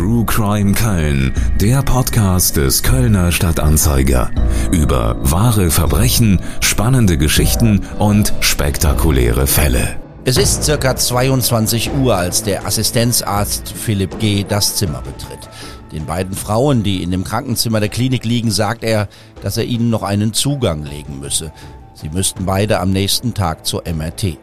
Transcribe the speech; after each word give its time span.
True 0.00 0.24
Crime 0.24 0.72
Köln, 0.72 1.34
der 1.60 1.82
Podcast 1.82 2.56
des 2.56 2.82
Kölner 2.82 3.32
Stadtanzeiger. 3.32 4.30
Über 4.72 5.18
wahre 5.20 5.70
Verbrechen, 5.70 6.40
spannende 6.60 7.18
Geschichten 7.18 7.82
und 7.98 8.32
spektakuläre 8.40 9.46
Fälle. 9.46 10.00
Es 10.24 10.38
ist 10.38 10.64
circa 10.64 10.96
22 10.96 11.92
Uhr, 11.92 12.16
als 12.16 12.42
der 12.42 12.64
Assistenzarzt 12.64 13.68
Philipp 13.68 14.18
G. 14.20 14.42
das 14.48 14.76
Zimmer 14.76 15.02
betritt. 15.02 15.50
Den 15.92 16.06
beiden 16.06 16.32
Frauen, 16.32 16.82
die 16.82 17.02
in 17.02 17.10
dem 17.10 17.22
Krankenzimmer 17.22 17.80
der 17.80 17.90
Klinik 17.90 18.24
liegen, 18.24 18.50
sagt 18.50 18.82
er, 18.82 19.06
dass 19.42 19.58
er 19.58 19.64
ihnen 19.64 19.90
noch 19.90 20.02
einen 20.02 20.32
Zugang 20.32 20.82
legen 20.82 21.20
müsse. 21.20 21.52
Sie 21.92 22.08
müssten 22.08 22.46
beide 22.46 22.80
am 22.80 22.90
nächsten 22.90 23.34
Tag 23.34 23.66
zur 23.66 23.82
MRT. 23.86 24.38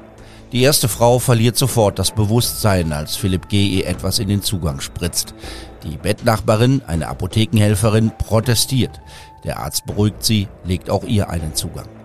Die 0.53 0.61
erste 0.61 0.87
Frau 0.87 1.19
verliert 1.19 1.57
sofort 1.57 1.99
das 1.99 2.11
Bewusstsein, 2.11 2.93
als 2.93 3.17
Philipp 3.17 3.49
G. 3.49 3.65
ihr 3.65 3.87
etwas 3.87 4.19
in 4.19 4.29
den 4.29 4.41
Zugang 4.41 4.79
spritzt. 4.79 5.33
Die 5.83 5.97
Bettnachbarin, 5.97 6.81
eine 6.87 7.07
Apothekenhelferin, 7.07 8.11
protestiert. 8.17 9.01
Der 9.43 9.59
Arzt 9.59 9.85
beruhigt 9.85 10.23
sie, 10.23 10.47
legt 10.63 10.89
auch 10.89 11.03
ihr 11.03 11.29
einen 11.29 11.53
Zugang. 11.53 11.96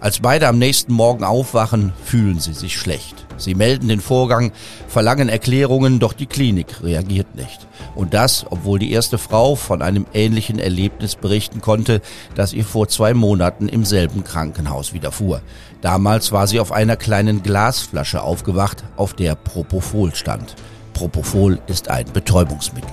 Als 0.00 0.20
beide 0.20 0.46
am 0.46 0.58
nächsten 0.58 0.92
Morgen 0.92 1.24
aufwachen, 1.24 1.92
fühlen 2.04 2.38
sie 2.38 2.52
sich 2.52 2.76
schlecht. 2.78 3.26
Sie 3.36 3.54
melden 3.54 3.88
den 3.88 4.00
Vorgang, 4.00 4.52
verlangen 4.86 5.28
Erklärungen, 5.28 5.98
doch 5.98 6.12
die 6.12 6.26
Klinik 6.26 6.82
reagiert 6.82 7.34
nicht. 7.34 7.66
Und 7.96 8.14
das, 8.14 8.46
obwohl 8.48 8.78
die 8.78 8.92
erste 8.92 9.18
Frau 9.18 9.56
von 9.56 9.82
einem 9.82 10.06
ähnlichen 10.14 10.60
Erlebnis 10.60 11.16
berichten 11.16 11.60
konnte, 11.60 12.00
das 12.36 12.52
ihr 12.52 12.64
vor 12.64 12.86
zwei 12.88 13.12
Monaten 13.12 13.68
im 13.68 13.84
selben 13.84 14.22
Krankenhaus 14.22 14.92
widerfuhr. 14.92 15.42
Damals 15.80 16.30
war 16.30 16.46
sie 16.46 16.60
auf 16.60 16.70
einer 16.70 16.96
kleinen 16.96 17.42
Glasflasche 17.42 18.22
aufgewacht, 18.22 18.84
auf 18.96 19.14
der 19.14 19.34
Propofol 19.34 20.14
stand. 20.14 20.54
Propofol 20.94 21.60
ist 21.66 21.88
ein 21.88 22.06
Betäubungsmittel. 22.12 22.90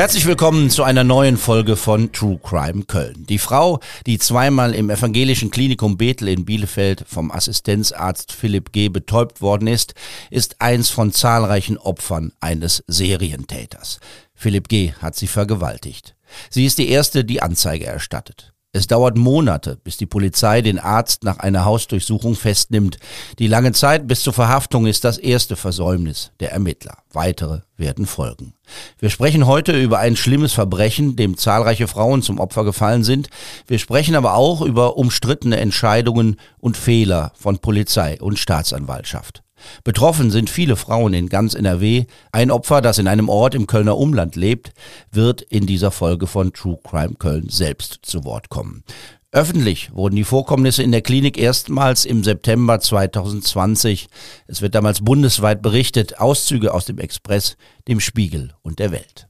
Herzlich 0.00 0.24
willkommen 0.24 0.70
zu 0.70 0.82
einer 0.82 1.04
neuen 1.04 1.36
Folge 1.36 1.76
von 1.76 2.10
True 2.10 2.40
Crime 2.42 2.84
Köln. 2.84 3.26
Die 3.28 3.36
Frau, 3.36 3.80
die 4.06 4.18
zweimal 4.18 4.74
im 4.74 4.88
evangelischen 4.88 5.50
Klinikum 5.50 5.98
Bethel 5.98 6.28
in 6.28 6.46
Bielefeld 6.46 7.04
vom 7.06 7.30
Assistenzarzt 7.30 8.32
Philipp 8.32 8.72
G. 8.72 8.88
betäubt 8.88 9.42
worden 9.42 9.68
ist, 9.68 9.92
ist 10.30 10.62
eins 10.62 10.88
von 10.88 11.12
zahlreichen 11.12 11.76
Opfern 11.76 12.32
eines 12.40 12.82
Serientäters. 12.86 14.00
Philipp 14.34 14.70
G. 14.70 14.94
hat 15.02 15.16
sie 15.16 15.26
vergewaltigt. 15.26 16.16
Sie 16.48 16.64
ist 16.64 16.78
die 16.78 16.88
erste, 16.88 17.22
die 17.22 17.42
Anzeige 17.42 17.84
erstattet. 17.84 18.49
Es 18.72 18.86
dauert 18.86 19.16
Monate, 19.16 19.78
bis 19.82 19.96
die 19.96 20.06
Polizei 20.06 20.62
den 20.62 20.78
Arzt 20.78 21.24
nach 21.24 21.38
einer 21.38 21.64
Hausdurchsuchung 21.64 22.36
festnimmt. 22.36 22.98
Die 23.40 23.48
lange 23.48 23.72
Zeit 23.72 24.06
bis 24.06 24.22
zur 24.22 24.32
Verhaftung 24.32 24.86
ist 24.86 25.02
das 25.02 25.18
erste 25.18 25.56
Versäumnis 25.56 26.30
der 26.38 26.52
Ermittler. 26.52 26.98
Weitere 27.12 27.62
werden 27.76 28.06
folgen. 28.06 28.54
Wir 29.00 29.10
sprechen 29.10 29.48
heute 29.48 29.72
über 29.72 29.98
ein 29.98 30.14
schlimmes 30.14 30.52
Verbrechen, 30.52 31.16
dem 31.16 31.36
zahlreiche 31.36 31.88
Frauen 31.88 32.22
zum 32.22 32.38
Opfer 32.38 32.62
gefallen 32.62 33.02
sind. 33.02 33.28
Wir 33.66 33.80
sprechen 33.80 34.14
aber 34.14 34.34
auch 34.34 34.62
über 34.62 34.96
umstrittene 34.96 35.58
Entscheidungen 35.58 36.36
und 36.58 36.76
Fehler 36.76 37.32
von 37.34 37.58
Polizei 37.58 38.20
und 38.20 38.38
Staatsanwaltschaft. 38.38 39.42
Betroffen 39.84 40.30
sind 40.30 40.50
viele 40.50 40.76
Frauen 40.76 41.14
in 41.14 41.28
ganz 41.28 41.54
NRW. 41.54 42.06
Ein 42.32 42.50
Opfer, 42.50 42.80
das 42.80 42.98
in 42.98 43.08
einem 43.08 43.28
Ort 43.28 43.54
im 43.54 43.66
Kölner 43.66 43.96
Umland 43.96 44.36
lebt, 44.36 44.72
wird 45.12 45.42
in 45.42 45.66
dieser 45.66 45.90
Folge 45.90 46.26
von 46.26 46.52
True 46.52 46.78
Crime 46.82 47.14
Köln 47.18 47.48
selbst 47.48 48.00
zu 48.02 48.24
Wort 48.24 48.48
kommen. 48.48 48.84
Öffentlich 49.32 49.94
wurden 49.94 50.16
die 50.16 50.24
Vorkommnisse 50.24 50.82
in 50.82 50.90
der 50.90 51.02
Klinik 51.02 51.38
erstmals 51.38 52.04
im 52.04 52.24
September 52.24 52.80
2020. 52.80 54.08
Es 54.48 54.60
wird 54.60 54.74
damals 54.74 55.04
bundesweit 55.04 55.62
berichtet, 55.62 56.18
Auszüge 56.18 56.74
aus 56.74 56.86
dem 56.86 56.98
Express, 56.98 57.56
dem 57.86 58.00
Spiegel 58.00 58.54
und 58.62 58.80
der 58.80 58.90
Welt. 58.90 59.28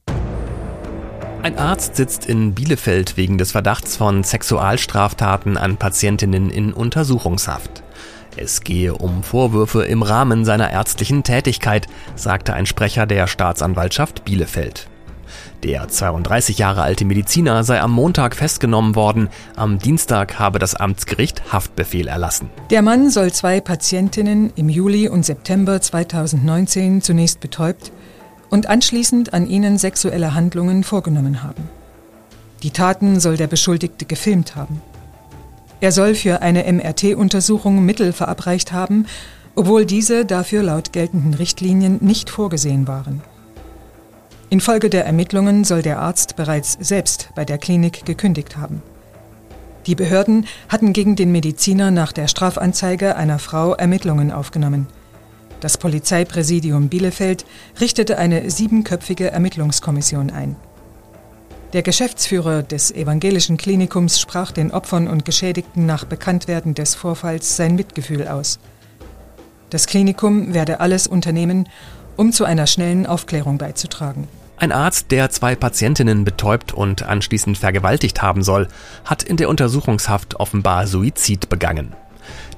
Ein 1.43 1.57
Arzt 1.57 1.95
sitzt 1.95 2.25
in 2.25 2.53
Bielefeld 2.53 3.17
wegen 3.17 3.37
des 3.39 3.51
Verdachts 3.51 3.95
von 3.95 4.23
Sexualstraftaten 4.23 5.57
an 5.57 5.77
Patientinnen 5.77 6.51
in 6.51 6.73
Untersuchungshaft. 6.73 7.83
Es 8.37 8.61
gehe 8.61 8.93
um 8.93 9.23
Vorwürfe 9.23 9.83
im 9.83 10.03
Rahmen 10.03 10.45
seiner 10.45 10.71
ärztlichen 10.71 11.23
Tätigkeit, 11.23 11.87
sagte 12.15 12.53
ein 12.53 12.65
Sprecher 12.65 13.05
der 13.05 13.27
Staatsanwaltschaft 13.27 14.23
Bielefeld. 14.23 14.87
Der 15.63 15.87
32 15.87 16.57
Jahre 16.57 16.81
alte 16.81 17.05
Mediziner 17.05 17.63
sei 17.63 17.81
am 17.81 17.91
Montag 17.91 18.35
festgenommen 18.35 18.95
worden. 18.95 19.29
Am 19.55 19.77
Dienstag 19.77 20.39
habe 20.39 20.59
das 20.59 20.75
Amtsgericht 20.75 21.53
Haftbefehl 21.53 22.07
erlassen. 22.07 22.49
Der 22.69 22.81
Mann 22.81 23.09
soll 23.09 23.31
zwei 23.31 23.61
Patientinnen 23.61 24.51
im 24.55 24.69
Juli 24.69 25.07
und 25.07 25.23
September 25.23 25.79
2019 25.79 27.01
zunächst 27.01 27.39
betäubt 27.41 27.91
und 28.49 28.67
anschließend 28.67 29.33
an 29.33 29.45
ihnen 29.47 29.77
sexuelle 29.77 30.33
Handlungen 30.33 30.83
vorgenommen 30.83 31.43
haben. 31.43 31.69
Die 32.63 32.71
Taten 32.71 33.19
soll 33.19 33.37
der 33.37 33.47
Beschuldigte 33.47 34.05
gefilmt 34.05 34.55
haben. 34.55 34.81
Er 35.81 35.91
soll 35.91 36.13
für 36.13 36.43
eine 36.43 36.71
MRT-Untersuchung 36.71 37.83
Mittel 37.83 38.13
verabreicht 38.13 38.71
haben, 38.71 39.07
obwohl 39.55 39.85
diese 39.85 40.25
dafür 40.25 40.61
laut 40.61 40.93
geltenden 40.93 41.33
Richtlinien 41.33 41.97
nicht 42.01 42.29
vorgesehen 42.29 42.87
waren. 42.87 43.21
Infolge 44.51 44.91
der 44.91 45.05
Ermittlungen 45.05 45.63
soll 45.63 45.81
der 45.81 45.99
Arzt 45.99 46.35
bereits 46.35 46.77
selbst 46.79 47.29
bei 47.35 47.45
der 47.45 47.57
Klinik 47.57 48.05
gekündigt 48.05 48.57
haben. 48.57 48.83
Die 49.87 49.95
Behörden 49.95 50.45
hatten 50.69 50.93
gegen 50.93 51.15
den 51.15 51.31
Mediziner 51.31 51.89
nach 51.89 52.11
der 52.11 52.27
Strafanzeige 52.27 53.15
einer 53.15 53.39
Frau 53.39 53.73
Ermittlungen 53.73 54.31
aufgenommen. 54.31 54.87
Das 55.61 55.79
Polizeipräsidium 55.79 56.89
Bielefeld 56.89 57.45
richtete 57.79 58.19
eine 58.19 58.51
siebenköpfige 58.51 59.31
Ermittlungskommission 59.31 60.29
ein. 60.29 60.55
Der 61.73 61.83
Geschäftsführer 61.83 62.63
des 62.63 62.91
evangelischen 62.91 63.55
Klinikums 63.55 64.19
sprach 64.19 64.51
den 64.51 64.71
Opfern 64.71 65.07
und 65.07 65.23
Geschädigten 65.23 65.85
nach 65.85 66.03
Bekanntwerden 66.03 66.73
des 66.73 66.95
Vorfalls 66.95 67.55
sein 67.55 67.75
Mitgefühl 67.75 68.27
aus. 68.27 68.59
Das 69.69 69.87
Klinikum 69.87 70.53
werde 70.53 70.81
alles 70.81 71.07
unternehmen, 71.07 71.69
um 72.17 72.33
zu 72.33 72.43
einer 72.43 72.67
schnellen 72.67 73.05
Aufklärung 73.05 73.57
beizutragen. 73.57 74.27
Ein 74.57 74.73
Arzt, 74.73 75.11
der 75.11 75.29
zwei 75.29 75.55
Patientinnen 75.55 76.25
betäubt 76.25 76.73
und 76.73 77.03
anschließend 77.03 77.57
vergewaltigt 77.57 78.21
haben 78.21 78.43
soll, 78.43 78.67
hat 79.05 79.23
in 79.23 79.37
der 79.37 79.47
Untersuchungshaft 79.47 80.35
offenbar 80.41 80.87
Suizid 80.87 81.47
begangen. 81.47 81.95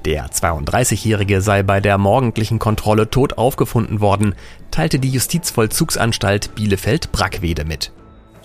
Der 0.04 0.28
32-Jährige 0.28 1.40
sei 1.40 1.62
bei 1.62 1.80
der 1.80 1.98
morgendlichen 1.98 2.58
Kontrolle 2.58 3.08
tot 3.10 3.38
aufgefunden 3.38 4.00
worden, 4.00 4.34
teilte 4.72 4.98
die 4.98 5.10
Justizvollzugsanstalt 5.10 6.56
Bielefeld-Brackwede 6.56 7.64
mit. 7.64 7.92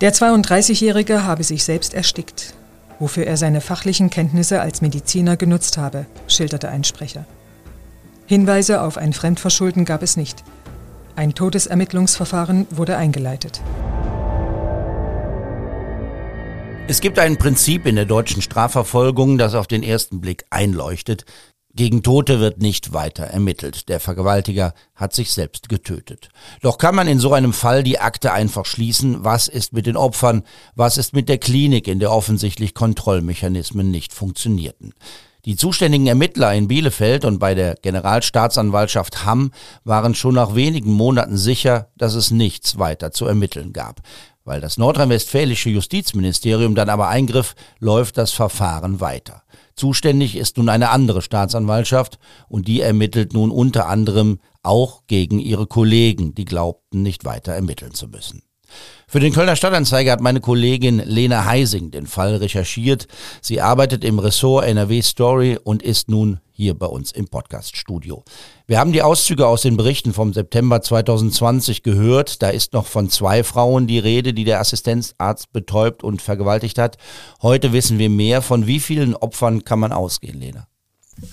Der 0.02 0.14
32-Jährige 0.14 1.26
habe 1.26 1.44
sich 1.44 1.66
selbst 1.66 1.94
erstickt, 1.94 2.54
wofür 3.00 3.28
er 3.28 3.36
seine 3.36 3.60
fachlichen 3.60 4.10
Kenntnisse 4.10 4.62
als 4.62 4.82
Mediziner 4.82 5.36
genutzt 5.36 5.78
habe, 5.78 6.06
schilderte 6.26 6.70
ein 6.70 6.86
Sprecher. 6.86 7.26
Hinweise 8.26 8.82
auf 8.82 8.98
ein 8.98 9.12
Fremdverschulden 9.12 9.84
gab 9.84 10.02
es 10.02 10.16
nicht. 10.16 10.46
Ein 11.18 11.34
Todesermittlungsverfahren 11.34 12.66
wurde 12.70 12.96
eingeleitet. 12.96 13.62
Es 16.88 17.02
gibt 17.02 17.20
ein 17.20 17.38
Prinzip 17.38 17.86
in 17.86 17.98
der 17.98 18.06
deutschen 18.06 18.42
Strafverfolgung, 18.42 19.38
das 19.38 19.54
auf 19.54 19.68
den 19.68 19.84
ersten 19.84 20.22
Blick 20.22 20.46
einleuchtet. 20.50 21.26
Gegen 21.80 22.04
Tote 22.04 22.42
wird 22.42 22.62
nicht 22.62 22.92
weiter 22.92 23.24
ermittelt. 23.24 23.88
Der 23.88 24.02
Vergewaltiger 24.02 24.74
hat 24.96 25.14
sich 25.14 25.32
selbst 25.32 25.70
getötet. 25.70 26.28
Doch 26.62 26.78
kann 26.78 26.94
man 26.94 27.08
in 27.08 27.20
so 27.20 27.32
einem 27.32 27.54
Fall 27.54 27.84
die 27.84 28.00
Akte 28.00 28.34
einfach 28.34 28.66
schließen? 28.66 29.24
Was 29.24 29.48
ist 29.48 29.72
mit 29.72 29.86
den 29.86 29.96
Opfern? 29.96 30.44
Was 30.76 30.98
ist 30.98 31.14
mit 31.14 31.30
der 31.30 31.38
Klinik, 31.38 31.88
in 31.88 32.00
der 32.00 32.12
offensichtlich 32.12 32.74
Kontrollmechanismen 32.74 33.90
nicht 33.90 34.12
funktionierten? 34.12 34.94
Die 35.46 35.56
zuständigen 35.56 36.08
Ermittler 36.08 36.54
in 36.54 36.68
Bielefeld 36.68 37.24
und 37.24 37.40
bei 37.40 37.56
der 37.56 37.76
Generalstaatsanwaltschaft 37.76 39.26
Hamm 39.26 39.52
waren 39.86 40.14
schon 40.14 40.36
nach 40.36 40.54
wenigen 40.54 40.92
Monaten 40.92 41.38
sicher, 41.38 41.88
dass 41.98 42.16
es 42.16 42.30
nichts 42.30 42.78
weiter 42.78 43.12
zu 43.12 43.26
ermitteln 43.26 43.72
gab. 43.72 44.02
Weil 44.44 44.60
das 44.60 44.78
nordrhein-westfälische 44.78 45.70
Justizministerium 45.70 46.76
dann 46.76 46.90
aber 46.90 47.08
eingriff, 47.08 47.56
läuft 47.80 48.18
das 48.18 48.32
Verfahren 48.32 49.00
weiter. 49.00 49.44
Zuständig 49.76 50.36
ist 50.36 50.58
nun 50.58 50.68
eine 50.68 50.90
andere 50.90 51.22
Staatsanwaltschaft 51.22 52.20
und 52.50 52.68
die 52.68 52.82
ermittelt 52.82 53.32
nun 53.32 53.50
unter 53.50 53.88
anderem 53.88 54.40
auch 54.62 55.04
gegen 55.08 55.40
ihre 55.40 55.68
Kollegen, 55.68 56.36
die 56.36 56.46
glaubten, 56.46 57.02
nicht 57.02 57.24
weiter 57.24 57.54
ermitteln 57.54 57.94
zu 57.94 58.10
müssen. 58.10 58.44
Für 59.08 59.20
den 59.20 59.34
Kölner 59.34 59.56
Stadtanzeiger 59.56 60.12
hat 60.12 60.22
meine 60.22 60.40
Kollegin 60.40 61.02
Lena 61.04 61.46
Heising 61.46 61.90
den 61.90 62.06
Fall 62.06 62.36
recherchiert. 62.36 63.08
Sie 63.42 63.60
arbeitet 63.60 64.04
im 64.04 64.20
Ressort 64.20 64.66
NRW 64.66 65.02
Story 65.02 65.58
und 65.64 65.82
ist 65.82 66.10
nun 66.10 66.40
hier 66.52 66.78
bei 66.78 66.86
uns 66.86 67.12
im 67.12 67.28
Podcaststudio. 67.28 68.24
Wir 68.68 68.78
haben 68.78 68.92
die 68.92 69.02
Auszüge 69.02 69.48
aus 69.48 69.64
den 69.64 69.78
Berichten 69.78 70.14
vom 70.14 70.32
September 70.34 70.82
2020 70.82 71.82
gehört. 71.82 72.44
Da 72.44 72.50
ist 72.50 72.74
noch 72.74 72.86
von 72.86 73.10
zwei 73.10 73.44
Frauen 73.44 73.88
die 73.88 73.98
Rede, 73.98 74.34
die 74.34 74.44
der 74.44 74.60
Assistenzarzt 74.60 75.52
betäubt 75.54 76.04
und 76.04 76.22
vergewaltigt 76.22 76.78
hat. 76.78 76.98
Heute 77.42 77.74
wissen 77.74 77.98
wir 77.98 78.12
mehr. 78.12 78.44
Von 78.44 78.68
wie 78.68 78.80
vielen 78.80 79.16
Opfern 79.16 79.64
kann 79.64 79.80
man 79.80 79.92
ausgehen, 79.92 80.40
Lena? 80.40 80.69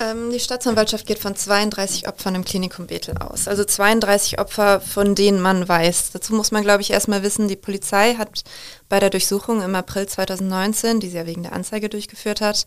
Ähm, 0.01 0.31
die 0.31 0.41
Staatsanwaltschaft 0.41 1.07
geht 1.07 1.19
von 1.19 1.37
32 1.37 2.09
Opfern 2.09 2.35
im 2.35 2.45
Klinikum 2.45 2.87
Bethel 2.87 3.17
aus. 3.19 3.49
Also 3.49 3.65
32 3.65 4.39
Opfer, 4.39 4.81
von 4.81 5.15
denen 5.15 5.41
man 5.41 5.69
weiß. 5.69 6.11
Dazu 6.13 6.35
muss 6.35 6.51
man, 6.51 6.63
glaube 6.63 6.83
ich, 6.83 6.91
erstmal 6.91 7.23
wissen, 7.23 7.49
die 7.49 7.57
Polizei 7.57 8.15
hat 8.15 8.45
bei 8.89 9.01
der 9.01 9.11
Durchsuchung 9.11 9.63
im 9.63 9.75
April 9.75 10.07
2019, 10.07 11.01
die 11.01 11.09
sie 11.09 11.17
ja 11.17 11.27
wegen 11.27 11.43
der 11.43 11.53
Anzeige 11.53 11.89
durchgeführt 11.89 12.41
hat, 12.41 12.67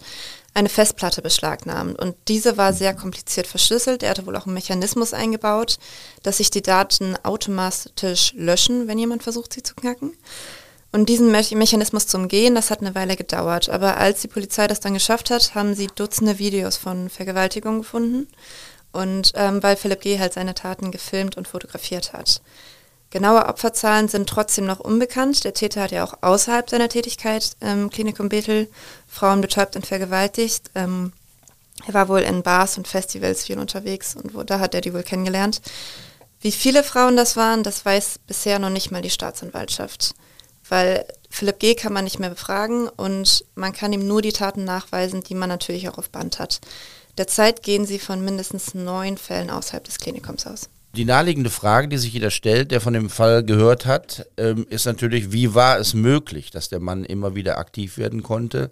eine 0.54 0.70
Festplatte 0.70 1.22
beschlagnahmt. 1.22 2.00
Und 2.00 2.16
diese 2.28 2.58
war 2.58 2.74
sehr 2.74 2.94
kompliziert 2.94 3.48
verschlüsselt. 3.48 4.04
Er 4.04 4.12
hatte 4.12 4.26
wohl 4.26 4.36
auch 4.36 4.46
einen 4.46 4.56
Mechanismus 4.56 5.14
eingebaut, 5.14 5.78
dass 6.24 6.38
sich 6.38 6.52
die 6.52 6.62
Daten 6.62 7.16
automatisch 7.24 8.34
löschen, 8.36 8.88
wenn 8.88 8.98
jemand 8.98 9.24
versucht, 9.24 9.54
sie 9.54 9.64
zu 9.64 9.76
knacken. 9.76 10.14
Und 10.92 11.08
diesen 11.08 11.32
Me 11.32 11.44
Mechanismus 11.54 12.08
zu 12.08 12.18
umgehen, 12.18 12.56
das 12.56 12.72
hat 12.72 12.82
eine 12.82 12.96
Weile 12.96 13.16
gedauert. 13.16 13.70
Aber 13.70 13.98
als 13.98 14.22
die 14.22 14.28
Polizei 14.28 14.68
das 14.68 14.80
dann 14.80 14.94
geschafft 14.94 15.30
hat, 15.30 15.54
haben 15.54 15.76
sie 15.76 15.88
Dutzende 15.88 16.40
Videos 16.40 16.78
von 16.78 17.10
Vergewaltigung 17.10 17.80
gefunden. 17.80 18.28
Und 18.92 19.34
ähm, 19.36 19.62
weil 19.62 19.76
Philipp 19.76 20.02
G. 20.02 20.18
halt 20.18 20.34
seine 20.34 20.56
Taten 20.56 20.92
gefilmt 20.92 21.38
und 21.38 21.48
fotografiert 21.48 22.14
hat. 22.14 22.42
Genaue 23.12 23.46
Opferzahlen 23.46 24.08
sind 24.08 24.28
trotzdem 24.28 24.66
noch 24.66 24.80
unbekannt. 24.80 25.44
Der 25.44 25.54
Täter 25.54 25.84
hat 25.84 25.92
ja 25.92 26.04
auch 26.04 26.16
außerhalb 26.22 26.70
seiner 26.70 26.90
Tätigkeit 26.90 27.52
im 27.60 27.92
Klinikum 27.92 28.30
Bethel 28.30 28.68
Frauen 29.08 29.42
betäubt 29.42 29.76
und 29.76 29.86
vergewaltigt. 29.86 30.72
Ähm, 30.74 31.14
er 31.88 31.94
war 31.94 32.08
wohl 32.08 32.22
in 32.22 32.42
Bars 32.42 32.78
und 32.78 32.88
Festivals 32.88 33.46
viel 33.46 33.60
unterwegs 33.60 34.16
und 34.16 34.34
wo, 34.34 34.44
da 34.44 34.60
hat 34.60 34.74
er 34.74 34.82
die 34.82 34.94
wohl 34.94 35.04
kennengelernt. 35.04 35.62
Wie 36.42 36.52
viele 36.52 36.84
Frauen 36.84 37.16
das 37.16 37.36
waren, 37.36 37.64
das 37.64 37.86
weiß 37.86 38.20
bisher 38.26 38.60
noch 38.60 38.70
nicht 38.70 38.92
mal 38.92 39.02
die 39.02 39.10
Staatsanwaltschaft 39.10 40.16
weil 40.70 41.06
Philipp 41.30 41.60
G. 41.60 41.76
kann 41.76 41.94
man 41.94 42.04
nicht 42.04 42.20
mehr 42.20 42.30
befragen 42.30 42.88
und 42.88 43.46
man 43.56 43.74
kann 43.74 43.94
ihm 43.94 44.08
nur 44.08 44.22
die 44.22 44.32
Taten 44.32 44.64
nachweisen, 44.64 45.22
die 45.22 45.36
man 45.36 45.50
natürlich 45.50 45.90
auch 45.90 45.98
auf 45.98 46.10
Band 46.10 46.40
hat. 46.40 46.60
Derzeit 47.18 47.64
gehen 47.64 47.86
sie 47.86 48.00
von 48.00 48.24
mindestens 48.24 48.74
neun 48.74 49.18
Fällen 49.18 49.50
außerhalb 49.50 49.84
des 49.84 49.98
Klinikums 49.98 50.48
aus. 50.48 50.70
Die 50.96 51.06
naheliegende 51.06 51.52
Frage, 51.52 51.88
die 51.88 51.98
sich 51.98 52.14
jeder 52.14 52.32
stellt, 52.32 52.72
der 52.72 52.82
von 52.82 52.94
dem 52.94 53.10
Fall 53.10 53.44
gehört 53.44 53.86
hat, 53.86 54.26
ähm, 54.38 54.66
ist 54.70 54.86
natürlich, 54.86 55.32
wie 55.32 55.54
war 55.54 55.78
es 55.78 55.94
möglich, 55.94 56.50
dass 56.50 56.70
der 56.70 56.80
Mann 56.80 57.06
immer 57.06 57.36
wieder 57.36 57.60
aktiv 57.60 57.98
werden 57.98 58.24
konnte? 58.24 58.72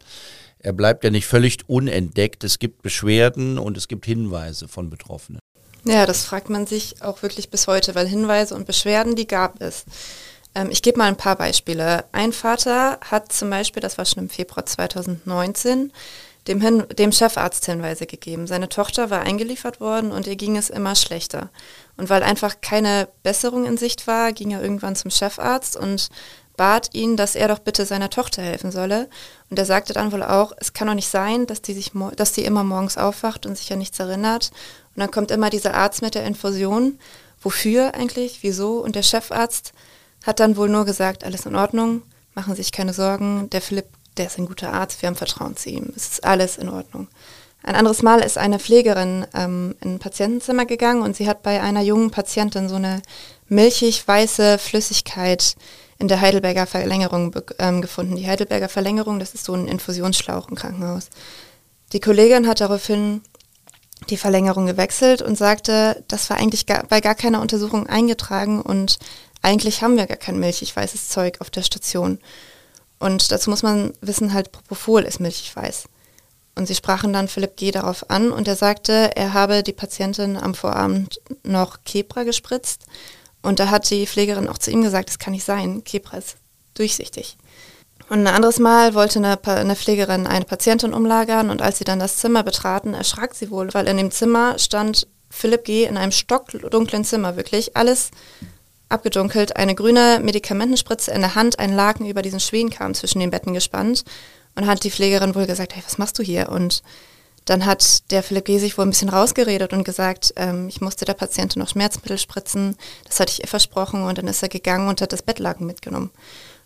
Er 0.59 0.73
bleibt 0.73 1.03
ja 1.03 1.11
nicht 1.11 1.27
völlig 1.27 1.59
unentdeckt. 1.67 2.43
Es 2.43 2.57
gibt 2.57 2.81
Beschwerden 2.81 3.59
und 3.59 3.77
es 3.77 3.87
gibt 3.87 4.05
Hinweise 4.05 4.67
von 4.67 4.89
Betroffenen. 4.89 5.39
Ja, 5.83 6.05
das 6.05 6.25
fragt 6.25 6.49
man 6.49 6.65
sich 6.65 7.01
auch 7.01 7.21
wirklich 7.21 7.49
bis 7.49 7.67
heute, 7.67 7.95
weil 7.95 8.07
Hinweise 8.07 8.55
und 8.55 8.65
Beschwerden, 8.65 9.15
die 9.15 9.27
gab 9.27 9.61
es. 9.61 9.85
Ähm, 10.57 10.69
ich 10.71 10.81
gebe 10.81 10.97
mal 10.97 11.07
ein 11.07 11.17
paar 11.17 11.35
Beispiele. 11.35 12.05
Ein 12.11 12.33
Vater 12.33 12.99
hat 13.01 13.31
zum 13.31 13.49
Beispiel, 13.49 13.81
das 13.81 13.97
war 13.97 14.05
schon 14.05 14.23
im 14.23 14.29
Februar 14.29 14.65
2019, 14.65 15.93
dem, 16.47 16.61
Hin 16.61 16.85
dem 16.97 17.11
Chefarzt 17.11 17.65
Hinweise 17.65 18.07
gegeben. 18.07 18.47
Seine 18.47 18.67
Tochter 18.67 19.09
war 19.09 19.21
eingeliefert 19.21 19.79
worden 19.79 20.11
und 20.11 20.25
ihr 20.25 20.35
ging 20.35 20.57
es 20.57 20.69
immer 20.69 20.95
schlechter. 20.95 21.49
Und 21.95 22.09
weil 22.09 22.23
einfach 22.23 22.55
keine 22.61 23.07
Besserung 23.21 23.65
in 23.65 23.77
Sicht 23.77 24.07
war, 24.07 24.31
ging 24.33 24.51
er 24.51 24.61
irgendwann 24.61 24.95
zum 24.95 25.11
Chefarzt 25.11 25.77
und 25.77 26.09
bat 26.55 26.89
ihn, 26.93 27.17
dass 27.17 27.35
er 27.35 27.49
doch 27.49 27.59
bitte 27.59 27.85
seiner 27.85 28.09
Tochter 28.09 28.41
helfen 28.41 28.71
solle. 28.71 29.09
Und 29.51 29.59
er 29.59 29.65
sagte 29.65 29.93
dann 29.93 30.11
wohl 30.11 30.23
auch, 30.23 30.53
es 30.57 30.73
kann 30.73 30.87
doch 30.87 30.95
nicht 30.95 31.09
sein, 31.09 31.45
dass 31.45 31.61
die, 31.61 31.73
sich 31.73 31.91
dass 32.15 32.31
die 32.31 32.45
immer 32.45 32.63
morgens 32.63 32.97
aufwacht 32.97 33.45
und 33.45 33.55
sich 33.55 33.71
an 33.71 33.77
nichts 33.79 33.99
erinnert. 33.99 34.51
Und 34.95 35.01
dann 35.01 35.11
kommt 35.11 35.29
immer 35.29 35.51
dieser 35.51 35.75
Arzt 35.75 36.01
mit 36.01 36.15
der 36.15 36.25
Infusion. 36.25 36.97
Wofür 37.41 37.93
eigentlich? 37.93 38.39
Wieso? 38.41 38.79
Und 38.79 38.95
der 38.95 39.03
Chefarzt 39.03 39.73
hat 40.27 40.39
dann 40.39 40.57
wohl 40.57 40.69
nur 40.69 40.85
gesagt, 40.85 41.23
alles 41.23 41.45
in 41.45 41.55
Ordnung, 41.55 42.03
machen 42.35 42.53
Sie 42.53 42.61
sich 42.61 42.71
keine 42.71 42.93
Sorgen, 42.93 43.49
der 43.49 43.61
Philipp, 43.61 43.87
der 44.17 44.27
ist 44.27 44.37
ein 44.37 44.45
guter 44.45 44.73
Arzt, 44.73 45.01
wir 45.01 45.07
haben 45.07 45.15
Vertrauen 45.15 45.55
zu 45.55 45.69
ihm, 45.69 45.91
es 45.95 46.09
ist 46.09 46.23
alles 46.23 46.57
in 46.57 46.69
Ordnung. 46.69 47.07
Ein 47.63 47.75
anderes 47.75 48.03
Mal 48.03 48.19
ist 48.19 48.37
eine 48.37 48.59
Pflegerin 48.59 49.25
ähm, 49.33 49.75
in 49.81 49.95
ein 49.95 49.99
Patientenzimmer 49.99 50.65
gegangen 50.65 51.01
und 51.01 51.15
sie 51.15 51.27
hat 51.27 51.43
bei 51.43 51.61
einer 51.61 51.81
jungen 51.81 52.11
Patientin 52.11 52.69
so 52.69 52.75
eine 52.75 53.01
milchig-weiße 53.49 54.57
Flüssigkeit 54.57 55.55
in 55.99 56.07
der 56.07 56.21
Heidelberger 56.21 56.67
Verlängerung 56.67 57.35
ähm, 57.57 57.81
gefunden. 57.81 58.15
Die 58.15 58.27
Heidelberger 58.27 58.69
Verlängerung, 58.69 59.19
das 59.19 59.33
ist 59.33 59.45
so 59.45 59.53
ein 59.53 59.67
Infusionsschlauch 59.67 60.49
im 60.49 60.55
Krankenhaus. 60.55 61.09
Die 61.93 61.99
Kollegin 61.99 62.47
hat 62.47 62.61
daraufhin 62.61 63.21
die 64.09 64.17
Verlängerung 64.17 64.67
gewechselt 64.67 65.21
und 65.21 65.37
sagte, 65.37 66.03
das 66.07 66.29
war 66.29 66.37
eigentlich 66.37 66.65
gar, 66.67 66.83
bei 66.83 67.01
gar 67.01 67.15
keiner 67.15 67.41
Untersuchung 67.41 67.87
eingetragen 67.87 68.61
und 68.61 68.99
eigentlich 69.47 69.81
haben 69.81 69.95
wir 69.95 70.07
gar 70.07 70.17
kein 70.17 70.39
milchig-weißes 70.39 71.07
Zeug 71.07 71.39
auf 71.39 71.49
der 71.49 71.63
Station. 71.63 72.19
Und 72.99 73.31
dazu 73.31 73.49
muss 73.49 73.63
man 73.63 73.93
wissen, 74.01 74.33
halt 74.33 74.51
Propofol 74.51 75.03
ist 75.03 75.21
milchig-weiß. 75.21 75.85
Und 76.55 76.67
sie 76.67 76.75
sprachen 76.75 77.13
dann 77.13 77.29
Philipp 77.29 77.55
G. 77.55 77.71
darauf 77.71 78.09
an 78.09 78.31
und 78.31 78.47
er 78.47 78.57
sagte, 78.57 79.15
er 79.15 79.33
habe 79.33 79.63
die 79.63 79.73
Patientin 79.73 80.35
am 80.35 80.53
Vorabend 80.53 81.21
noch 81.43 81.77
Kepra 81.85 82.23
gespritzt. 82.23 82.87
Und 83.41 83.59
da 83.59 83.69
hat 83.69 83.89
die 83.89 84.05
Pflegerin 84.05 84.49
auch 84.49 84.57
zu 84.57 84.71
ihm 84.71 84.81
gesagt, 84.81 85.09
das 85.09 85.19
kann 85.19 85.31
nicht 85.31 85.45
sein, 85.45 85.83
Kepra 85.83 86.17
ist 86.17 86.35
durchsichtig. 86.73 87.37
Und 88.09 88.19
ein 88.19 88.35
anderes 88.35 88.59
Mal 88.59 88.95
wollte 88.95 89.19
eine, 89.19 89.39
eine, 89.45 89.75
Pflegerin 89.75 90.27
eine 90.27 90.45
Patientin 90.45 90.93
umlagern 90.93 91.49
und 91.49 91.61
als 91.61 91.77
sie 91.77 91.83
dann 91.83 91.99
das 91.99 92.17
Zimmer 92.17 92.43
betraten, 92.43 92.93
erschrak 92.93 93.35
sie 93.35 93.51
wohl, 93.51 93.73
weil 93.73 93.87
in 93.87 93.97
dem 93.97 94.11
Zimmer 94.11 94.59
stand 94.59 95.07
Philipp 95.29 95.63
G. 95.63 95.85
in 95.85 95.97
einem 95.97 96.11
stockdunklen 96.11 97.05
Zimmer, 97.05 97.37
wirklich 97.37 97.77
alles 97.77 98.11
abgedunkelt, 98.89 99.55
eine 99.55 99.75
grüne 99.75 100.19
Medikamentenspritze 100.23 101.11
in 101.11 101.21
der 101.21 101.35
Hand, 101.35 101.59
ein 101.59 101.73
Laken 101.73 102.05
über 102.05 102.21
diesen 102.21 102.39
Schwenkam 102.39 102.93
zwischen 102.93 103.19
den 103.19 103.31
Betten 103.31 103.53
gespannt 103.53 104.03
und 104.55 104.65
hat 104.67 104.83
die 104.83 104.91
Pflegerin 104.91 105.35
wohl 105.35 105.45
gesagt, 105.45 105.75
hey, 105.75 105.83
was 105.85 105.97
machst 105.97 106.17
du 106.19 106.23
hier? 106.23 106.49
Und 106.49 106.83
dann 107.45 107.65
hat 107.65 108.11
der 108.11 108.23
Philipp 108.23 108.45
G. 108.45 108.59
sich 108.59 108.77
wohl 108.77 108.85
ein 108.85 108.89
bisschen 108.89 109.09
rausgeredet 109.09 109.71
und 109.73 109.83
gesagt, 109.83 110.33
ähm, 110.35 110.67
ich 110.67 110.81
musste 110.81 111.05
der 111.05 111.13
Patientin 111.13 111.61
noch 111.61 111.69
Schmerzmittel 111.69 112.17
spritzen, 112.17 112.75
das 113.05 113.19
hatte 113.19 113.31
ich 113.31 113.41
ihr 113.41 113.47
versprochen 113.47 114.03
und 114.03 114.17
dann 114.17 114.27
ist 114.27 114.43
er 114.43 114.49
gegangen 114.49 114.89
und 114.89 115.01
hat 115.01 115.13
das 115.13 115.21
Bettlaken 115.21 115.65
mitgenommen. 115.65 116.11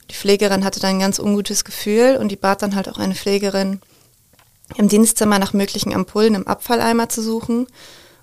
Die 0.09 0.15
Pflegerin 0.15 0.65
hatte 0.65 0.79
dann 0.79 0.91
ein 0.91 0.99
ganz 0.99 1.19
ungutes 1.19 1.63
Gefühl 1.63 2.17
und 2.19 2.29
die 2.29 2.35
bat 2.35 2.61
dann 2.61 2.75
halt 2.75 2.89
auch 2.89 2.97
eine 2.97 3.15
Pflegerin, 3.15 3.79
im 4.77 4.87
Dienstzimmer 4.87 5.37
nach 5.37 5.53
möglichen 5.53 5.93
Ampullen 5.93 6.35
im 6.35 6.47
Abfalleimer 6.47 7.09
zu 7.09 7.21
suchen 7.21 7.67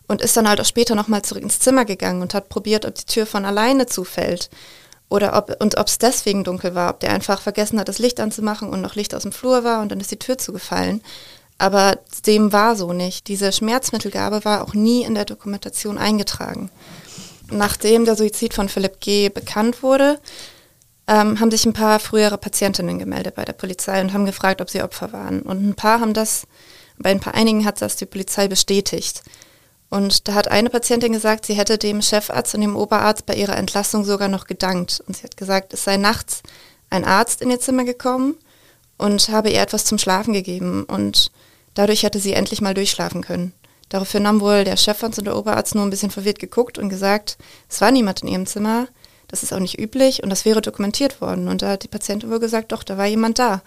und 0.09 0.23
ist 0.23 0.37
dann 0.37 0.49
halt 0.49 0.61
auch 0.61 0.67
später 0.67 0.95
nochmal 0.95 1.23
zurück 1.23 1.43
ins 1.43 1.61
Zimmer 1.61 1.85
gegangen 1.85 2.23
und 2.23 2.35
hat 2.35 2.49
probiert, 2.49 2.85
ob 2.87 2.95
die 2.95 3.05
Tür 3.05 3.27
von 3.27 3.45
alleine 3.45 3.87
zufällt. 3.87 4.51
Oder 5.11 5.37
ob, 5.37 5.57
und 5.63 5.79
ob 5.79 5.87
es 5.87 5.99
deswegen 5.99 6.45
dunkel 6.45 6.75
war, 6.75 6.91
ob 6.91 7.01
der 7.01 7.13
einfach 7.13 7.41
vergessen 7.41 7.79
hat, 7.79 7.89
das 7.89 7.99
Licht 7.99 8.21
anzumachen 8.21 8.69
und 8.69 8.81
noch 8.81 8.95
Licht 8.95 9.15
aus 9.15 9.23
dem 9.23 9.33
Flur 9.33 9.65
war 9.65 9.81
und 9.81 9.91
dann 9.91 10.01
ist 10.01 10.11
die 10.11 10.19
Tür 10.19 10.37
zugefallen. 10.37 11.03
Aber 11.57 11.99
dem 12.27 12.53
war 12.53 12.77
so 12.77 12.93
nicht. 12.93 13.27
Diese 13.29 13.53
Schmerzmittelgabe 13.53 14.45
war 14.45 14.63
auch 14.63 14.75
nie 14.75 15.03
in 15.03 15.15
der 15.15 15.25
Dokumentation 15.25 15.99
eingetragen. 15.99 16.71
Nachdem 17.51 18.05
der 18.05 18.17
Suizid 18.17 18.55
von 18.55 18.69
Philipp 18.69 19.01
G. 19.01 19.29
bekannt 19.29 19.83
wurde, 19.83 20.21
ähm, 21.09 21.41
haben 21.41 21.51
sich 21.51 21.65
ein 21.65 21.73
paar 21.73 21.99
frühere 21.99 22.39
Patientinnen 22.39 22.99
gemeldet 22.99 23.35
bei 23.35 23.45
der 23.45 23.55
Polizei 23.55 24.01
und 24.01 24.13
haben 24.13 24.27
gefragt, 24.27 24.61
ob 24.61 24.71
sie 24.71 24.83
Opfer 24.83 25.13
waren. 25.13 25.41
Und 25.41 25.67
ein 25.67 25.75
paar 25.75 26.01
haben 26.01 26.13
das, 26.13 26.47
bei 26.99 27.11
ein 27.11 27.21
paar 27.21 27.35
einigen 27.35 27.65
hat 27.65 27.81
das 27.81 27.97
die 27.97 28.07
Polizei 28.07 28.47
bestätigt. 28.47 29.23
Und 29.91 30.29
da 30.29 30.35
hat 30.35 30.49
eine 30.49 30.71
Patientin 30.71 31.13
gesagt, 31.13 31.47
sie 31.47 31.55
hätte 31.55 31.79
dem 31.79 32.03
Chefarzt 32.03 32.55
und 32.55 32.61
dem 32.61 32.77
Oberarzt 32.77 33.25
bei 33.25 33.35
ihrer 33.35 33.57
Entlassung 33.57 34.05
sogar 34.05 34.29
noch 34.29 34.47
gedankt. 34.47 35.03
Und 35.07 35.17
sie 35.17 35.23
hat 35.23 35.37
gesagt, 35.37 35.73
es 35.73 35.85
sei 35.85 35.97
nachts 35.97 36.43
ein 36.91 37.05
Arzt 37.05 37.41
in 37.41 37.51
ihr 37.51 37.61
Zimmer 37.61 37.85
gekommen 37.85 38.37
und 38.99 39.29
habe 39.31 39.51
ihr 39.51 39.61
etwas 39.61 39.87
zum 39.87 39.99
Schlafen 39.99 40.35
gegeben. 40.35 40.85
Und 40.85 41.31
dadurch 41.75 42.03
hätte 42.03 42.19
sie 42.19 42.35
endlich 42.35 42.61
mal 42.61 42.75
durchschlafen 42.75 43.23
können. 43.23 43.53
Daraufhin 43.89 44.27
haben 44.27 44.43
wohl 44.43 44.65
der 44.65 44.77
Chefarzt 44.77 45.19
und 45.19 45.25
der 45.25 45.37
Oberarzt 45.37 45.75
nur 45.75 45.85
ein 45.85 45.91
bisschen 45.91 46.11
verwirrt 46.11 46.39
geguckt 46.39 46.77
und 46.77 46.91
gesagt, 46.91 47.39
es 47.71 47.81
war 47.81 47.91
niemand 47.91 48.23
in 48.23 48.29
ihrem 48.29 48.47
Zimmer, 48.47 48.89
das 49.29 49.43
ist 49.43 49.53
auch 49.53 49.61
nicht 49.61 49.79
üblich 49.79 50.23
und 50.23 50.31
das 50.31 50.45
wäre 50.45 50.61
dokumentiert 50.61 51.21
worden. 51.21 51.49
Und 51.49 51.63
da 51.63 51.71
hat 51.71 51.85
die 51.85 51.89
Patientin 51.89 52.31
wohl 52.31 52.41
gesagt, 52.41 52.73
doch, 52.73 52.83
da 52.83 52.99
war 52.99 53.07
jemand 53.07 53.39
da. 53.39 53.63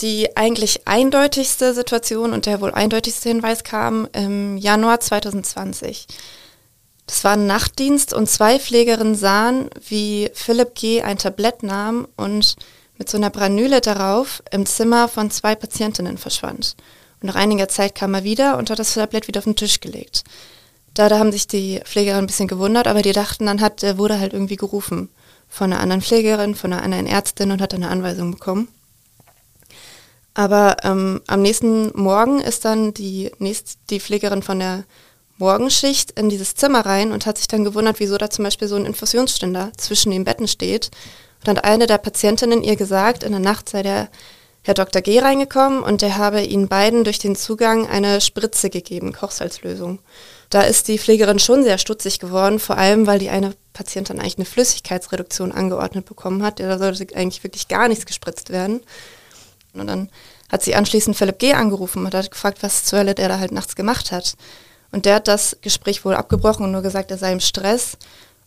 Die 0.00 0.36
eigentlich 0.36 0.86
eindeutigste 0.86 1.74
Situation 1.74 2.32
und 2.32 2.46
der 2.46 2.60
wohl 2.60 2.72
eindeutigste 2.72 3.30
Hinweis 3.30 3.64
kam 3.64 4.08
im 4.12 4.56
Januar 4.56 5.00
2020. 5.00 6.06
Das 7.06 7.24
war 7.24 7.32
ein 7.32 7.46
Nachtdienst 7.46 8.12
und 8.12 8.28
zwei 8.28 8.60
Pflegerinnen 8.60 9.16
sahen, 9.16 9.70
wie 9.88 10.30
Philipp 10.34 10.74
G. 10.74 11.02
ein 11.02 11.18
Tablett 11.18 11.62
nahm 11.62 12.06
und 12.16 12.56
mit 12.98 13.08
so 13.08 13.16
einer 13.16 13.30
Branüle 13.30 13.80
darauf 13.80 14.42
im 14.50 14.66
Zimmer 14.66 15.08
von 15.08 15.30
zwei 15.30 15.54
Patientinnen 15.54 16.18
verschwand. 16.18 16.76
Und 17.20 17.26
nach 17.26 17.34
einiger 17.34 17.68
Zeit 17.68 17.94
kam 17.94 18.14
er 18.14 18.24
wieder 18.24 18.58
und 18.58 18.70
hat 18.70 18.78
das 18.78 18.94
Tablett 18.94 19.26
wieder 19.26 19.38
auf 19.38 19.44
den 19.44 19.56
Tisch 19.56 19.80
gelegt. 19.80 20.22
Da, 20.94 21.08
da 21.08 21.18
haben 21.18 21.32
sich 21.32 21.48
die 21.48 21.80
Pflegerin 21.84 22.20
ein 22.20 22.26
bisschen 22.26 22.48
gewundert, 22.48 22.86
aber 22.86 23.02
die 23.02 23.12
dachten, 23.12 23.46
dann 23.46 23.60
hat, 23.60 23.82
er 23.82 23.98
wurde 23.98 24.20
halt 24.20 24.32
irgendwie 24.32 24.56
gerufen 24.56 25.08
von 25.48 25.72
einer 25.72 25.80
anderen 25.80 26.02
Pflegerin, 26.02 26.54
von 26.54 26.72
einer 26.72 26.82
anderen 26.82 27.06
Ärztin 27.06 27.50
und 27.50 27.62
hat 27.62 27.72
eine 27.72 27.88
Anweisung 27.88 28.32
bekommen. 28.32 28.68
Aber 30.38 30.76
ähm, 30.84 31.20
am 31.26 31.42
nächsten 31.42 31.90
Morgen 32.00 32.38
ist 32.38 32.64
dann 32.64 32.94
die, 32.94 33.32
nächst, 33.40 33.76
die 33.90 33.98
Pflegerin 33.98 34.44
von 34.44 34.60
der 34.60 34.84
Morgenschicht 35.36 36.12
in 36.12 36.28
dieses 36.28 36.54
Zimmer 36.54 36.86
rein 36.86 37.10
und 37.10 37.26
hat 37.26 37.38
sich 37.38 37.48
dann 37.48 37.64
gewundert, 37.64 37.98
wieso 37.98 38.16
da 38.18 38.30
zum 38.30 38.44
Beispiel 38.44 38.68
so 38.68 38.76
ein 38.76 38.86
Infusionsständer 38.86 39.72
zwischen 39.76 40.12
den 40.12 40.22
Betten 40.22 40.46
steht. 40.46 40.92
Und 41.40 41.48
dann 41.48 41.56
hat 41.56 41.64
eine 41.64 41.88
der 41.88 41.98
Patientinnen 41.98 42.62
ihr 42.62 42.76
gesagt, 42.76 43.24
in 43.24 43.32
der 43.32 43.40
Nacht 43.40 43.68
sei 43.68 43.82
der 43.82 44.10
Herr 44.62 44.74
Dr. 44.74 45.02
G 45.02 45.18
reingekommen 45.18 45.82
und 45.82 46.02
der 46.02 46.18
habe 46.18 46.40
ihnen 46.40 46.68
beiden 46.68 47.02
durch 47.02 47.18
den 47.18 47.34
Zugang 47.34 47.88
eine 47.88 48.20
Spritze 48.20 48.70
gegeben, 48.70 49.12
Kochsalzlösung. 49.12 49.98
Da 50.50 50.62
ist 50.62 50.86
die 50.86 51.00
Pflegerin 51.00 51.40
schon 51.40 51.64
sehr 51.64 51.78
stutzig 51.78 52.20
geworden, 52.20 52.60
vor 52.60 52.78
allem 52.78 53.08
weil 53.08 53.18
die 53.18 53.30
eine 53.30 53.54
Patientin 53.72 54.20
eigentlich 54.20 54.38
eine 54.38 54.44
Flüssigkeitsreduktion 54.44 55.50
angeordnet 55.50 56.04
bekommen 56.04 56.44
hat. 56.44 56.60
Da 56.60 56.78
sollte 56.78 57.16
eigentlich 57.16 57.42
wirklich 57.42 57.66
gar 57.66 57.88
nichts 57.88 58.06
gespritzt 58.06 58.50
werden. 58.50 58.82
Und 59.80 59.86
dann 59.86 60.08
hat 60.50 60.62
sie 60.62 60.74
anschließend 60.74 61.16
Philipp 61.16 61.38
G. 61.38 61.52
angerufen 61.52 62.04
und 62.04 62.14
hat 62.14 62.30
gefragt, 62.30 62.58
was 62.62 62.84
zur 62.84 63.00
Hölle 63.00 63.14
der 63.14 63.28
da 63.28 63.38
halt 63.38 63.52
nachts 63.52 63.76
gemacht 63.76 64.12
hat. 64.12 64.34
Und 64.90 65.04
der 65.04 65.16
hat 65.16 65.28
das 65.28 65.56
Gespräch 65.60 66.04
wohl 66.04 66.14
abgebrochen 66.14 66.64
und 66.64 66.72
nur 66.72 66.82
gesagt, 66.82 67.10
er 67.10 67.18
sei 67.18 67.32
im 67.32 67.40
Stress. 67.40 67.98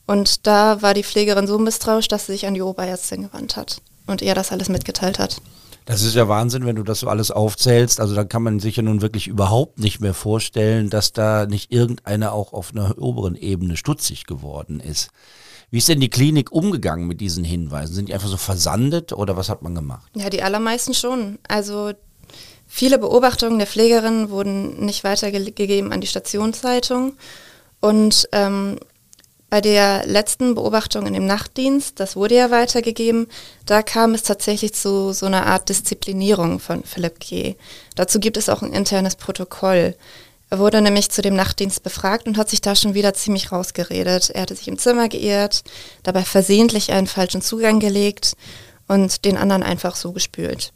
Und 0.08 0.48
da 0.48 0.82
war 0.82 0.94
die 0.94 1.04
Pflegerin 1.04 1.48
so 1.48 1.58
misstrauisch, 1.60 2.08
dass 2.08 2.26
sie 2.26 2.34
sich 2.34 2.48
an 2.48 2.54
die 2.54 2.62
Oberärztin 2.62 3.24
gewandt 3.24 3.56
hat 3.56 3.82
und 4.08 4.22
ihr 4.22 4.36
das 4.36 4.52
alles 4.52 4.70
mitgeteilt 4.70 5.20
hat. 5.20 5.38
Das 5.86 6.04
ist 6.04 6.16
ja 6.16 6.28
Wahnsinn, 6.28 6.66
wenn 6.66 6.76
du 6.76 6.84
das 6.84 7.00
so 7.00 7.08
alles 7.08 7.32
aufzählst. 7.32 8.00
Also 8.00 8.16
dann 8.16 8.30
kann 8.30 8.44
man 8.44 8.60
sich 8.60 8.76
ja 8.76 8.84
nun 8.84 9.02
wirklich 9.02 9.28
überhaupt 9.28 9.80
nicht 9.80 10.00
mehr 10.00 10.14
vorstellen, 10.14 10.90
dass 10.90 11.12
da 11.12 11.46
nicht 11.48 11.72
irgendeiner 11.72 12.34
auch 12.34 12.54
auf 12.54 12.72
einer 12.72 12.98
oberen 12.98 13.36
Ebene 13.36 13.78
stutzig 13.78 14.26
geworden 14.26 14.80
ist. 14.80 15.10
Wie 15.72 15.78
ist 15.78 15.88
denn 15.88 16.02
die 16.02 16.10
Klinik 16.10 16.52
umgegangen 16.52 17.08
mit 17.08 17.22
diesen 17.22 17.46
Hinweisen? 17.46 17.96
Sind 17.96 18.10
die 18.10 18.14
einfach 18.14 18.28
so 18.28 18.38
versandet 18.38 19.14
oder 19.14 19.38
was 19.38 19.48
hat 19.48 19.62
man 19.62 19.74
gemacht? 19.74 20.12
Ja, 20.14 20.30
die 20.30 20.44
allermeisten 20.44 20.94
schon. 20.94 21.40
Also 21.48 21.94
viele 22.68 23.00
Beobachtungen 23.00 23.58
der 23.58 23.68
Pflegerin 23.68 24.30
wurden 24.30 24.86
nicht 24.86 25.06
weitergegeben 25.06 25.94
an 25.94 26.02
die 26.02 26.08
Stationszeitung. 26.08 27.14
Und 27.80 28.28
ähm, 28.34 28.80
bei 29.50 29.62
der 29.62 30.06
letzten 30.06 30.56
Beobachtung 30.56 31.06
in 31.08 31.14
dem 31.14 31.26
Nachtdienst, 31.26 32.00
das 32.02 32.18
wurde 32.18 32.36
ja 32.36 32.52
weitergegeben, 32.52 33.28
da 33.66 33.82
kam 33.82 34.14
es 34.14 34.24
tatsächlich 34.24 34.74
zu 34.74 35.14
so 35.14 35.26
einer 35.26 35.46
Art 35.46 35.70
Disziplinierung 35.70 36.60
von 36.60 36.84
Philipp 36.84 37.20
G. 37.20 37.56
Dazu 37.96 38.20
gibt 38.20 38.36
es 38.36 38.50
auch 38.50 38.62
ein 38.62 38.74
internes 38.74 39.16
Protokoll. 39.16 39.96
Er 40.52 40.60
wurde 40.60 40.82
nämlich 40.82 41.10
zu 41.10 41.22
dem 41.22 41.34
Nachtdienst 41.34 41.82
befragt 41.82 42.28
und 42.28 42.38
hat 42.38 42.50
sich 42.50 42.60
da 42.60 42.76
schon 42.76 42.94
wieder 42.94 43.14
ziemlich 43.14 43.54
rausgeredet. 43.54 44.32
Er 44.32 44.42
hatte 44.42 44.56
sich 44.56 44.68
im 44.68 44.78
Zimmer 44.78 45.08
geirrt, 45.08 45.64
dabei 46.04 46.24
versehentlich 46.24 46.92
einen 46.92 47.08
falschen 47.08 47.42
Zugang 47.42 47.80
gelegt 47.80 48.36
und 48.86 49.24
den 49.24 49.38
anderen 49.38 49.64
einfach 49.64 49.96
so 49.96 50.12
gespült. 50.12 50.74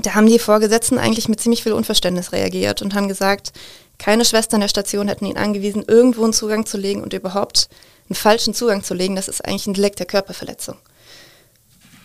Da 0.00 0.14
haben 0.14 0.26
die 0.26 0.38
Vorgesetzten 0.38 0.96
eigentlich 0.96 1.28
mit 1.28 1.40
ziemlich 1.40 1.64
viel 1.64 1.72
Unverständnis 1.72 2.30
reagiert 2.30 2.82
und 2.82 2.94
haben 2.94 3.08
gesagt, 3.08 3.52
keine 3.98 4.24
Schwestern 4.24 4.60
der 4.60 4.68
Station 4.68 5.08
hätten 5.08 5.26
ihn 5.26 5.36
angewiesen, 5.36 5.84
irgendwo 5.88 6.22
einen 6.22 6.32
Zugang 6.32 6.64
zu 6.64 6.78
legen 6.78 7.02
und 7.02 7.12
überhaupt 7.12 7.68
einen 8.08 8.14
falschen 8.14 8.54
Zugang 8.54 8.84
zu 8.84 8.94
legen, 8.94 9.16
das 9.16 9.26
ist 9.26 9.44
eigentlich 9.44 9.66
ein 9.66 9.74
Delikt 9.74 9.98
der 9.98 10.06
Körperverletzung. 10.06 10.76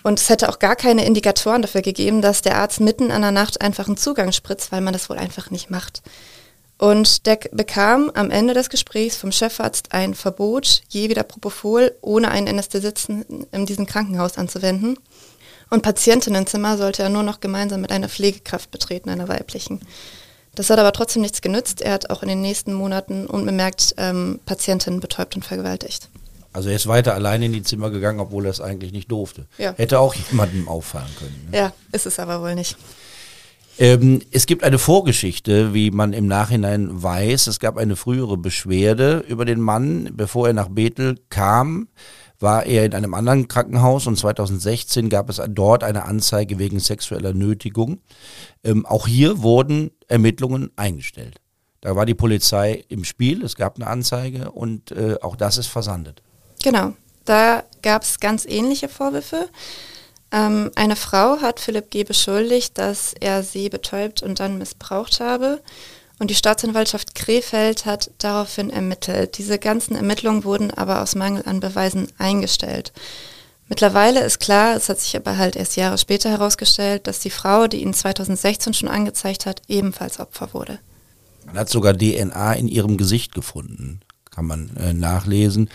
Und 0.01 0.19
es 0.19 0.29
hätte 0.29 0.49
auch 0.49 0.57
gar 0.57 0.75
keine 0.75 1.05
Indikatoren 1.05 1.61
dafür 1.61 1.83
gegeben, 1.83 2.23
dass 2.23 2.41
der 2.41 2.57
Arzt 2.57 2.79
mitten 2.79 3.11
an 3.11 3.21
der 3.21 3.31
Nacht 3.31 3.61
einfach 3.61 3.85
einen 3.85 3.97
Zugang 3.97 4.31
spritzt, 4.31 4.71
weil 4.71 4.81
man 4.81 4.93
das 4.93 5.07
wohl 5.07 5.19
einfach 5.19 5.51
nicht 5.51 5.69
macht. 5.69 6.01
Und 6.77 7.25
der 7.25 7.39
bekam 7.51 8.11
am 8.13 8.31
Ende 8.31 8.53
des 8.53 8.69
Gesprächs 8.69 9.15
vom 9.15 9.31
Chefarzt 9.31 9.93
ein 9.93 10.13
Verbot, 10.13 10.83
je 10.89 11.09
wieder 11.09 11.23
Propofol 11.23 11.95
ohne 12.01 12.29
einen 12.31 12.49
Anästhesisten 12.49 13.47
in 13.51 13.65
diesem 13.65 13.85
Krankenhaus 13.85 14.37
anzuwenden. 14.37 14.97
Und 15.69 15.83
Patientinnenzimmer 15.83 16.77
sollte 16.77 17.03
er 17.03 17.09
nur 17.09 17.23
noch 17.23 17.39
gemeinsam 17.39 17.81
mit 17.81 17.91
einer 17.91 18.09
Pflegekraft 18.09 18.71
betreten, 18.71 19.09
einer 19.09 19.27
weiblichen. 19.27 19.81
Das 20.53 20.69
hat 20.69 20.79
aber 20.79 20.93
trotzdem 20.93 21.21
nichts 21.21 21.41
genützt. 21.41 21.81
Er 21.81 21.93
hat 21.93 22.09
auch 22.09 22.21
in 22.21 22.29
den 22.29 22.41
nächsten 22.41 22.73
Monaten 22.73 23.25
unbemerkt 23.25 23.95
ähm, 23.97 24.39
Patientinnen 24.45 24.99
betäubt 24.99 25.35
und 25.35 25.43
vergewaltigt. 25.43 26.09
Also 26.53 26.69
er 26.69 26.75
ist 26.77 26.87
weiter 26.87 27.13
alleine 27.13 27.45
in 27.45 27.53
die 27.53 27.63
Zimmer 27.63 27.89
gegangen, 27.89 28.21
obwohl 28.21 28.45
er 28.45 28.51
es 28.51 28.61
eigentlich 28.61 28.93
nicht 28.93 29.11
durfte. 29.11 29.45
Ja. 29.57 29.73
Hätte 29.75 29.99
auch 29.99 30.15
jemandem 30.15 30.69
auffallen 30.69 31.13
können. 31.19 31.49
Ne? 31.51 31.57
Ja, 31.57 31.73
ist 31.91 32.05
es 32.05 32.19
aber 32.19 32.41
wohl 32.41 32.55
nicht. 32.55 32.77
Ähm, 33.77 34.21
es 34.31 34.45
gibt 34.45 34.63
eine 34.63 34.79
Vorgeschichte, 34.79 35.73
wie 35.73 35.91
man 35.91 36.13
im 36.13 36.27
Nachhinein 36.27 37.03
weiß. 37.03 37.47
Es 37.47 37.59
gab 37.59 37.77
eine 37.77 37.95
frühere 37.95 38.37
Beschwerde 38.37 39.25
über 39.27 39.45
den 39.45 39.59
Mann, 39.59 40.11
bevor 40.13 40.47
er 40.47 40.53
nach 40.53 40.69
Bethel 40.69 41.17
kam 41.29 41.87
war 42.39 42.65
er 42.65 42.85
in 42.85 42.93
einem 42.93 43.13
anderen 43.13 43.47
Krankenhaus 43.47 44.07
und 44.07 44.17
2016 44.17 45.09
gab 45.09 45.29
es 45.29 45.41
dort 45.49 45.83
eine 45.83 46.05
Anzeige 46.05 46.59
wegen 46.59 46.79
sexueller 46.79 47.33
Nötigung. 47.33 48.01
Ähm, 48.63 48.85
auch 48.85 49.07
hier 49.07 49.41
wurden 49.41 49.91
Ermittlungen 50.07 50.71
eingestellt. 50.75 51.39
Da 51.81 51.95
war 51.95 52.05
die 52.05 52.15
Polizei 52.15 52.83
im 52.89 53.03
Spiel, 53.03 53.43
es 53.43 53.55
gab 53.55 53.75
eine 53.75 53.87
Anzeige 53.87 54.51
und 54.51 54.91
äh, 54.91 55.17
auch 55.21 55.35
das 55.35 55.57
ist 55.57 55.67
versandet. 55.67 56.21
Genau, 56.63 56.93
da 57.25 57.63
gab 57.81 58.01
es 58.01 58.19
ganz 58.19 58.45
ähnliche 58.45 58.89
Vorwürfe. 58.89 59.49
Ähm, 60.31 60.71
eine 60.75 60.95
Frau 60.95 61.41
hat 61.41 61.59
Philipp 61.59 61.91
G. 61.91 62.03
beschuldigt, 62.03 62.77
dass 62.77 63.13
er 63.19 63.43
sie 63.43 63.69
betäubt 63.69 64.23
und 64.23 64.39
dann 64.39 64.57
missbraucht 64.57 65.19
habe. 65.19 65.61
Und 66.17 66.31
die 66.31 66.35
Staatsanwaltschaft 66.35 67.13
Krefeld 67.13 67.85
hat 67.85 68.09
daraufhin 68.19 68.69
ermittelt. 68.69 69.37
Diese 69.37 69.59
ganzen 69.59 69.95
Ermittlungen 69.95 70.43
wurden 70.45 70.71
aber 70.71 71.01
aus 71.01 71.15
Mangel 71.15 71.43
an 71.45 71.59
Beweisen 71.59 72.07
eingestellt. 72.17 72.93
Mittlerweile 73.67 74.23
ist 74.23 74.39
klar, 74.39 74.75
es 74.75 74.89
hat 74.89 74.99
sich 74.99 75.15
aber 75.15 75.37
halt 75.37 75.55
erst 75.55 75.75
Jahre 75.75 75.97
später 75.97 76.29
herausgestellt, 76.29 77.07
dass 77.07 77.19
die 77.19 77.31
Frau, 77.31 77.67
die 77.67 77.81
ihn 77.81 77.93
2016 77.93 78.73
schon 78.73 78.89
angezeigt 78.89 79.45
hat, 79.45 79.61
ebenfalls 79.67 80.19
Opfer 80.19 80.53
wurde. 80.53 80.79
Man 81.45 81.57
hat 81.57 81.69
sogar 81.69 81.97
DNA 81.97 82.53
in 82.53 82.67
ihrem 82.67 82.97
Gesicht 82.97 83.33
gefunden, 83.33 84.01
kann 84.29 84.45
man 84.45 84.75
äh, 84.77 84.93
nachlesen. 84.93 85.69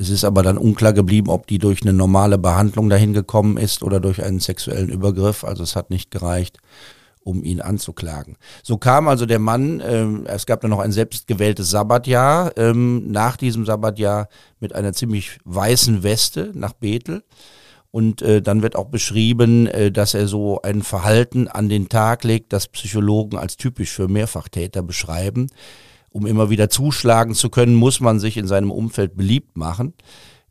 Es 0.00 0.08
ist 0.08 0.24
aber 0.24 0.42
dann 0.42 0.56
unklar 0.56 0.94
geblieben, 0.94 1.28
ob 1.28 1.46
die 1.46 1.58
durch 1.58 1.82
eine 1.82 1.92
normale 1.92 2.38
Behandlung 2.38 2.88
dahin 2.88 3.12
gekommen 3.12 3.58
ist 3.58 3.82
oder 3.82 4.00
durch 4.00 4.24
einen 4.24 4.40
sexuellen 4.40 4.88
Übergriff. 4.88 5.44
Also 5.44 5.62
es 5.62 5.76
hat 5.76 5.90
nicht 5.90 6.10
gereicht 6.10 6.56
um 7.22 7.44
ihn 7.44 7.60
anzuklagen. 7.60 8.38
So 8.62 8.78
kam 8.78 9.06
also 9.06 9.26
der 9.26 9.38
Mann, 9.38 9.82
ähm, 9.86 10.24
es 10.26 10.46
gab 10.46 10.62
dann 10.62 10.70
noch 10.70 10.78
ein 10.78 10.90
selbstgewähltes 10.90 11.68
Sabbatjahr, 11.68 12.56
ähm, 12.56 13.10
nach 13.10 13.36
diesem 13.36 13.66
Sabbatjahr 13.66 14.30
mit 14.58 14.74
einer 14.74 14.94
ziemlich 14.94 15.38
weißen 15.44 16.02
Weste 16.02 16.50
nach 16.54 16.72
Bethel. 16.72 17.22
Und 17.90 18.22
äh, 18.22 18.40
dann 18.40 18.62
wird 18.62 18.76
auch 18.76 18.86
beschrieben, 18.86 19.66
äh, 19.66 19.92
dass 19.92 20.14
er 20.14 20.28
so 20.28 20.62
ein 20.62 20.80
Verhalten 20.80 21.46
an 21.46 21.68
den 21.68 21.90
Tag 21.90 22.24
legt, 22.24 22.54
das 22.54 22.68
Psychologen 22.68 23.36
als 23.36 23.58
typisch 23.58 23.90
für 23.90 24.08
Mehrfachtäter 24.08 24.82
beschreiben. 24.82 25.48
Um 26.10 26.26
immer 26.26 26.50
wieder 26.50 26.68
zuschlagen 26.70 27.34
zu 27.34 27.50
können, 27.50 27.74
muss 27.74 28.00
man 28.00 28.18
sich 28.18 28.36
in 28.36 28.48
seinem 28.48 28.70
Umfeld 28.70 29.16
beliebt 29.16 29.56
machen. 29.56 29.94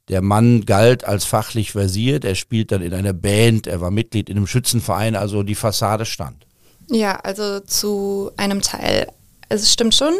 Der 0.07 0.21
Mann 0.21 0.65
galt 0.65 1.03
als 1.03 1.25
fachlich 1.25 1.71
versiert, 1.71 2.25
er 2.25 2.35
spielt 2.35 2.71
dann 2.71 2.81
in 2.81 2.93
einer 2.93 3.13
Band, 3.13 3.67
er 3.67 3.79
war 3.79 3.91
Mitglied 3.91 4.29
in 4.29 4.37
einem 4.37 4.47
Schützenverein, 4.47 5.15
also 5.15 5.43
die 5.43 5.55
Fassade 5.55 6.05
stand. 6.05 6.47
Ja, 6.89 7.17
also 7.17 7.59
zu 7.59 8.31
einem 8.35 8.61
Teil. 8.61 9.07
Es 9.49 9.71
stimmt 9.71 9.95
schon, 9.95 10.13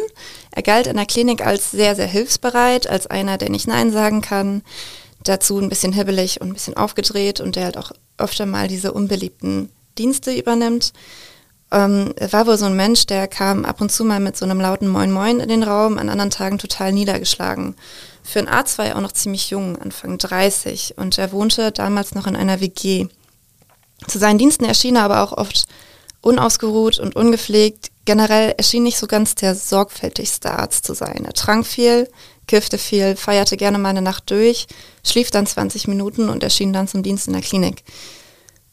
er 0.52 0.62
galt 0.62 0.86
in 0.86 0.96
der 0.96 1.06
Klinik 1.06 1.44
als 1.44 1.70
sehr, 1.70 1.96
sehr 1.96 2.06
hilfsbereit, 2.06 2.88
als 2.88 3.06
einer, 3.08 3.38
der 3.38 3.50
nicht 3.50 3.66
Nein 3.66 3.92
sagen 3.92 4.20
kann, 4.20 4.62
dazu 5.24 5.58
ein 5.58 5.68
bisschen 5.68 5.92
hibbelig 5.92 6.40
und 6.40 6.48
ein 6.48 6.54
bisschen 6.54 6.76
aufgedreht 6.76 7.40
und 7.40 7.56
der 7.56 7.64
halt 7.64 7.76
auch 7.76 7.92
öfter 8.18 8.46
mal 8.46 8.68
diese 8.68 8.92
unbeliebten 8.92 9.70
Dienste 9.98 10.32
übernimmt. 10.32 10.92
Ähm, 11.72 12.12
er 12.16 12.32
war 12.32 12.46
wohl 12.46 12.58
so 12.58 12.66
ein 12.66 12.74
Mensch, 12.74 13.06
der 13.06 13.28
kam 13.28 13.64
ab 13.64 13.80
und 13.80 13.92
zu 13.92 14.04
mal 14.04 14.20
mit 14.20 14.36
so 14.36 14.44
einem 14.44 14.60
lauten 14.60 14.88
Moin 14.88 15.12
Moin 15.12 15.40
in 15.40 15.48
den 15.48 15.62
Raum, 15.62 15.98
an 15.98 16.08
anderen 16.08 16.30
Tagen 16.30 16.58
total 16.58 16.92
niedergeschlagen. 16.92 17.76
Für 18.22 18.40
einen 18.40 18.48
Arzt 18.48 18.78
war 18.78 18.86
er 18.86 18.96
auch 18.96 19.00
noch 19.00 19.12
ziemlich 19.12 19.50
jung, 19.50 19.76
Anfang 19.76 20.18
30, 20.18 20.94
und 20.96 21.18
er 21.18 21.32
wohnte 21.32 21.72
damals 21.72 22.14
noch 22.14 22.26
in 22.26 22.36
einer 22.36 22.60
WG. 22.60 23.06
Zu 24.06 24.18
seinen 24.18 24.38
Diensten 24.38 24.64
erschien 24.64 24.96
er 24.96 25.04
aber 25.04 25.22
auch 25.22 25.32
oft 25.32 25.66
unausgeruht 26.22 26.98
und 26.98 27.16
ungepflegt. 27.16 27.90
Generell 28.04 28.54
erschien 28.56 28.82
nicht 28.82 28.98
so 28.98 29.06
ganz 29.06 29.34
der 29.34 29.54
sorgfältigste 29.54 30.50
Arzt 30.50 30.86
zu 30.86 30.94
sein. 30.94 31.24
Er 31.24 31.32
trank 31.32 31.66
viel, 31.66 32.08
kiffte 32.46 32.78
viel, 32.78 33.14
feierte 33.14 33.56
gerne 33.56 33.78
mal 33.78 33.90
eine 33.90 34.02
Nacht 34.02 34.30
durch, 34.30 34.66
schlief 35.04 35.30
dann 35.30 35.46
20 35.46 35.86
Minuten 35.86 36.28
und 36.28 36.42
erschien 36.42 36.72
dann 36.72 36.88
zum 36.88 37.02
Dienst 37.02 37.28
in 37.28 37.34
der 37.34 37.42
Klinik. 37.42 37.84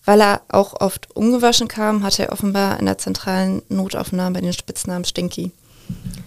Weil 0.08 0.22
er 0.22 0.42
auch 0.48 0.80
oft 0.80 1.14
ungewaschen 1.18 1.68
kam, 1.68 2.02
hatte 2.02 2.24
er 2.24 2.32
offenbar 2.32 2.80
in 2.80 2.86
der 2.86 2.98
zentralen 2.98 3.62
Notaufnahme 3.68 4.42
den 4.42 4.54
Spitznamen 4.54 5.04
Stinky. 5.04 5.52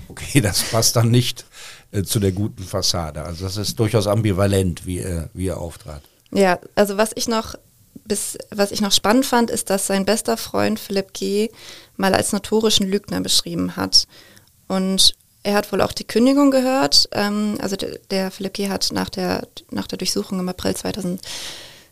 Okay, 0.09 0.43
das 0.43 0.63
passt 0.65 0.97
dann 0.97 1.11
nicht 1.11 1.47
äh, 1.91 2.03
zu 2.03 2.21
der 2.21 2.33
guten 2.33 2.63
Fassade. 2.63 3.23
Also 3.23 3.45
das 3.45 3.57
ist 3.57 3.81
durchaus 3.81 4.07
ambivalent, 4.07 4.85
wie 4.85 4.99
er, 4.99 5.31
wie 5.33 5.47
er 5.47 5.57
auftrat. 5.57 6.03
Ja, 6.31 6.59
also 6.75 6.99
was 6.99 7.13
ich 7.15 7.27
noch 7.27 7.55
bis, 8.05 8.37
was 8.51 8.71
ich 8.71 8.83
noch 8.83 8.93
spannend 8.93 9.25
fand, 9.25 9.51
ist, 9.51 9.71
dass 9.71 9.87
sein 9.87 10.05
bester 10.05 10.37
Freund 10.37 10.79
Philipp 10.79 11.15
G. 11.15 11.49
mal 11.97 12.13
als 12.13 12.33
notorischen 12.33 12.87
Lügner 12.87 13.23
beschrieben 13.23 13.77
hat. 13.77 14.07
Und 14.69 15.15
er 15.43 15.55
hat 15.55 15.73
wohl 15.73 15.81
auch 15.81 15.93
die 15.93 16.07
Kündigung 16.07 16.51
gehört. 16.51 17.09
Ähm, 17.13 17.57
also 17.63 17.77
der, 17.77 17.99
der, 18.11 18.31
Philipp 18.31 18.53
G. 18.53 18.69
hat 18.69 18.91
nach 18.93 19.09
der, 19.09 19.49
nach 19.71 19.87
der 19.87 19.97
Durchsuchung 19.97 20.39
im 20.39 20.51
April 20.51 20.77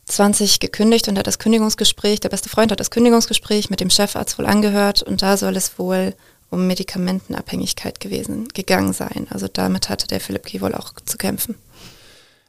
2020 0.09 0.61
gekündigt 0.61 1.09
und 1.09 1.19
hat 1.19 1.27
das 1.27 1.39
Kündigungsgespräch, 1.39 2.21
der 2.21 2.29
beste 2.29 2.49
Freund 2.49 2.73
hat 2.73 2.81
das 2.81 2.91
Kündigungsgespräch 2.91 3.71
mit 3.71 3.81
dem 3.81 3.91
Chefarzt 3.91 4.39
wohl 4.39 4.47
angehört 4.47 5.03
und 5.03 5.23
da 5.23 5.37
soll 5.37 5.57
es 5.57 5.79
wohl 5.79 6.15
um 6.51 6.67
Medikamentenabhängigkeit 6.67 8.01
gewesen, 8.01 8.49
gegangen 8.49 8.93
sein. 8.93 9.27
Also 9.31 9.49
damit 9.53 9.89
hatte 9.89 10.07
der 10.07 10.21
Philipp 10.21 10.47
G. 10.47 10.61
wohl 10.61 10.75
auch 10.75 10.93
zu 11.05 11.19
kämpfen. 11.19 11.57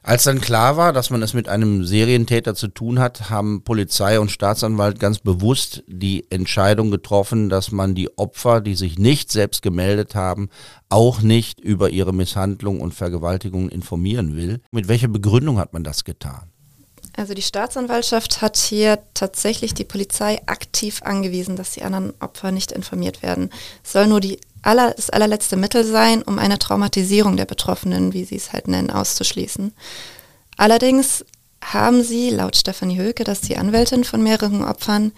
Als 0.02 0.24
dann 0.24 0.40
klar 0.40 0.78
war, 0.78 0.94
dass 0.94 1.10
man 1.10 1.22
es 1.22 1.34
mit 1.34 1.50
einem 1.50 1.84
Serientäter 1.84 2.56
zu 2.56 2.70
tun 2.70 3.00
hat, 3.00 3.30
haben 3.30 3.64
Polizei 3.64 4.18
und 4.20 4.32
Staatsanwalt 4.32 4.98
ganz 4.98 5.20
bewusst 5.20 5.84
die 5.88 6.26
Entscheidung 6.32 6.90
getroffen, 6.90 7.50
dass 7.50 7.74
man 7.74 7.96
die 7.96 8.18
Opfer, 8.18 8.62
die 8.62 8.76
sich 8.76 8.98
nicht 8.98 9.30
selbst 9.30 9.62
gemeldet 9.62 10.16
haben, 10.16 10.50
auch 10.88 11.22
nicht 11.22 11.60
über 11.60 11.90
ihre 11.90 12.14
Misshandlung 12.14 12.80
und 12.80 12.94
Vergewaltigung 12.94 13.68
informieren 13.68 14.38
will. 14.38 14.62
Mit 14.72 14.88
welcher 14.88 15.10
Begründung 15.10 15.60
hat 15.60 15.74
man 15.74 15.84
das 15.84 16.06
getan? 16.06 16.49
Also 17.16 17.34
die 17.34 17.42
Staatsanwaltschaft 17.42 18.42
hat 18.42 18.58
hier 18.58 19.00
tatsächlich 19.14 19.74
die 19.74 19.84
Polizei 19.84 20.40
aktiv 20.46 21.02
angewiesen, 21.04 21.56
dass 21.56 21.72
die 21.72 21.84
anderen 21.84 22.14
Opfer 22.20 22.52
nicht 22.52 22.72
informiert 22.72 23.22
werden. 23.22 23.50
Es 23.84 23.92
soll 23.92 24.08
nur 24.08 24.22
die 24.22 24.40
aller, 24.62 24.94
das 24.94 25.10
allerletzte 25.10 25.58
Mittel 25.58 25.84
sein, 25.84 26.22
um 26.22 26.40
eine 26.40 26.60
Traumatisierung 26.60 27.38
der 27.38 27.46
Betroffenen, 27.46 28.14
wie 28.14 28.26
sie 28.26 28.36
es 28.36 28.54
halt 28.54 28.68
nennen, 28.68 28.90
auszuschließen. 28.90 29.74
Allerdings 30.58 31.26
haben 31.64 32.04
sie, 32.04 32.30
laut 32.30 32.56
Stefanie 32.56 32.98
Höke, 32.98 33.24
das 33.24 33.42
ist 33.42 33.50
die 33.50 33.58
Anwältin 33.58 34.04
von 34.04 34.24
mehreren 34.24 34.64
Opfern, 34.64 35.12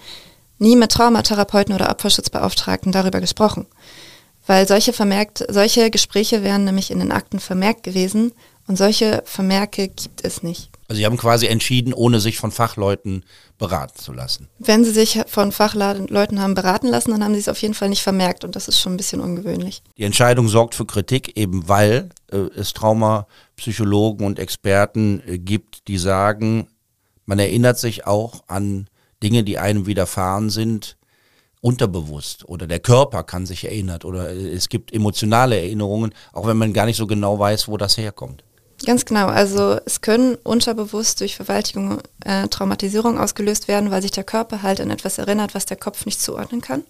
nie 0.58 0.76
mit 0.76 0.92
Traumatherapeuten 0.92 1.74
oder 1.74 1.90
Opferschutzbeauftragten 1.90 2.92
darüber 2.92 3.20
gesprochen. 3.20 3.68
Weil 4.48 4.68
solche, 4.68 4.94
vermerkt, 4.94 5.46
solche 5.50 5.92
Gespräche 5.92 6.44
wären 6.44 6.64
nämlich 6.64 6.92
in 6.92 7.00
den 7.00 7.12
Akten 7.12 7.40
vermerkt 7.40 7.84
gewesen 7.84 8.34
und 8.68 8.78
solche 8.78 9.24
Vermerke 9.26 9.88
gibt 9.88 10.24
es 10.24 10.44
nicht. 10.44 10.71
Also 10.92 11.00
Sie 11.00 11.06
haben 11.06 11.16
quasi 11.16 11.46
entschieden, 11.46 11.94
ohne 11.94 12.20
sich 12.20 12.36
von 12.36 12.52
Fachleuten 12.52 13.24
beraten 13.58 13.98
zu 13.98 14.12
lassen. 14.12 14.50
Wenn 14.60 14.84
Sie 14.84 14.92
sich 14.92 15.22
von 15.26 15.54
Fachleuten 15.54 16.42
haben 16.42 16.54
beraten 16.54 16.88
lassen, 16.88 17.12
dann 17.12 17.24
haben 17.24 17.34
Sie 17.34 17.40
es 17.40 17.48
auf 17.48 17.62
jeden 17.62 17.76
Fall 17.76 17.88
nicht 17.88 18.02
vermerkt 18.02 18.44
und 18.44 18.58
das 18.58 18.68
ist 18.68 18.78
schon 18.78 18.96
ein 18.96 18.98
bisschen 18.98 19.22
ungewöhnlich. 19.22 19.84
Die 19.98 20.04
Entscheidung 20.04 20.50
sorgt 20.50 20.76
für 20.76 20.86
Kritik, 20.86 21.38
eben 21.38 21.70
weil 21.70 22.10
äh, 22.30 22.40
es 22.58 22.74
Traumapsychologen 22.74 24.28
und 24.28 24.38
Experten 24.38 25.24
äh, 25.26 25.38
gibt, 25.40 25.88
die 25.88 25.98
sagen, 25.98 26.68
man 27.26 27.40
erinnert 27.40 27.80
sich 27.80 28.06
auch 28.06 28.44
an 28.48 28.90
Dinge, 29.24 29.46
die 29.46 29.60
einem 29.60 29.86
widerfahren 29.86 30.50
sind, 30.50 30.98
unterbewusst 31.62 32.44
oder 32.50 32.68
der 32.68 32.82
Körper 32.82 33.24
kann 33.24 33.46
sich 33.46 33.64
erinnern 33.64 34.02
oder 34.04 34.32
äh, 34.32 34.50
es 34.50 34.68
gibt 34.68 34.94
emotionale 34.94 35.56
Erinnerungen, 35.56 36.14
auch 36.34 36.48
wenn 36.48 36.58
man 36.58 36.74
gar 36.74 36.86
nicht 36.86 36.98
so 36.98 37.08
genau 37.08 37.40
weiß, 37.40 37.70
wo 37.70 37.78
das 37.78 37.96
herkommt. 37.96 38.44
Ganz 38.86 39.06
genau. 39.06 39.28
Also 39.28 39.80
es 39.86 40.02
können 40.02 40.36
unterbewusst 40.44 41.20
durch 41.20 41.36
Verwaltigung 41.36 42.02
äh, 42.26 42.48
Traumatisierung 42.48 43.20
ausgelöst 43.20 43.68
werden, 43.68 43.92
weil 43.92 44.02
sich 44.02 44.12
der 44.12 44.24
Körper 44.24 44.64
halt 44.64 44.82
an 44.82 44.90
etwas 44.90 45.18
erinnert, 45.18 45.54
was 45.54 45.66
der 45.66 45.78
Kopf 45.78 46.06
nicht 46.06 46.22
zuordnen 46.22 46.62
kann. 46.62 46.84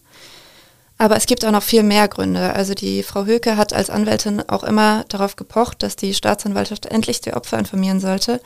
Aber 0.97 1.15
es 1.15 1.25
gibt 1.25 1.43
auch 1.43 1.51
noch 1.51 1.63
viel 1.63 1.83
mehr 1.83 2.07
Gründe. 2.07 2.53
Also 2.53 2.75
die 2.75 3.01
Frau 3.03 3.25
Höke 3.25 3.57
hat 3.57 3.73
als 3.73 3.89
Anwältin 3.89 4.47
auch 4.47 4.63
immer 4.63 5.03
darauf 5.09 5.35
gepocht, 5.35 5.81
dass 5.83 5.95
die 5.95 6.13
Staatsanwaltschaft 6.13 6.85
endlich 6.85 7.21
die 7.21 7.33
Opfer 7.33 7.57
informieren 7.57 7.99
sollte, 7.99 8.39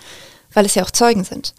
weil 0.53 0.65
es 0.65 0.73
ja 0.73 0.83
auch 0.83 0.91
Zeugen 0.91 1.25
sind. 1.25 1.53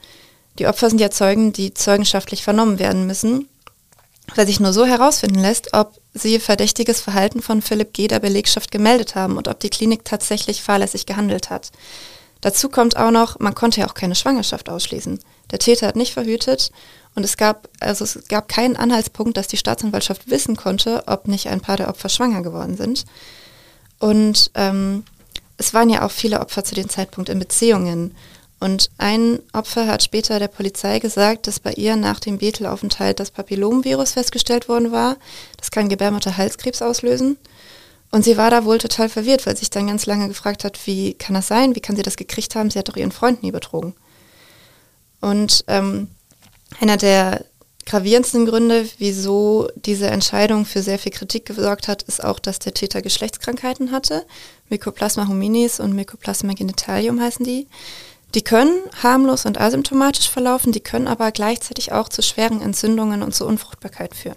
Die 0.59 0.67
Opfer 0.67 0.89
sind 0.89 1.01
ja 1.01 1.11
Zeugen, 1.11 1.53
die 1.53 1.75
zeugenschaftlich 1.75 2.43
vernommen 2.43 2.79
werden 2.79 3.07
müssen, 3.07 3.47
weil 4.35 4.47
sich 4.47 4.61
nur 4.61 4.73
so 4.73 4.85
herausfinden 4.85 5.41
lässt, 5.41 5.73
ob 5.73 5.93
sie 6.15 6.39
verdächtiges 6.41 7.01
Verhalten 7.01 7.43
von 7.43 7.63
Philipp 7.63 7.93
G. 7.93 8.09
der 8.09 8.21
Belegschaft 8.21 8.71
gemeldet 8.71 9.15
haben 9.15 9.37
und 9.37 9.49
ob 9.49 9.61
die 9.61 9.71
Klinik 9.71 10.05
tatsächlich 10.05 10.63
fahrlässig 10.63 11.07
gehandelt 11.07 11.51
hat. 11.51 11.71
Dazu 12.41 12.69
kommt 12.69 12.97
auch 12.97 13.11
noch, 13.11 13.39
man 13.39 13.55
konnte 13.55 13.81
ja 13.81 13.89
auch 13.89 13.95
keine 13.95 14.15
Schwangerschaft 14.15 14.69
ausschließen. 14.69 15.21
Der 15.51 15.59
Täter 15.59 15.87
hat 15.87 15.97
nicht 15.97 16.13
verhütet 16.13 16.71
und 17.15 17.25
es 17.25 17.37
gab, 17.37 17.69
also 17.81 18.05
es 18.05 18.29
gab 18.29 18.49
keinen 18.49 18.77
Anhaltspunkt, 18.77 19.37
dass 19.37 19.47
die 19.47 19.57
Staatsanwaltschaft 19.57 20.29
wissen 20.31 20.57
konnte, 20.57 21.05
ob 21.07 21.29
nicht 21.29 21.49
ein 21.49 21.61
paar 21.61 21.77
der 21.77 21.89
Opfer 21.89 22.09
schwanger 22.09 22.43
geworden 22.43 22.77
sind. 22.77 23.05
Und 23.99 24.51
ähm, 24.55 25.05
es 25.57 25.73
waren 25.73 25.89
ja 25.89 26.05
auch 26.05 26.11
viele 26.11 26.41
Opfer 26.41 26.63
zu 26.65 26.75
dem 26.75 26.89
Zeitpunkt 26.89 27.31
in 27.31 27.39
Beziehungen. 27.39 28.15
Und 28.59 28.91
ein 28.97 29.41
Opfer 29.53 29.87
hat 29.87 30.03
später 30.03 30.39
der 30.39 30.49
Polizei 30.49 30.99
gesagt, 30.99 31.47
dass 31.47 31.61
bei 31.61 31.73
ihr 31.73 31.97
nach 31.97 32.21
dem 32.21 32.39
Bethelaufenthalt 32.39 33.21
das 33.21 33.31
Papillomvirus 33.31 34.13
festgestellt 34.13 34.69
worden 34.69 34.93
war. 34.93 35.17
Das 35.59 35.71
kann 35.71 35.91
Gebärmutterhalskrebs 35.91 36.81
auslösen. 36.81 37.37
Und 38.11 38.25
sie 38.25 38.39
war 38.39 38.51
da 38.51 38.65
wohl 38.65 38.79
total 38.79 39.09
verwirrt, 39.09 39.47
weil 39.47 39.57
sie 39.57 39.61
sich 39.61 39.71
dann 39.71 39.89
ganz 39.89 40.07
lange 40.07 40.29
gefragt 40.29 40.65
hat, 40.65 40.87
wie 40.87 41.15
kann 41.15 41.35
das 41.35 41.49
sein? 41.49 41.75
Wie 41.75 41.81
kann 41.81 41.97
sie 41.97 42.03
das 42.03 42.17
gekriegt 42.17 42.55
haben? 42.55 42.71
Sie 42.71 42.79
hat 42.79 42.89
doch 42.89 42.97
ihren 42.97 43.13
Freund 43.13 43.43
nie 43.43 43.51
betrogen. 43.51 43.95
Und 45.21 45.65
ähm, 45.67 46.09
einer 46.81 46.97
der 46.97 47.45
gravierendsten 47.85 48.47
Gründe, 48.47 48.89
wieso 48.99 49.69
diese 49.77 50.09
Entscheidung 50.09 50.65
für 50.65 50.83
sehr 50.83 50.99
viel 50.99 51.13
Kritik 51.13 51.47
gesorgt 51.47 51.89
hat, 51.89 52.03
ist 52.05 52.23
auch, 52.23 52.39
dass 52.39 52.59
der 52.59 52.75
Täter 52.75 53.03
Geschlechtskrankheiten 53.03 53.93
hatte. 53.93 54.25
Mycoplasma 54.69 55.29
hominis 55.29 55.79
und 55.79 55.95
Mycoplasma 55.95 56.55
genitalium 56.55 57.21
heißen 57.21 57.45
die. 57.45 57.67
Die 58.37 58.43
können 58.43 58.83
harmlos 59.03 59.47
und 59.47 59.59
asymptomatisch 59.59 60.29
verlaufen, 60.29 60.71
die 60.71 60.81
können 60.81 61.09
aber 61.09 61.33
gleichzeitig 61.33 61.93
auch 61.93 62.11
zu 62.11 62.21
schweren 62.21 62.61
Entzündungen 62.61 63.23
und 63.23 63.35
zu 63.35 63.47
Unfruchtbarkeit 63.47 64.15
führen. 64.15 64.37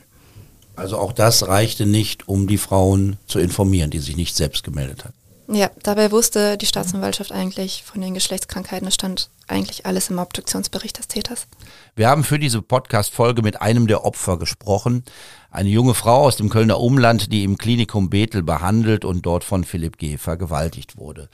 Also 0.77 0.97
auch 0.97 1.11
das 1.11 1.49
reichte 1.49 1.85
nicht, 1.85 2.29
um 2.29 2.47
die 2.47 2.57
Frauen 2.57 3.17
zu 3.27 3.39
informieren, 3.39 3.89
die 3.89 3.99
sich 3.99 4.15
nicht 4.15 4.37
selbst 4.37 4.63
gemeldet 4.63 5.03
hatten. 5.03 5.15
Ja, 5.53 5.69
dabei 5.83 6.11
wusste 6.11 6.57
die 6.57 6.65
Staatsanwaltschaft 6.65 7.33
eigentlich 7.33 7.83
von 7.83 7.99
den 7.99 8.13
Geschlechtskrankheiten. 8.13 8.87
Es 8.87 8.93
stand 8.93 9.29
eigentlich 9.47 9.85
alles 9.85 10.09
im 10.09 10.19
Obduktionsbericht 10.19 10.97
des 10.97 11.09
Täters. 11.09 11.47
Wir 11.97 12.07
haben 12.07 12.23
für 12.23 12.39
diese 12.39 12.61
Podcast-Folge 12.61 13.41
mit 13.41 13.61
einem 13.61 13.87
der 13.87 14.05
Opfer 14.05 14.39
gesprochen. 14.39 15.03
Eine 15.51 15.69
junge 15.69 15.93
Frau 15.93 16.21
aus 16.21 16.37
dem 16.37 16.49
Kölner 16.49 16.79
Umland, 16.79 17.33
die 17.33 17.43
im 17.43 17.57
Klinikum 17.57 18.09
Bethel 18.09 18.43
behandelt 18.43 19.03
und 19.03 19.25
dort 19.25 19.43
von 19.43 19.65
Philipp 19.65 19.97
G. 19.97 20.17
vergewaltigt 20.17 20.95
wurde. 20.95 21.27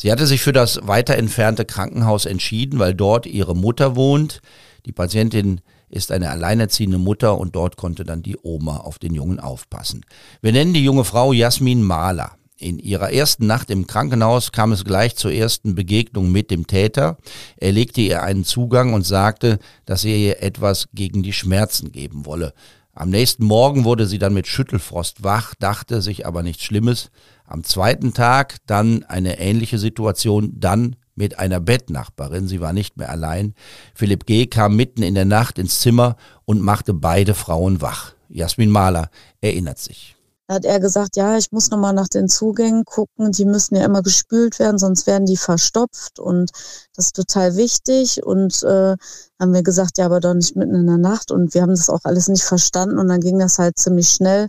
Sie 0.00 0.10
hatte 0.10 0.26
sich 0.26 0.40
für 0.40 0.54
das 0.54 0.80
weiter 0.84 1.16
entfernte 1.16 1.66
Krankenhaus 1.66 2.24
entschieden, 2.24 2.78
weil 2.78 2.94
dort 2.94 3.26
ihre 3.26 3.54
Mutter 3.54 3.96
wohnt. 3.96 4.40
Die 4.86 4.92
Patientin 4.92 5.60
ist 5.90 6.10
eine 6.10 6.30
alleinerziehende 6.30 6.96
Mutter 6.96 7.36
und 7.36 7.54
dort 7.54 7.76
konnte 7.76 8.04
dann 8.04 8.22
die 8.22 8.38
Oma 8.42 8.78
auf 8.78 8.98
den 8.98 9.12
Jungen 9.12 9.40
aufpassen. 9.40 10.06
Wir 10.40 10.52
nennen 10.52 10.72
die 10.72 10.82
junge 10.82 11.04
Frau 11.04 11.34
Jasmin 11.34 11.82
Mahler. 11.82 12.32
In 12.56 12.78
ihrer 12.78 13.12
ersten 13.12 13.46
Nacht 13.46 13.70
im 13.70 13.86
Krankenhaus 13.86 14.52
kam 14.52 14.72
es 14.72 14.86
gleich 14.86 15.16
zur 15.16 15.32
ersten 15.32 15.74
Begegnung 15.74 16.32
mit 16.32 16.50
dem 16.50 16.66
Täter. 16.66 17.18
Er 17.58 17.72
legte 17.72 18.00
ihr 18.00 18.22
einen 18.22 18.44
Zugang 18.44 18.94
und 18.94 19.04
sagte, 19.04 19.58
dass 19.84 20.06
er 20.06 20.16
ihr 20.16 20.42
etwas 20.42 20.88
gegen 20.94 21.22
die 21.22 21.34
Schmerzen 21.34 21.92
geben 21.92 22.24
wolle. 22.24 22.54
Am 23.00 23.08
nächsten 23.08 23.46
Morgen 23.46 23.84
wurde 23.84 24.06
sie 24.06 24.18
dann 24.18 24.34
mit 24.34 24.46
Schüttelfrost 24.46 25.24
wach, 25.24 25.54
dachte 25.54 26.02
sich 26.02 26.26
aber 26.26 26.42
nichts 26.42 26.64
Schlimmes. 26.64 27.10
Am 27.46 27.64
zweiten 27.64 28.12
Tag 28.12 28.58
dann 28.66 29.04
eine 29.04 29.38
ähnliche 29.38 29.78
Situation, 29.78 30.60
dann 30.60 30.96
mit 31.14 31.38
einer 31.38 31.60
Bettnachbarin. 31.60 32.46
Sie 32.46 32.60
war 32.60 32.74
nicht 32.74 32.98
mehr 32.98 33.08
allein. 33.08 33.54
Philipp 33.94 34.26
G. 34.26 34.48
kam 34.48 34.76
mitten 34.76 35.02
in 35.02 35.14
der 35.14 35.24
Nacht 35.24 35.58
ins 35.58 35.80
Zimmer 35.80 36.16
und 36.44 36.60
machte 36.60 36.92
beide 36.92 37.32
Frauen 37.32 37.80
wach. 37.80 38.12
Jasmin 38.28 38.68
Mahler 38.68 39.08
erinnert 39.40 39.78
sich. 39.78 40.14
Da 40.50 40.56
hat 40.56 40.64
er 40.64 40.80
gesagt, 40.80 41.14
ja, 41.14 41.38
ich 41.38 41.52
muss 41.52 41.70
nochmal 41.70 41.92
nach 41.92 42.08
den 42.08 42.28
Zugängen 42.28 42.84
gucken. 42.84 43.30
Die 43.30 43.44
müssen 43.44 43.76
ja 43.76 43.84
immer 43.84 44.02
gespült 44.02 44.58
werden, 44.58 44.78
sonst 44.78 45.06
werden 45.06 45.24
die 45.24 45.36
verstopft 45.36 46.18
und 46.18 46.50
das 46.96 47.06
ist 47.06 47.14
total 47.14 47.54
wichtig. 47.54 48.24
Und 48.24 48.64
äh, 48.64 48.96
haben 49.38 49.54
wir 49.54 49.62
gesagt, 49.62 49.98
ja, 49.98 50.06
aber 50.06 50.18
doch 50.18 50.34
nicht 50.34 50.56
mitten 50.56 50.74
in 50.74 50.88
der 50.88 50.98
Nacht. 50.98 51.30
Und 51.30 51.54
wir 51.54 51.62
haben 51.62 51.70
das 51.70 51.88
auch 51.88 52.00
alles 52.02 52.26
nicht 52.26 52.42
verstanden 52.42 52.98
und 52.98 53.06
dann 53.06 53.20
ging 53.20 53.38
das 53.38 53.60
halt 53.60 53.78
ziemlich 53.78 54.08
schnell. 54.08 54.48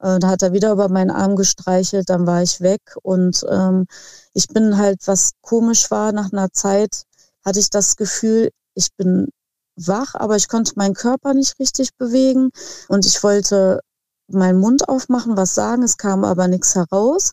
Äh, 0.00 0.18
da 0.20 0.28
hat 0.28 0.40
er 0.40 0.54
wieder 0.54 0.72
über 0.72 0.88
meinen 0.88 1.10
Arm 1.10 1.36
gestreichelt, 1.36 2.08
dann 2.08 2.26
war 2.26 2.42
ich 2.42 2.62
weg 2.62 2.80
und 3.02 3.44
ähm, 3.50 3.84
ich 4.32 4.48
bin 4.48 4.78
halt, 4.78 5.06
was 5.06 5.32
komisch 5.42 5.90
war, 5.90 6.12
nach 6.12 6.32
einer 6.32 6.50
Zeit 6.52 7.02
hatte 7.44 7.58
ich 7.60 7.68
das 7.68 7.96
Gefühl, 7.96 8.52
ich 8.72 8.88
bin 8.96 9.28
wach, 9.76 10.14
aber 10.14 10.36
ich 10.36 10.48
konnte 10.48 10.72
meinen 10.76 10.94
Körper 10.94 11.34
nicht 11.34 11.58
richtig 11.58 11.90
bewegen 11.98 12.48
und 12.88 13.04
ich 13.04 13.22
wollte 13.22 13.80
meinen 14.28 14.58
Mund 14.58 14.88
aufmachen, 14.88 15.36
was 15.36 15.54
sagen, 15.54 15.82
es 15.82 15.96
kam 15.96 16.24
aber 16.24 16.48
nichts 16.48 16.74
heraus, 16.74 17.32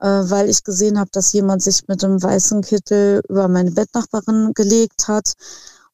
äh, 0.00 0.06
weil 0.06 0.48
ich 0.48 0.64
gesehen 0.64 0.98
habe, 0.98 1.10
dass 1.12 1.32
jemand 1.32 1.62
sich 1.62 1.88
mit 1.88 2.04
einem 2.04 2.22
weißen 2.22 2.62
Kittel 2.62 3.22
über 3.28 3.48
meine 3.48 3.70
Bettnachbarin 3.70 4.52
gelegt 4.54 5.08
hat. 5.08 5.34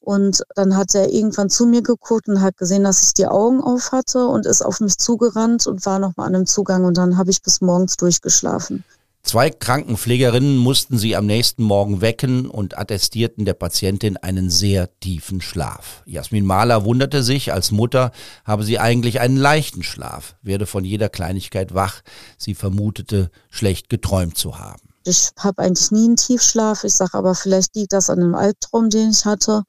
Und 0.01 0.45
dann 0.55 0.77
hat 0.77 0.95
er 0.95 1.11
irgendwann 1.11 1.49
zu 1.49 1.65
mir 1.65 1.83
geguckt 1.83 2.29
und 2.29 2.43
hat 2.43 2.59
gesehen, 2.59 2.85
dass 2.85 3.03
ich 3.03 3.15
die 3.15 3.27
Augen 3.27 3.63
auf 3.63 3.91
hatte 3.93 4.27
und 4.27 4.45
ist 4.45 4.61
auf 4.61 4.81
mich 4.81 4.99
zugerannt 4.99 5.67
und 5.67 5.87
war 5.87 5.99
nochmal 5.99 6.27
an 6.27 6.35
einem 6.35 6.47
Zugang. 6.47 6.85
Und 6.85 6.99
dann 6.99 7.17
habe 7.17 7.31
ich 7.31 7.43
bis 7.43 7.63
morgens 7.63 7.97
durchgeschlafen. 7.97 8.85
Zwei 9.25 9.49
Krankenpflegerinnen 9.49 10.59
mussten 10.59 10.99
sie 10.99 11.17
am 11.17 11.25
nächsten 11.25 11.63
Morgen 11.63 12.03
wecken 12.03 12.47
und 12.47 12.77
attestierten 12.77 13.47
der 13.47 13.55
Patientin 13.55 14.19
einen 14.19 14.51
sehr 14.51 14.91
tiefen 15.01 15.41
Schlaf. 15.41 16.03
Jasmin 16.05 16.45
Mahler 16.45 16.85
wunderte 16.85 17.23
sich, 17.23 17.51
als 17.51 17.71
Mutter 17.71 18.13
habe 18.45 18.65
sie 18.65 18.79
eigentlich 18.79 19.21
einen 19.21 19.39
leichten 19.39 19.83
Schlaf, 19.83 20.37
werde 20.43 20.67
von 20.67 20.85
jeder 20.85 21.09
Kleinigkeit 21.09 21.73
wach. 21.73 22.03
Sie 22.37 22.55
vermutete, 22.55 23.31
schlecht 23.49 23.89
geträumt 23.89 24.37
zu 24.37 24.59
haben. 24.59 24.83
Ich 25.07 25.31
habe 25.39 25.63
eigentlich 25.63 25.91
nie 25.91 26.05
einen 26.05 26.17
Tiefschlaf. 26.17 26.85
Ich 26.85 26.93
sage 26.93 27.15
aber, 27.15 27.35
vielleicht 27.35 27.75
liegt 27.77 27.95
das 27.95 28.11
an 28.11 28.21
einem 28.21 28.35
Albtraum, 28.35 28.91
den 28.91 29.11
ich 29.11 29.25
hatte. 29.25 29.65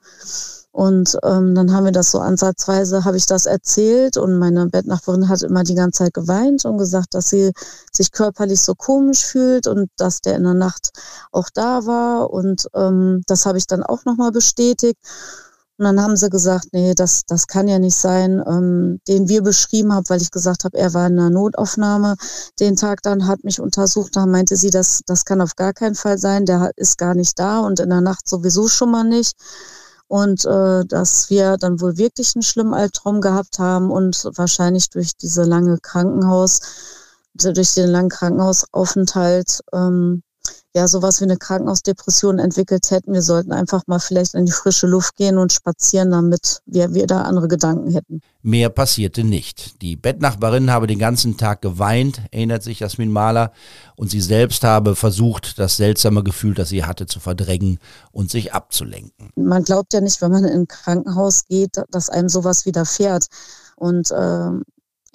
Und 0.76 1.18
ähm, 1.24 1.56
dann 1.56 1.72
haben 1.72 1.86
wir 1.86 1.94
das 1.94 2.12
so 2.12 2.20
ansatzweise, 2.20 3.06
habe 3.06 3.16
ich 3.16 3.26
das 3.26 3.46
erzählt 3.46 4.18
und 4.18 4.38
meine 4.38 4.66
Bettnachbarin 4.66 5.30
hat 5.30 5.42
immer 5.42 5.64
die 5.64 5.74
ganze 5.74 6.00
Zeit 6.00 6.14
geweint 6.14 6.66
und 6.66 6.78
gesagt, 6.78 7.14
dass 7.14 7.30
sie 7.30 7.54
sich 7.94 8.12
körperlich 8.12 8.60
so 8.60 8.76
komisch 8.76 9.24
fühlt 9.24 9.68
und 9.68 9.90
dass 9.96 10.20
der 10.20 10.36
in 10.36 10.44
der 10.44 10.54
Nacht 10.54 10.90
auch 11.32 11.50
da 11.54 11.86
war. 11.86 12.30
Und 12.30 12.68
ähm, 12.76 13.22
das 13.26 13.46
habe 13.46 13.58
ich 13.58 13.68
dann 13.68 13.84
auch 13.84 14.04
nochmal 14.04 14.34
bestätigt. 14.34 14.98
Und 15.78 15.86
dann 15.86 16.02
haben 16.02 16.18
sie 16.18 16.30
gesagt, 16.30 16.68
nee, 16.74 16.94
das, 16.94 17.24
das 17.26 17.48
kann 17.48 17.70
ja 17.70 17.80
nicht 17.80 17.96
sein, 17.96 18.44
ähm, 18.46 19.00
den 19.08 19.30
wir 19.30 19.44
beschrieben 19.44 19.94
haben, 19.94 20.10
weil 20.10 20.22
ich 20.22 20.32
gesagt 20.32 20.66
habe, 20.66 20.78
er 20.78 20.94
war 20.94 21.08
in 21.08 21.18
einer 21.18 21.30
Notaufnahme. 21.30 22.18
Den 22.60 22.76
Tag 22.76 23.02
dann 23.02 23.28
hat 23.28 23.46
mich 23.46 23.62
untersucht, 23.62 24.18
da 24.18 24.26
meinte 24.26 24.58
sie, 24.58 24.72
das, 24.72 25.04
das 25.06 25.24
kann 25.24 25.40
auf 25.40 25.56
gar 25.56 25.72
keinen 25.72 25.96
Fall 25.96 26.18
sein, 26.18 26.46
der 26.46 26.72
ist 26.76 26.98
gar 26.98 27.16
nicht 27.16 27.40
da 27.40 27.60
und 27.60 27.80
in 27.80 27.92
der 27.92 28.02
Nacht 28.02 28.28
sowieso 28.28 28.68
schon 28.68 28.92
mal 28.92 29.06
nicht 29.06 29.38
und 30.08 30.46
äh, 30.46 30.86
dass 30.86 31.30
wir 31.30 31.58
dann 31.58 31.82
wohl 31.82 31.98
wirklich 31.98 32.36
einen 32.36 32.44
schlimmen 32.44 32.74
Albtraum 32.74 33.22
gehabt 33.22 33.60
haben 33.60 33.92
und 33.92 34.30
wahrscheinlich 34.36 34.90
durch 34.90 35.18
diese 35.18 35.44
lange 35.44 35.80
Krankenhaus, 35.80 36.62
durch 37.34 37.74
den 37.74 37.90
langen 37.90 38.10
Krankenhausaufenthalt 38.10 39.62
ähm, 39.74 40.24
ja 40.76 40.88
sowas 40.88 41.22
wie 41.22 41.26
eine 41.26 41.38
Krankenhausdepression 41.38 42.38
entwickelt 42.38 42.92
hätten. 42.92 43.14
Wir 43.14 43.22
sollten 43.22 43.54
einfach 43.54 43.84
mal 43.88 44.00
vielleicht 44.00 44.34
in 44.34 44.46
die 44.46 44.52
frische 44.52 44.88
Luft 44.88 45.16
gehen 45.16 45.38
und 45.38 45.54
spazieren, 45.54 46.12
damit 46.12 46.62
wir 46.66 46.94
wieder 46.94 47.26
andere 47.26 47.48
Gedanken 47.48 47.92
hätten. 47.92 48.22
Mehr 48.42 48.70
passierte 48.70 49.24
nicht. 49.24 49.82
Die 49.82 49.96
Bettnachbarin 49.96 50.70
habe 50.70 50.86
den 50.86 51.00
ganzen 51.00 51.38
Tag 51.38 51.62
geweint, 51.62 52.22
erinnert 52.32 52.62
sich 52.62 52.82
Jasmin 52.82 53.12
Mahler, 53.12 53.52
und 53.96 54.12
sie 54.12 54.22
selbst 54.22 54.64
habe 54.66 54.96
versucht, 54.96 55.58
das 55.58 55.78
seltsame 55.78 56.24
Gefühl, 56.24 56.54
das 56.54 56.70
sie 56.70 56.84
hatte, 56.84 57.06
zu 57.06 57.22
verdrängen 57.22 57.80
und 58.12 58.30
sich 58.30 58.54
abzulenken. 58.54 59.32
Man 59.36 59.64
glaubt 59.64 59.94
ja 59.94 60.02
nicht, 60.02 60.22
wenn 60.22 60.32
man 60.32 60.44
in 60.44 60.62
ein 60.62 60.68
Krankenhaus 60.68 61.48
geht, 61.48 61.82
dass 61.90 62.10
einem 62.10 62.28
sowas 62.28 62.66
widerfährt. 62.66 63.28
Und 63.78 64.12
äh, 64.12 64.50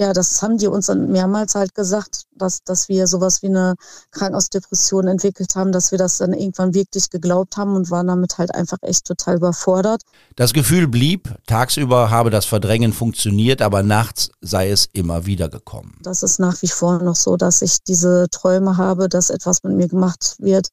ja, 0.01 0.15
das 0.15 0.41
haben 0.41 0.57
die 0.57 0.67
uns 0.67 0.87
dann 0.87 1.13
mehrmals 1.13 1.55
halt 1.55 1.75
gesagt, 1.75 2.23
dass, 2.35 2.65
dass 2.65 2.89
wir 2.89 3.07
sowas 3.07 3.43
wie 3.43 3.49
eine 3.49 3.75
Krankenhausdepression 4.13 5.07
entwickelt 5.07 5.55
haben, 5.57 5.73
dass 5.73 5.91
wir 5.91 5.99
das 5.99 6.17
dann 6.17 6.33
irgendwann 6.33 6.73
wirklich 6.73 7.11
geglaubt 7.11 7.59
haben 7.59 7.77
und 7.77 7.91
waren 7.91 8.07
damit 8.07 8.39
halt 8.39 8.55
einfach 8.55 8.79
echt 8.81 9.05
total 9.05 9.37
überfordert. 9.37 10.01
Das 10.37 10.55
Gefühl 10.55 10.89
blieb, 10.89 11.35
tagsüber 11.47 12.09
habe 12.09 12.31
das 12.31 12.47
Verdrängen 12.47 12.95
funktioniert, 12.95 13.61
aber 13.61 13.83
nachts 13.83 14.31
sei 14.41 14.71
es 14.71 14.89
immer 14.95 15.27
wieder 15.27 15.51
gekommen. 15.51 15.99
Das 16.03 16.23
ist 16.23 16.41
nach 16.41 16.63
wie 16.63 16.69
vor 16.69 17.03
noch 17.03 17.17
so, 17.17 17.37
dass 17.37 17.61
ich 17.61 17.83
diese 17.83 18.29
Träume 18.31 18.79
habe, 18.79 19.11
dass 19.11 19.29
etwas 19.29 19.63
mit 19.65 19.75
mir 19.75 19.89
gemacht 19.89 20.37
wird, 20.39 20.69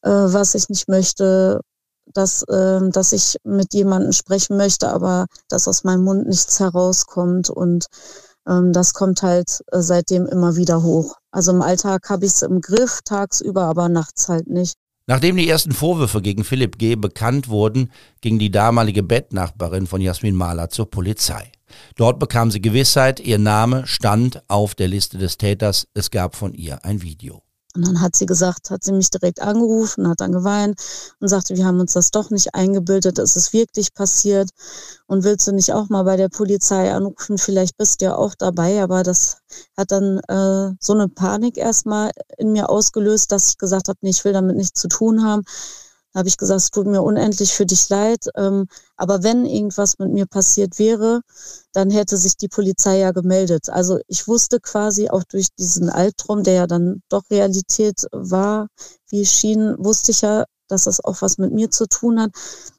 äh, 0.00 0.08
was 0.08 0.54
ich 0.54 0.70
nicht 0.70 0.88
möchte, 0.88 1.60
dass, 2.14 2.44
äh, 2.44 2.80
dass 2.88 3.12
ich 3.12 3.36
mit 3.44 3.74
jemandem 3.74 4.12
sprechen 4.12 4.56
möchte, 4.56 4.88
aber 4.88 5.26
dass 5.48 5.68
aus 5.68 5.84
meinem 5.84 6.04
Mund 6.04 6.26
nichts 6.26 6.58
herauskommt 6.60 7.50
und 7.50 7.88
das 8.72 8.94
kommt 8.94 9.22
halt 9.22 9.62
äh, 9.72 9.80
seitdem 9.80 10.26
immer 10.26 10.56
wieder 10.56 10.82
hoch. 10.82 11.16
Also 11.30 11.52
im 11.52 11.62
Alltag 11.62 12.08
habe 12.08 12.24
ich 12.24 12.32
es 12.32 12.42
im 12.42 12.60
Griff, 12.60 13.00
tagsüber, 13.04 13.62
aber 13.62 13.88
nachts 13.88 14.28
halt 14.28 14.48
nicht. 14.48 14.74
Nachdem 15.06 15.36
die 15.36 15.48
ersten 15.48 15.72
Vorwürfe 15.72 16.20
gegen 16.20 16.44
Philipp 16.44 16.78
G. 16.78 16.94
bekannt 16.94 17.48
wurden, 17.48 17.90
ging 18.20 18.38
die 18.38 18.50
damalige 18.50 19.02
Bettnachbarin 19.02 19.86
von 19.86 20.00
Jasmin 20.00 20.34
Mahler 20.34 20.68
zur 20.68 20.90
Polizei. 20.90 21.50
Dort 21.96 22.18
bekam 22.18 22.50
sie 22.50 22.60
Gewissheit, 22.60 23.20
ihr 23.20 23.38
Name 23.38 23.86
stand 23.86 24.42
auf 24.48 24.74
der 24.74 24.88
Liste 24.88 25.18
des 25.18 25.38
Täters, 25.38 25.86
es 25.94 26.10
gab 26.10 26.34
von 26.34 26.54
ihr 26.54 26.84
ein 26.84 27.02
Video. 27.02 27.42
Und 27.78 27.86
dann 27.86 28.00
hat 28.00 28.16
sie 28.16 28.26
gesagt, 28.26 28.70
hat 28.70 28.82
sie 28.82 28.90
mich 28.90 29.08
direkt 29.08 29.40
angerufen, 29.40 30.08
hat 30.08 30.20
dann 30.20 30.32
geweint 30.32 30.80
und 31.20 31.28
sagte, 31.28 31.54
wir 31.56 31.64
haben 31.64 31.78
uns 31.78 31.92
das 31.92 32.10
doch 32.10 32.30
nicht 32.30 32.52
eingebildet, 32.52 33.20
es 33.20 33.36
ist 33.36 33.52
wirklich 33.52 33.94
passiert. 33.94 34.50
Und 35.06 35.22
willst 35.22 35.46
du 35.46 35.52
nicht 35.52 35.72
auch 35.72 35.88
mal 35.88 36.02
bei 36.02 36.16
der 36.16 36.28
Polizei 36.28 36.92
anrufen? 36.92 37.38
Vielleicht 37.38 37.76
bist 37.76 38.00
du 38.00 38.06
ja 38.06 38.16
auch 38.16 38.34
dabei. 38.34 38.82
Aber 38.82 39.04
das 39.04 39.36
hat 39.76 39.92
dann 39.92 40.18
äh, 40.26 40.74
so 40.80 40.92
eine 40.92 41.06
Panik 41.06 41.56
erstmal 41.56 42.10
in 42.36 42.50
mir 42.50 42.68
ausgelöst, 42.68 43.30
dass 43.30 43.50
ich 43.50 43.58
gesagt 43.58 43.86
habe, 43.86 43.98
nee, 44.02 44.10
ich 44.10 44.24
will 44.24 44.32
damit 44.32 44.56
nichts 44.56 44.80
zu 44.80 44.88
tun 44.88 45.22
haben 45.22 45.44
habe 46.18 46.28
ich 46.28 46.36
gesagt, 46.36 46.60
es 46.60 46.70
tut 46.70 46.86
mir 46.86 47.02
unendlich 47.02 47.52
für 47.52 47.64
dich 47.64 47.88
leid. 47.88 48.26
Ähm, 48.36 48.66
aber 48.96 49.22
wenn 49.22 49.46
irgendwas 49.46 49.98
mit 49.98 50.12
mir 50.12 50.26
passiert 50.26 50.78
wäre, 50.78 51.20
dann 51.72 51.90
hätte 51.90 52.16
sich 52.16 52.36
die 52.36 52.48
Polizei 52.48 52.98
ja 52.98 53.12
gemeldet. 53.12 53.70
Also 53.70 54.00
ich 54.08 54.26
wusste 54.26 54.58
quasi 54.60 55.08
auch 55.08 55.22
durch 55.24 55.46
diesen 55.58 55.88
Albtraum, 55.88 56.42
der 56.42 56.54
ja 56.54 56.66
dann 56.66 57.02
doch 57.08 57.22
Realität 57.30 58.06
war, 58.10 58.66
wie 59.08 59.22
es 59.22 59.32
schien, 59.32 59.76
wusste 59.78 60.10
ich 60.10 60.22
ja, 60.22 60.44
dass 60.66 60.84
das 60.84 61.02
auch 61.02 61.22
was 61.22 61.38
mit 61.38 61.52
mir 61.52 61.70
zu 61.70 61.86
tun 61.86 62.20
hat. 62.20 62.30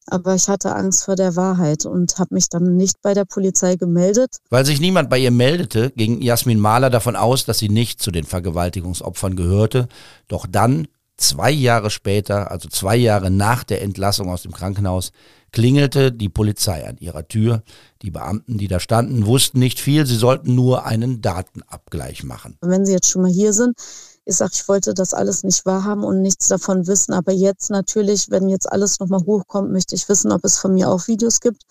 Aber 0.06 0.36
ich 0.36 0.50
hatte 0.50 0.76
Angst 0.76 1.06
vor 1.06 1.16
der 1.16 1.36
Wahrheit 1.36 1.86
und 1.86 2.20
habe 2.20 2.36
mich 2.36 2.50
dann 2.50 2.76
nicht 2.76 3.02
bei 3.02 3.14
der 3.14 3.26
Polizei 3.26 3.78
gemeldet. 3.78 4.38
Weil 4.50 4.66
sich 4.66 4.80
niemand 4.80 5.10
bei 5.10 5.18
ihr 5.18 5.32
meldete, 5.32 5.92
ging 5.92 6.22
Jasmin 6.22 6.60
Mahler 6.60 6.90
davon 6.90 7.16
aus, 7.16 7.46
dass 7.46 7.60
sie 7.60 7.70
nicht 7.70 8.02
zu 8.02 8.12
den 8.12 8.26
Vergewaltigungsopfern 8.26 9.36
gehörte. 9.36 9.88
Doch 10.28 10.46
dann 10.46 10.88
Zwei 11.20 11.52
Jahre 11.52 11.90
später, 11.90 12.50
also 12.50 12.70
zwei 12.70 12.96
Jahre 12.96 13.30
nach 13.30 13.66
der 13.66 13.82
Entlassung 13.82 14.30
aus 14.30 14.44
dem 14.44 14.54
Krankenhaus, 14.54 15.12
klingelte 15.52 16.14
die 16.14 16.30
Polizei 16.30 16.88
an 16.88 16.96
ihrer 16.98 17.28
Tür. 17.28 17.62
Die 18.02 18.10
Beamten, 18.10 18.58
die 18.58 18.70
da 18.70 18.80
standen, 18.80 19.26
wussten 19.26 19.60
nicht 19.60 19.82
viel, 19.82 20.06
sie 20.06 20.16
sollten 20.16 20.56
nur 20.56 20.86
einen 20.86 21.22
Datenabgleich 21.22 22.24
machen. 22.24 22.58
Wenn 22.62 22.86
Sie 22.86 22.94
jetzt 22.94 23.10
schon 23.10 23.24
mal 23.24 23.32
hier 23.32 23.52
sind, 23.52 23.78
ich 24.24 24.38
sage, 24.38 24.52
ich 24.54 24.66
wollte 24.70 24.94
das 24.94 25.14
alles 25.14 25.44
nicht 25.44 25.66
wahrhaben 25.66 26.06
und 26.06 26.22
nichts 26.22 26.48
davon 26.48 26.88
wissen. 26.88 27.12
Aber 27.12 27.34
jetzt 27.34 27.70
natürlich, 27.70 28.30
wenn 28.30 28.48
jetzt 28.48 28.72
alles 28.72 29.02
nochmal 29.02 29.26
hochkommt, 29.26 29.74
möchte 29.74 29.96
ich 29.96 30.08
wissen, 30.08 30.32
ob 30.32 30.46
es 30.46 30.58
von 30.58 30.74
mir 30.74 30.90
auch 30.90 31.10
Videos 31.10 31.42
gibt. 31.42 31.64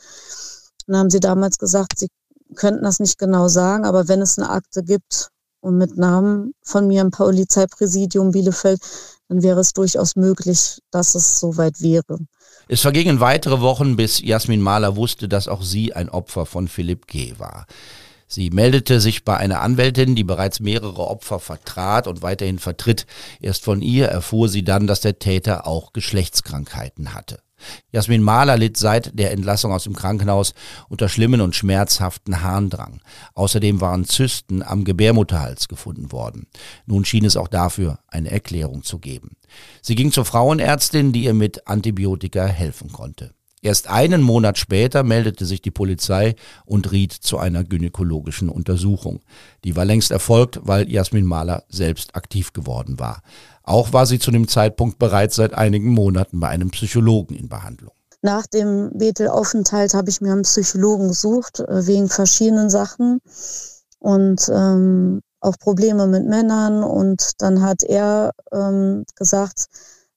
Dann 0.87 0.99
haben 0.99 1.11
sie 1.11 1.21
damals 1.21 1.57
gesagt, 1.57 1.99
sie 1.99 2.09
könnten 2.55 2.85
das 2.85 3.01
nicht 3.01 3.19
genau 3.19 3.49
sagen, 3.49 3.87
aber 3.87 4.09
wenn 4.09 4.21
es 4.21 4.39
eine 4.39 4.51
Akte 4.51 4.83
gibt 4.83 5.31
und 5.61 5.79
mit 5.79 5.97
Namen 5.97 6.55
von 6.63 6.87
mir 6.87 7.03
im 7.03 7.11
Polizeipräsidium 7.11 8.31
Bielefeld, 8.31 8.81
dann 9.29 9.43
wäre 9.43 9.61
es 9.61 9.73
durchaus 9.73 10.17
möglich, 10.17 10.81
dass 10.91 11.15
es 11.15 11.39
soweit 11.41 11.81
wäre. 11.81 12.19
Es 12.69 12.81
vergingen 12.81 13.21
weitere 13.21 13.61
Wochen, 13.61 13.97
bis 13.97 14.21
Jasmin 14.21 14.61
Mahler 14.61 14.97
wusste, 14.97 15.29
dass 15.29 15.49
auch 15.49 15.63
sie 15.63 15.95
ein 15.95 16.09
Opfer 16.09 16.47
von 16.47 16.69
Philipp 16.69 17.07
G. 17.07 17.35
war. 17.39 17.67
Sie 18.31 18.51
meldete 18.51 19.01
sich 19.01 19.25
bei 19.25 19.39
einer 19.39 19.63
Anwältin, 19.63 20.15
die 20.15 20.25
bereits 20.25 20.61
mehrere 20.61 21.07
Opfer 21.07 21.41
vertrat 21.41 22.07
und 22.07 22.21
weiterhin 22.21 22.59
vertritt. 22.59 23.07
Erst 23.41 23.65
von 23.65 23.81
ihr 23.81 24.07
erfuhr 24.07 24.51
sie 24.51 24.65
dann, 24.65 24.87
dass 24.87 25.01
der 25.01 25.19
Täter 25.19 25.67
auch 25.67 25.95
Geschlechtskrankheiten 25.95 27.15
hatte. 27.15 27.41
Jasmin 27.93 28.23
Mahler 28.23 28.57
litt 28.57 28.77
seit 28.77 29.19
der 29.19 29.33
Entlassung 29.33 29.73
aus 29.73 29.85
dem 29.85 29.95
Krankenhaus 29.95 30.55
unter 30.89 31.09
schlimmen 31.09 31.41
und 31.41 31.57
schmerzhaften 31.57 32.43
Harndrang. 32.43 33.01
Außerdem 33.35 33.81
waren 33.81 34.05
Zysten 34.05 34.63
am 34.63 34.85
Gebärmutterhals 34.85 35.69
gefunden 35.69 36.13
worden. 36.13 36.47
Nun 36.87 37.05
schien 37.05 37.25
es 37.25 37.37
auch 37.37 37.49
dafür 37.49 37.99
eine 38.09 38.31
Erklärung 38.31 38.83
zu 38.83 38.99
geben. 38.99 39.37
Sie 39.83 39.95
ging 39.95 40.13
zur 40.13 40.25
Frauenärztin, 40.25 41.13
die 41.13 41.25
ihr 41.25 41.35
mit 41.35 41.67
Antibiotika 41.67 42.47
helfen 42.47 42.93
konnte. 42.93 43.33
Erst 43.61 43.89
einen 43.89 44.23
Monat 44.23 44.57
später 44.57 45.03
meldete 45.03 45.45
sich 45.45 45.61
die 45.61 45.73
Polizei 45.73 46.37
und 46.65 46.93
riet 46.93 47.13
zu 47.13 47.39
einer 47.39 47.65
gynäkologischen 47.65 48.49
Untersuchung. 48.49 49.21
Die 49.65 49.75
war 49.75 49.85
längst 49.85 50.13
erfolgt, 50.13 50.61
weil 50.63 50.89
Jasmin 50.89 51.27
Mahler 51.27 51.65
selbst 51.69 52.15
aktiv 52.15 52.53
geworden 52.53 53.01
war. 53.01 53.23
Auch 53.69 53.93
war 53.93 54.07
sie 54.07 54.19
zu 54.19 54.31
dem 54.31 54.49
Zeitpunkt 54.49 54.99
bereits 54.99 55.37
seit 55.37 55.53
einigen 55.53 55.91
Monaten 55.93 56.41
bei 56.41 56.49
einem 56.49 56.71
Psychologen 56.71 57.35
in 57.35 57.51
Behandlung. 57.51 57.93
Nach 58.23 58.47
dem 58.47 58.91
Bethel-Aufenthalt 58.95 59.93
habe 59.93 60.09
ich 60.09 60.23
mir 60.23 60.33
einen 60.33 60.43
Psychologen 60.43 61.09
gesucht, 61.09 61.61
äh, 61.61 61.87
wegen 61.87 62.09
verschiedenen 62.09 62.71
Sachen 62.71 63.21
und 63.99 64.49
ähm, 64.49 65.21
auch 65.41 65.59
Probleme 65.59 66.07
mit 66.07 66.27
Männern. 66.27 66.83
Und 66.83 67.33
dann 67.39 67.61
hat 67.61 67.83
er 67.83 68.33
ähm, 68.53 69.05
gesagt, 69.15 69.67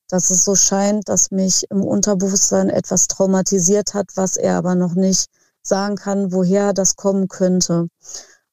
dass 0.08 0.30
es 0.30 0.46
so 0.46 0.56
scheint, 0.56 1.10
dass 1.10 1.30
mich 1.32 1.70
im 1.70 1.84
Unterbewusstsein 1.84 2.70
etwas 2.70 3.08
traumatisiert 3.08 3.94
hat, 3.94 4.08
was 4.16 4.38
er 4.38 4.58
aber 4.58 4.76
noch 4.76 4.96
nicht 4.96 5.26
sagen 5.62 5.98
kann, 5.98 6.32
woher 6.32 6.72
das 6.72 6.96
kommen 6.96 7.28
könnte. 7.28 7.88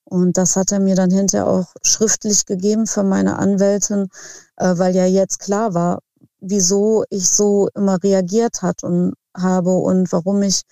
Und 0.09 0.39
das 0.39 0.57
hat 0.57 0.73
er 0.73 0.81
mir 0.81 0.97
dann 0.97 1.11
hinterher 1.11 1.47
auch 1.47 1.75
schriftlich 1.83 2.47
gegeben 2.47 2.87
für 2.87 3.03
meine 3.05 3.39
Anwältin, 3.39 4.09
äh, 4.57 4.79
weil 4.79 4.95
ja 4.95 5.05
jetzt 5.05 5.39
klar 5.39 5.75
war, 5.75 5.99
wieso 6.41 7.05
ich 7.11 7.29
so 7.29 7.69
immer 7.75 8.03
reagiert 8.03 8.63
hat 8.63 8.85
und 8.85 9.15
habe 9.37 9.71
und 9.71 10.11
warum 10.11 10.43
ich 10.43 10.63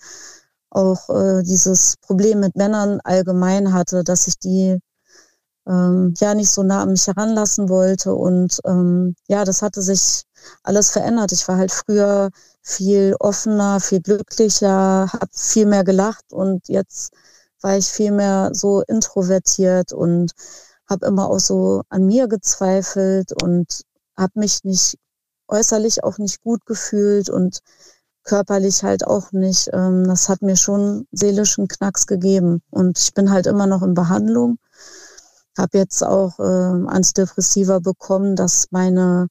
auch 0.71 1.09
äh, 1.09 1.43
dieses 1.43 1.97
Problem 2.01 2.39
mit 2.39 2.55
Männern 2.55 2.99
allgemein 3.03 3.73
hatte, 3.73 4.03
dass 4.03 4.27
ich 4.27 4.39
die 4.39 4.79
ähm, 5.67 6.13
ja 6.19 6.33
nicht 6.33 6.49
so 6.49 6.63
nah 6.63 6.81
an 6.81 6.91
mich 6.91 7.05
heranlassen 7.07 7.69
wollte. 7.69 8.15
Und 8.15 8.59
ähm, 8.65 9.15
ja, 9.27 9.45
das 9.45 9.61
hatte 9.61 9.81
sich 9.83 10.23
alles 10.63 10.89
verändert. 10.89 11.31
Ich 11.31 11.47
war 11.47 11.57
halt 11.57 11.71
früher 11.71 12.31
viel 12.63 13.15
offener, 13.19 13.79
viel 13.81 14.01
glücklicher, 14.01 15.11
habe 15.13 15.29
viel 15.31 15.67
mehr 15.67 15.83
gelacht 15.83 16.33
und 16.33 16.67
jetzt 16.69 17.13
war 17.61 17.77
ich 17.77 17.87
viel 17.87 18.11
mehr 18.11 18.51
so 18.53 18.81
introvertiert 18.81 19.93
und 19.93 20.31
habe 20.89 21.05
immer 21.07 21.29
auch 21.29 21.39
so 21.39 21.81
an 21.89 22.05
mir 22.05 22.27
gezweifelt 22.27 23.31
und 23.43 23.81
habe 24.15 24.39
mich 24.39 24.63
nicht 24.63 24.97
äußerlich 25.47 26.03
auch 26.03 26.17
nicht 26.17 26.41
gut 26.41 26.65
gefühlt 26.65 27.29
und 27.29 27.61
körperlich 28.23 28.83
halt 28.83 29.07
auch 29.07 29.31
nicht. 29.31 29.69
Ähm, 29.73 30.05
das 30.07 30.29
hat 30.29 30.41
mir 30.41 30.57
schon 30.57 31.07
seelischen 31.11 31.67
Knacks 31.67 32.05
gegeben. 32.05 32.61
Und 32.69 32.99
ich 32.99 33.13
bin 33.13 33.31
halt 33.31 33.47
immer 33.47 33.65
noch 33.67 33.81
in 33.81 33.93
Behandlung. 33.93 34.59
Habe 35.57 35.79
jetzt 35.79 36.03
auch 36.03 36.37
äh, 36.39 36.43
Antidepressiva 36.43 37.79
bekommen, 37.79 38.35
dass 38.35 38.67
meine 38.69 39.27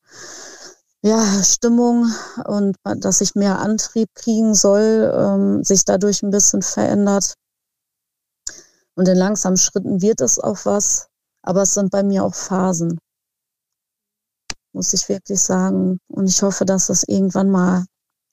ja, 1.03 1.23
Stimmung 1.45 2.11
und 2.47 2.77
dass 2.83 3.21
ich 3.21 3.37
mehr 3.37 3.61
Antrieb 3.61 4.09
kriegen 4.15 4.55
soll, 4.55 5.13
ähm, 5.15 5.63
sich 5.63 5.85
dadurch 5.85 6.23
ein 6.23 6.31
bisschen 6.31 6.63
verändert. 6.63 7.35
Und 8.97 9.09
in 9.09 9.17
langsamen 9.17 9.59
Schritten 9.59 10.01
wird 10.01 10.21
es 10.21 10.39
auch 10.39 10.65
was, 10.65 11.09
aber 11.43 11.63
es 11.63 11.75
sind 11.75 11.91
bei 11.91 12.03
mir 12.03 12.25
auch 12.25 12.35
Phasen, 12.35 12.99
muss 14.73 14.95
ich 14.95 15.09
wirklich 15.09 15.41
sagen. 15.41 16.01
Und 16.09 16.29
ich 16.29 16.43
hoffe, 16.43 16.65
dass 16.65 16.87
das 16.87 17.05
irgendwann 17.05 17.51
mal, 17.51 17.85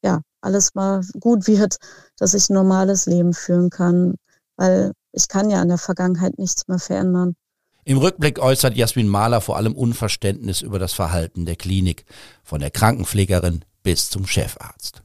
ja, 0.03 0.21
alles 0.41 0.73
mal 0.73 1.01
gut 1.19 1.47
wird, 1.47 1.77
dass 2.17 2.33
ich 2.33 2.49
ein 2.49 2.53
normales 2.53 3.05
Leben 3.05 3.33
führen 3.33 3.69
kann, 3.69 4.15
weil 4.55 4.93
ich 5.11 5.27
kann 5.27 5.49
ja 5.49 5.61
an 5.61 5.67
der 5.67 5.77
Vergangenheit 5.77 6.39
nichts 6.39 6.67
mehr 6.67 6.79
verändern. 6.79 7.35
Im 7.85 7.97
Rückblick 7.97 8.39
äußert 8.39 8.77
Jasmin 8.77 9.09
Mahler 9.09 9.41
vor 9.41 9.57
allem 9.57 9.75
Unverständnis 9.75 10.61
über 10.61 10.79
das 10.79 10.93
Verhalten 10.93 11.45
der 11.45 11.57
Klinik, 11.57 12.05
von 12.41 12.61
der 12.61 12.71
Krankenpflegerin 12.71 13.65
bis 13.83 14.09
zum 14.09 14.25
Chefarzt. 14.25 15.01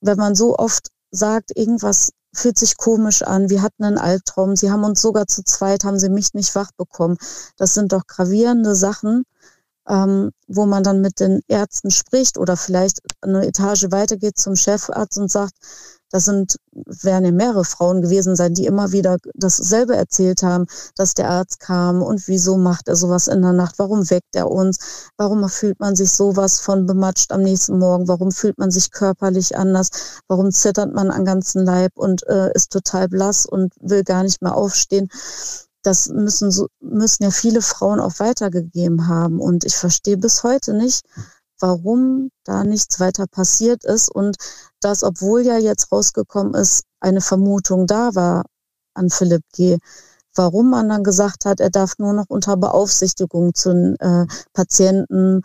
Wenn 0.00 0.16
man 0.16 0.34
so 0.34 0.56
oft 0.56 0.88
sagt, 1.10 1.54
irgendwas 1.54 2.12
fühlt 2.32 2.58
sich 2.58 2.76
komisch 2.76 3.22
an, 3.22 3.50
wir 3.50 3.62
hatten 3.62 3.84
einen 3.84 3.98
Albtraum, 3.98 4.56
sie 4.56 4.70
haben 4.70 4.84
uns 4.84 5.02
sogar 5.02 5.26
zu 5.26 5.44
zweit, 5.44 5.84
haben 5.84 5.98
sie 5.98 6.08
mich 6.08 6.34
nicht 6.34 6.54
wach 6.54 6.70
bekommen. 6.76 7.18
Das 7.56 7.74
sind 7.74 7.92
doch 7.92 8.06
gravierende 8.06 8.74
Sachen, 8.74 9.24
ähm, 9.88 10.30
wo 10.46 10.66
man 10.66 10.82
dann 10.82 11.00
mit 11.00 11.20
den 11.20 11.40
Ärzten 11.48 11.90
spricht 11.90 12.38
oder 12.38 12.56
vielleicht 12.56 13.00
eine 13.20 13.46
Etage 13.46 13.86
weitergeht 13.90 14.38
zum 14.38 14.56
Chefarzt 14.56 15.18
und 15.18 15.30
sagt, 15.30 15.54
das 16.12 16.26
sind, 16.26 16.56
werden 16.72 17.24
ja 17.24 17.32
mehrere 17.32 17.64
Frauen 17.64 18.02
gewesen 18.02 18.36
sein, 18.36 18.52
die 18.52 18.66
immer 18.66 18.92
wieder 18.92 19.16
dasselbe 19.34 19.96
erzählt 19.96 20.42
haben, 20.42 20.66
dass 20.94 21.14
der 21.14 21.30
Arzt 21.30 21.58
kam 21.58 22.02
und 22.02 22.28
wieso 22.28 22.58
macht 22.58 22.86
er 22.88 22.96
sowas 22.96 23.28
in 23.28 23.40
der 23.40 23.54
Nacht, 23.54 23.78
warum 23.78 24.08
weckt 24.10 24.36
er 24.36 24.50
uns, 24.50 24.78
warum 25.16 25.48
fühlt 25.48 25.80
man 25.80 25.96
sich 25.96 26.12
sowas 26.12 26.60
von 26.60 26.86
bematscht 26.86 27.32
am 27.32 27.42
nächsten 27.42 27.78
Morgen, 27.78 28.08
warum 28.08 28.30
fühlt 28.30 28.58
man 28.58 28.70
sich 28.70 28.90
körperlich 28.90 29.56
anders, 29.56 29.88
warum 30.28 30.52
zittert 30.52 30.92
man 30.92 31.10
am 31.10 31.24
ganzen 31.24 31.64
Leib 31.64 31.92
und 31.96 32.26
äh, 32.28 32.52
ist 32.52 32.70
total 32.70 33.08
blass 33.08 33.46
und 33.46 33.72
will 33.80 34.04
gar 34.04 34.22
nicht 34.22 34.42
mehr 34.42 34.54
aufstehen? 34.54 35.08
Das 35.82 36.08
müssen, 36.08 36.52
so, 36.52 36.68
müssen 36.80 37.24
ja 37.24 37.30
viele 37.30 37.60
Frauen 37.60 37.98
auch 37.98 38.20
weitergegeben 38.20 39.08
haben. 39.08 39.40
Und 39.40 39.64
ich 39.64 39.74
verstehe 39.74 40.16
bis 40.16 40.44
heute 40.44 40.74
nicht, 40.74 41.04
warum 41.62 42.30
da 42.44 42.64
nichts 42.64 43.00
weiter 43.00 43.26
passiert 43.26 43.84
ist 43.84 44.10
und 44.10 44.36
dass, 44.80 45.04
obwohl 45.04 45.42
ja 45.42 45.58
jetzt 45.58 45.92
rausgekommen 45.92 46.54
ist, 46.54 46.84
eine 47.00 47.20
Vermutung 47.20 47.86
da 47.86 48.14
war 48.14 48.44
an 48.94 49.10
Philipp 49.10 49.44
G., 49.52 49.78
warum 50.34 50.70
man 50.70 50.88
dann 50.88 51.04
gesagt 51.04 51.44
hat, 51.44 51.60
er 51.60 51.70
darf 51.70 51.98
nur 51.98 52.12
noch 52.12 52.26
unter 52.28 52.56
Beaufsichtigung 52.56 53.54
zu 53.54 53.94
äh, 54.00 54.26
Patienten 54.52 55.42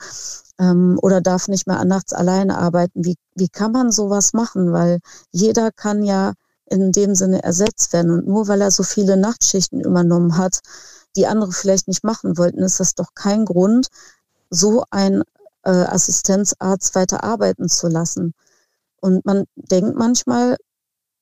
ähm, 0.60 0.98
oder 1.02 1.22
darf 1.22 1.48
nicht 1.48 1.68
mehr 1.68 1.84
nachts 1.86 2.14
alleine 2.14 2.58
arbeiten. 2.58 3.04
Wie, 3.04 3.18
wie 3.36 3.50
kann 3.50 3.74
man 3.74 3.92
sowas 3.92 4.34
machen? 4.34 4.72
Weil 4.72 5.00
jeder 5.32 5.72
kann 5.72 6.04
ja 6.04 6.34
in 6.66 6.92
dem 6.92 7.16
Sinne 7.16 7.44
ersetzt 7.44 7.94
werden. 7.94 8.12
Und 8.12 8.28
nur 8.28 8.48
weil 8.48 8.62
er 8.62 8.72
so 8.72 8.84
viele 8.84 9.18
Nachtschichten 9.18 9.82
übernommen 9.82 10.38
hat, 10.38 10.62
die 11.16 11.28
andere 11.28 11.52
vielleicht 11.52 11.88
nicht 11.88 12.04
machen 12.04 12.38
wollten, 12.38 12.60
ist 12.60 12.80
das 12.80 12.96
doch 12.96 13.14
kein 13.14 13.46
Grund, 13.46 13.88
so 14.50 14.84
ein 14.90 15.24
äh, 15.68 15.70
Assistenzarzt 15.70 16.96
weiter 16.96 17.26
arbeiten 17.26 17.68
zu 17.68 17.88
lassen. 17.88 18.34
Und 19.02 19.26
man 19.26 19.44
denkt 19.56 19.96
manchmal, 19.98 20.56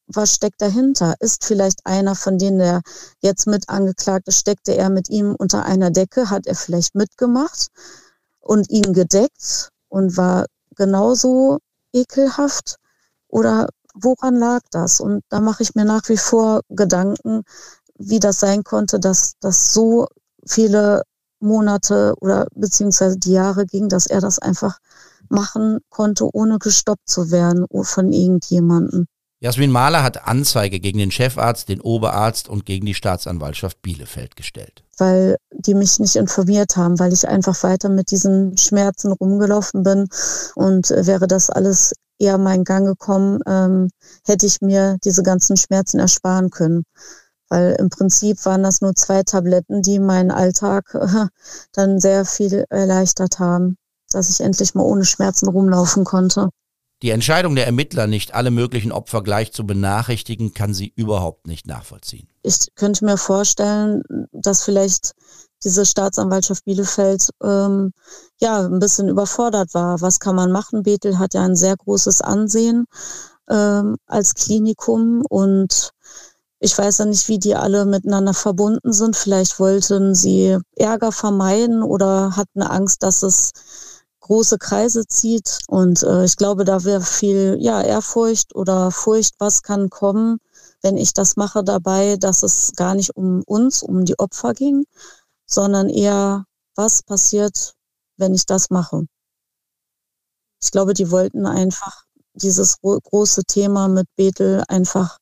was 0.07 0.35
steckt 0.35 0.61
dahinter? 0.61 1.15
Ist 1.19 1.45
vielleicht 1.45 1.85
einer 1.85 2.15
von 2.15 2.37
denen, 2.37 2.59
der 2.59 2.81
jetzt 3.21 3.47
mit 3.47 3.69
angeklagt 3.69 4.27
ist, 4.27 4.39
steckte 4.39 4.77
er 4.77 4.91
mit 4.91 5.09
ihm 5.09 5.35
unter 5.35 5.65
einer 5.65 5.89
Decke, 5.89 6.29
hat 6.29 6.45
er 6.45 6.53
vielleicht 6.53 6.93
mitgemacht 6.93 7.69
und 8.39 8.69
ihn 8.69 8.93
gedeckt 8.93 9.71
und 9.89 10.15
war 10.15 10.45
genauso 10.75 11.57
ekelhaft? 11.91 12.75
Oder 13.27 13.69
woran 13.95 14.35
lag 14.35 14.61
das? 14.69 14.99
Und 15.01 15.23
da 15.29 15.39
mache 15.39 15.63
ich 15.63 15.73
mir 15.73 15.85
nach 15.85 16.07
wie 16.07 16.17
vor 16.17 16.61
Gedanken, 16.69 17.41
wie 17.97 18.19
das 18.19 18.39
sein 18.39 18.63
konnte, 18.63 18.99
dass 18.99 19.33
das 19.39 19.73
so 19.73 20.07
viele 20.45 21.01
Monate 21.39 22.13
oder 22.21 22.47
beziehungsweise 22.55 23.17
die 23.17 23.33
Jahre 23.33 23.65
ging, 23.65 23.89
dass 23.89 24.07
er 24.07 24.21
das 24.21 24.39
einfach 24.39 24.79
machen 25.29 25.79
konnte, 25.89 26.29
ohne 26.33 26.59
gestoppt 26.59 27.09
zu 27.09 27.31
werden 27.31 27.65
von 27.83 28.11
irgendjemandem. 28.11 29.07
Jasmin 29.41 29.71
Mahler 29.71 30.01
hat 30.01 30.27
Anzeige 30.27 30.79
gegen 30.79 30.97
den 30.97 31.11
Chefarzt, 31.11 31.69
den 31.69 31.81
Oberarzt 31.81 32.47
und 32.47 32.65
gegen 32.65 32.85
die 32.85 32.93
Staatsanwaltschaft 32.93 33.81
Bielefeld 33.81 34.35
gestellt. 34.35 34.83
Weil 34.97 35.37
die 35.51 35.73
mich 35.73 35.99
nicht 35.99 36.15
informiert 36.15 36.77
haben, 36.77 36.99
weil 36.99 37.13
ich 37.13 37.27
einfach 37.27 37.61
weiter 37.63 37.89
mit 37.89 38.11
diesen 38.11 38.57
Schmerzen 38.57 39.11
rumgelaufen 39.11 39.83
bin 39.83 40.07
und 40.55 40.89
äh, 40.89 41.05
wäre 41.05 41.27
das 41.27 41.49
alles 41.49 41.93
eher 42.17 42.37
meinen 42.37 42.63
Gang 42.63 42.87
gekommen, 42.87 43.39
ähm, 43.45 43.89
hätte 44.25 44.45
ich 44.45 44.61
mir 44.61 44.97
diese 45.03 45.21
ganzen 45.21 45.57
Schmerzen 45.57 45.99
ersparen 45.99 46.49
können. 46.49 46.83
Weil 47.49 47.75
im 47.79 47.89
Prinzip 47.89 48.43
waren 48.45 48.63
das 48.63 48.81
nur 48.81 48.95
zwei 48.95 49.23
Tabletten, 49.23 49.81
die 49.81 49.99
meinen 49.99 50.31
Alltag 50.31 50.95
äh, 50.95 51.27
dann 51.73 51.99
sehr 51.99 52.25
viel 52.25 52.65
erleichtert 52.69 53.39
haben, 53.39 53.77
dass 54.09 54.29
ich 54.29 54.41
endlich 54.41 54.73
mal 54.73 54.83
ohne 54.83 55.05
Schmerzen 55.05 55.47
rumlaufen 55.47 56.05
konnte. 56.05 56.49
Die 57.01 57.09
Entscheidung 57.11 57.55
der 57.55 57.65
Ermittler, 57.65 58.07
nicht 58.07 58.33
alle 58.33 58.51
möglichen 58.51 58.91
Opfer 58.91 59.21
gleich 59.21 59.51
zu 59.51 59.65
benachrichtigen, 59.65 60.53
kann 60.53 60.73
sie 60.73 60.93
überhaupt 60.95 61.45
nicht 61.45 61.67
nachvollziehen. 61.67 62.29
Ich 62.41 62.57
könnte 62.75 63.05
mir 63.05 63.17
vorstellen, 63.17 64.01
dass 64.31 64.63
vielleicht 64.63 65.13
diese 65.63 65.85
Staatsanwaltschaft 65.85 66.63
Bielefeld 66.63 67.29
ähm, 67.43 67.91
ja 68.39 68.65
ein 68.65 68.79
bisschen 68.79 69.09
überfordert 69.09 69.73
war. 69.73 69.99
Was 70.01 70.19
kann 70.19 70.35
man 70.35 70.51
machen? 70.51 70.83
Bethel 70.83 71.19
hat 71.19 71.33
ja 71.33 71.43
ein 71.43 71.55
sehr 71.55 71.75
großes 71.75 72.21
Ansehen 72.21 72.85
ähm, 73.49 73.97
als 74.07 74.33
Klinikum 74.35 75.23
und 75.27 75.91
ich 76.59 76.77
weiß 76.77 76.99
ja 76.99 77.05
nicht, 77.05 77.27
wie 77.27 77.39
die 77.39 77.55
alle 77.55 77.85
miteinander 77.85 78.33
verbunden 78.33 78.93
sind. 78.93 79.15
Vielleicht 79.15 79.59
wollten 79.59 80.15
sie 80.15 80.57
Ärger 80.75 81.11
vermeiden 81.11 81.83
oder 81.83 82.35
hatten 82.35 82.61
Angst, 82.61 83.03
dass 83.03 83.23
es 83.23 83.51
große 84.21 84.57
Kreise 84.57 85.05
zieht. 85.07 85.59
Und 85.67 86.03
äh, 86.03 86.25
ich 86.25 86.37
glaube, 86.37 86.65
da 86.65 86.83
wäre 86.83 87.01
viel 87.01 87.57
ja, 87.59 87.81
Ehrfurcht 87.81 88.55
oder 88.55 88.91
Furcht, 88.91 89.35
was 89.39 89.61
kann 89.63 89.89
kommen, 89.89 90.39
wenn 90.81 90.97
ich 90.97 91.13
das 91.13 91.35
mache 91.35 91.63
dabei, 91.63 92.17
dass 92.17 92.41
es 92.43 92.73
gar 92.75 92.95
nicht 92.95 93.15
um 93.15 93.43
uns, 93.45 93.83
um 93.83 94.05
die 94.05 94.17
Opfer 94.17 94.53
ging, 94.53 94.85
sondern 95.45 95.89
eher, 95.89 96.45
was 96.75 97.03
passiert, 97.03 97.75
wenn 98.17 98.33
ich 98.33 98.45
das 98.45 98.69
mache. 98.69 99.05
Ich 100.61 100.71
glaube, 100.71 100.93
die 100.93 101.11
wollten 101.11 101.45
einfach 101.45 102.05
dieses 102.33 102.77
große 102.81 103.43
Thema 103.43 103.87
mit 103.87 104.07
Bethel 104.15 104.63
einfach 104.67 105.19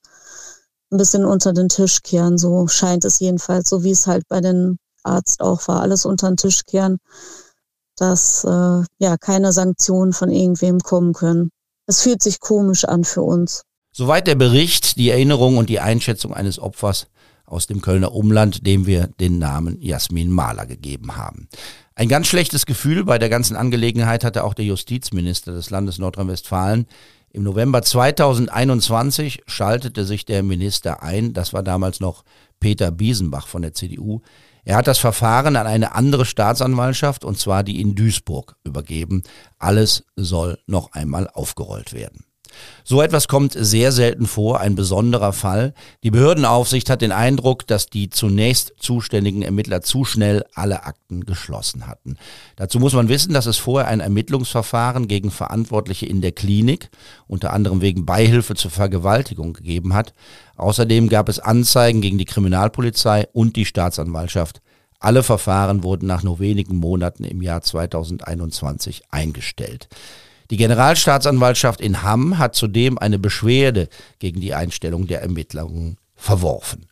ein 0.93 0.97
bisschen 0.97 1.25
unter 1.25 1.53
den 1.53 1.69
Tisch 1.69 2.01
kehren. 2.03 2.38
So 2.38 2.67
scheint 2.67 3.03
es 3.06 3.19
jedenfalls, 3.19 3.69
so 3.69 3.84
wie 3.84 3.91
es 3.91 4.08
halt 4.08 4.27
bei 4.29 4.39
den 4.39 4.77
Arzt 5.03 5.41
auch 5.41 5.67
war, 5.67 5.82
alles 5.82 6.06
unter 6.06 6.29
den 6.29 6.38
Tisch 6.38 6.63
kehren, 6.65 6.97
dass 7.97 8.43
äh, 8.43 8.84
ja 8.99 9.17
keine 9.19 9.51
Sanktionen 9.51 10.13
von 10.13 10.29
irgendwem 10.29 10.79
kommen 10.79 11.13
können. 11.13 11.49
Es 11.86 12.01
fühlt 12.01 12.23
sich 12.23 12.39
komisch 12.39 12.86
an 12.86 13.03
für 13.03 13.21
uns. 13.21 13.63
Soweit 13.91 14.27
der 14.27 14.36
Bericht, 14.36 14.97
die 14.97 15.10
Erinnerung 15.10 15.58
und 15.58 15.69
die 15.69 15.79
Einschätzung 15.79 16.34
eines 16.34 16.58
Opfers 16.58 17.08
aus 17.45 17.67
dem 17.67 17.82
Kölner 17.82 18.13
Umland, 18.13 18.65
dem 18.65 18.88
wir 18.88 19.08
den 19.19 19.38
Namen 19.38 19.79
Jasmin 19.82 20.32
Mahler 20.32 20.65
gegeben 20.65 21.17
haben. 21.17 21.49
Ein 21.95 22.08
ganz 22.08 22.27
schlechtes 22.27 22.65
Gefühl 22.65 23.03
bei 23.03 23.19
der 23.19 23.29
ganzen 23.29 23.56
Angelegenheit 23.56 24.23
hatte 24.23 24.43
auch 24.45 24.56
der 24.56 24.65
Justizminister 24.65 25.51
des 25.51 25.69
Landes 25.69 25.99
Nordrhein-Westfalen. 25.99 26.88
Im 27.36 27.41
November 27.41 27.82
2021 27.82 29.41
schaltete 29.48 30.06
sich 30.06 30.24
der 30.24 30.43
Minister 30.43 31.02
ein, 31.02 31.34
das 31.34 31.52
war 31.52 31.63
damals 31.63 32.00
noch 32.00 32.24
Peter 32.60 32.91
Biesenbach 32.91 33.48
von 33.48 33.63
der 33.63 33.74
CDU. 33.74 34.22
Er 34.63 34.78
hat 34.78 34.86
das 34.86 35.00
Verfahren 35.00 35.56
an 35.56 35.65
eine 35.65 35.96
andere 35.96 36.26
Staatsanwaltschaft, 36.26 37.26
und 37.26 37.39
zwar 37.39 37.63
die 37.63 37.82
in 37.82 37.96
Duisburg, 37.96 38.56
übergeben. 38.63 39.24
Alles 39.58 40.06
soll 40.15 40.60
noch 40.67 40.91
einmal 40.93 41.28
aufgerollt 41.28 41.91
werden. 41.91 42.24
So 42.84 43.02
etwas 43.02 43.28
kommt 43.28 43.54
sehr 43.58 43.92
selten 43.92 44.26
vor, 44.26 44.60
ein 44.60 44.76
besonderer 44.76 45.34
Fall. 45.34 45.74
Die 46.04 46.12
Behördenaufsicht 46.12 46.89
hat 46.89 47.02
den 47.02 47.12
Eindruck, 47.12 47.66
dass 47.68 47.88
die 47.88 48.10
zunächst 48.10 48.74
zuständigen 48.78 49.42
Ermittler 49.42 49.82
zu 49.82 50.04
schnell 50.04 50.44
alle 50.54 50.84
Akten 50.84 51.26
geschlossen 51.26 51.88
hatten. 51.88 52.18
Dazu 52.56 52.80
muss 52.80 52.94
man 52.94 53.10
wissen, 53.10 53.34
dass 53.34 53.46
es 53.46 53.58
vorher 53.58 53.88
ein 53.88 54.00
Ermittlungsverfahren 54.00 55.08
gegen 55.08 55.32
Verantwortliche 55.32 56.06
in 56.06 56.22
der 56.22 56.34
Klinik, 56.34 56.89
unter 57.28 57.54
anderem 57.54 57.82
wegen 57.82 58.06
Beihilfe 58.06 58.56
zur 58.56 58.72
Vergewaltigung 58.72 59.54
gegeben 59.54 59.94
hat. 59.94 60.13
Außerdem 60.58 61.10
gab 61.10 61.30
es 61.30 61.39
Anzeigen 61.39 62.02
gegen 62.02 62.18
die 62.18 62.26
Kriminalpolizei 62.26 63.28
und 63.34 63.56
die 63.56 63.66
Staatsanwaltschaft. 63.66 64.62
Alle 65.04 65.22
Verfahren 65.22 65.84
wurden 65.84 66.08
nach 66.08 66.24
nur 66.24 66.39
wenigen 66.39 66.78
Monaten 66.78 67.26
im 67.26 67.42
Jahr 67.42 67.62
2021 67.62 69.04
eingestellt. 69.12 69.89
Die 70.54 70.58
Generalstaatsanwaltschaft 70.58 71.82
in 71.82 72.04
Hamm 72.04 72.38
hat 72.38 72.54
zudem 72.54 73.00
eine 73.00 73.18
Beschwerde 73.18 73.89
gegen 74.20 74.39
die 74.39 74.54
Einstellung 74.54 75.08
der 75.08 75.24
Ermittlungen 75.24 75.98
verworfen. 76.13 76.86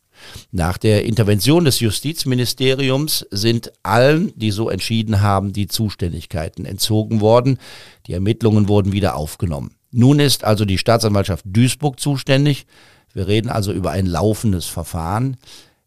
Nach 0.52 0.80
der 0.80 1.06
Intervention 1.06 1.64
des 1.66 1.80
Justizministeriums 1.80 3.24
sind 3.30 3.72
allen, 3.84 4.34
die 4.36 4.50
so 4.50 4.72
entschieden 4.72 5.22
haben, 5.22 5.54
die 5.54 5.68
Zuständigkeiten 5.68 6.66
entzogen 6.66 7.22
worden. 7.22 7.60
Die 8.08 8.14
Ermittlungen 8.14 8.68
wurden 8.68 8.94
wieder 8.94 9.16
aufgenommen. 9.16 9.76
Nun 9.92 10.20
ist 10.20 10.44
also 10.44 10.66
die 10.66 10.80
Staatsanwaltschaft 10.80 11.46
Duisburg 11.48 12.00
zuständig. 12.00 12.66
Wir 13.14 13.28
reden 13.28 13.50
also 13.50 13.72
über 13.74 13.92
ein 13.92 14.08
laufendes 14.08 14.66
Verfahren. 14.66 15.38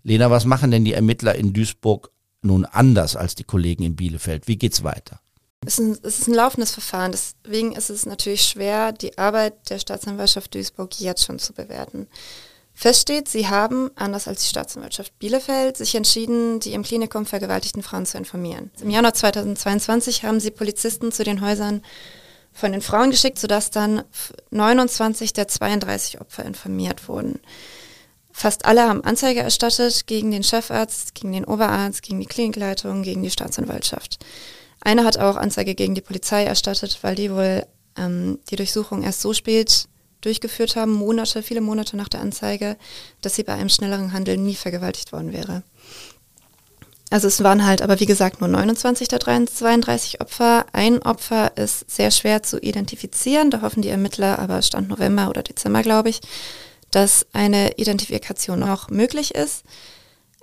Lena, 0.05 0.31
was 0.31 0.45
machen 0.45 0.71
denn 0.71 0.85
die 0.85 0.95
Ermittler 0.95 1.35
in 1.35 1.53
Duisburg 1.53 2.13
nun 2.41 2.67
anders 2.67 3.17
als 3.17 3.35
die 3.35 3.43
Kollegen 3.43 3.83
in 3.83 3.97
Bielefeld? 3.97 4.47
Wie 4.47 4.59
geht's 4.59 4.85
weiter? 4.85 5.19
Es 5.67 5.79
ist, 5.79 5.81
ein, 5.81 5.99
es 6.03 6.19
ist 6.21 6.29
ein 6.29 6.35
laufendes 6.35 6.73
Verfahren, 6.73 7.13
deswegen 7.13 7.73
ist 7.73 7.91
es 7.91 8.07
natürlich 8.07 8.43
schwer, 8.43 8.93
die 8.93 9.17
Arbeit 9.19 9.71
der 9.71 9.79
Staatsanwaltschaft 9.79 10.55
Duisburg 10.55 10.99
jetzt 11.01 11.25
schon 11.25 11.39
zu 11.39 11.53
bewerten. 11.53 12.09
Feststeht, 12.77 13.29
sie 13.29 13.49
haben, 13.49 13.91
anders 13.95 14.27
als 14.27 14.43
die 14.43 14.49
Staatsanwaltschaft 14.49 15.17
Bielefeld, 15.21 15.77
sich 15.77 15.95
entschieden, 15.95 16.59
die 16.59 16.73
im 16.73 16.83
Klinikum 16.83 17.25
vergewaltigten 17.25 17.85
Frauen 17.85 18.05
zu 18.05 18.19
informieren. 18.19 18.73
Im 18.81 18.91
Januar 18.91 19.15
2022 19.15 20.25
haben 20.25 20.41
sie 20.41 20.51
Polizisten 20.51 21.13
zu 21.13 21.23
den 21.23 21.41
Häusern 21.41 21.83
von 22.53 22.73
den 22.73 22.83
Frauen 22.83 23.11
geschickt, 23.11 23.39
sodass 23.39 23.71
dann 23.71 24.03
29 24.51 25.33
der 25.33 25.47
32 25.47 26.21
Opfer 26.21 26.45
informiert 26.45 27.09
wurden. 27.09 27.41
Fast 28.33 28.65
alle 28.65 28.89
haben 28.89 29.05
Anzeige 29.05 29.41
erstattet 29.41 30.09
gegen 30.09 30.33
den 30.33 30.43
Chefarzt, 30.43 31.15
gegen 31.15 31.33
den 31.33 31.45
Oberarzt, 31.45 32.03
gegen 32.03 32.19
die 32.19 32.27
Klinikleitung, 32.27 33.05
gegen 33.05 33.23
die 33.23 33.31
Staatsanwaltschaft. 33.31 34.19
Eine 34.85 35.05
hat 35.05 35.19
auch 35.19 35.37
Anzeige 35.37 35.75
gegen 35.75 35.95
die 35.95 36.01
Polizei 36.01 36.45
erstattet, 36.45 36.99
weil 37.03 37.15
die 37.15 37.33
wohl 37.33 37.67
ähm, 37.97 38.39
die 38.51 38.57
Durchsuchung 38.57 39.03
erst 39.03 39.23
so 39.23 39.33
spät 39.33 39.89
durchgeführt 40.21 40.77
haben, 40.77 40.93
Monate, 40.93 41.43
viele 41.43 41.61
Monate 41.61 41.97
nach 41.97 42.09
der 42.09 42.21
Anzeige, 42.21 42.77
dass 43.21 43.35
sie 43.35 43.43
bei 43.43 43.55
einem 43.55 43.69
schnelleren 43.69 44.13
Handel 44.13 44.37
nie 44.37 44.55
vergewaltigt 44.55 45.13
worden 45.13 45.33
wäre. 45.33 45.63
Also 47.11 47.29
es 47.29 47.43
waren 47.43 47.65
halt 47.65 47.83
aber 47.83 48.01
wie 48.01 48.07
gesagt 48.07 48.41
nur 48.41 48.49
29 48.49 49.09
der 49.09 49.21
32 49.21 50.21
Opfer. 50.21 50.67
Ein 50.73 51.03
Opfer 51.03 51.57
ist 51.57 51.89
sehr 51.91 52.11
schwer 52.11 52.43
zu 52.43 52.59
identifizieren. 52.59 53.51
Da 53.51 53.63
hoffen 53.63 53.83
die 53.83 53.89
Ermittler, 53.89 54.39
aber 54.39 54.63
stand 54.63 54.89
November 54.89 55.29
oder 55.29 55.43
Dezember, 55.43 55.83
glaube 55.83 56.09
ich, 56.09 56.21
dass 56.91 57.27
eine 57.33 57.73
Identifikation 57.77 58.59
noch 58.59 58.89
möglich 58.89 59.35
ist. 59.35 59.65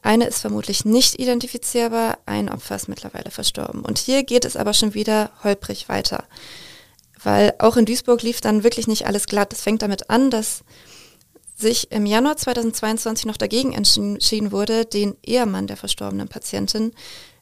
Eine 0.01 0.25
ist 0.25 0.39
vermutlich 0.39 0.83
nicht 0.83 1.19
identifizierbar, 1.19 2.17
ein 2.25 2.49
Opfer 2.49 2.75
ist 2.75 2.87
mittlerweile 2.87 3.29
verstorben. 3.29 3.81
Und 3.81 3.99
hier 3.99 4.23
geht 4.23 4.45
es 4.45 4.55
aber 4.55 4.73
schon 4.73 4.93
wieder 4.93 5.31
holprig 5.43 5.89
weiter. 5.89 6.23
Weil 7.23 7.53
auch 7.59 7.77
in 7.77 7.85
Duisburg 7.85 8.23
lief 8.23 8.41
dann 8.41 8.63
wirklich 8.63 8.87
nicht 8.87 9.05
alles 9.05 9.27
glatt. 9.27 9.53
Es 9.53 9.61
fängt 9.61 9.83
damit 9.83 10.09
an, 10.09 10.31
dass 10.31 10.63
sich 11.55 11.91
im 11.91 12.07
Januar 12.07 12.35
2022 12.37 13.25
noch 13.25 13.37
dagegen 13.37 13.73
entschieden 13.73 14.51
wurde, 14.51 14.85
den 14.85 15.15
Ehemann 15.23 15.67
der 15.67 15.77
verstorbenen 15.77 16.27
Patientin 16.27 16.93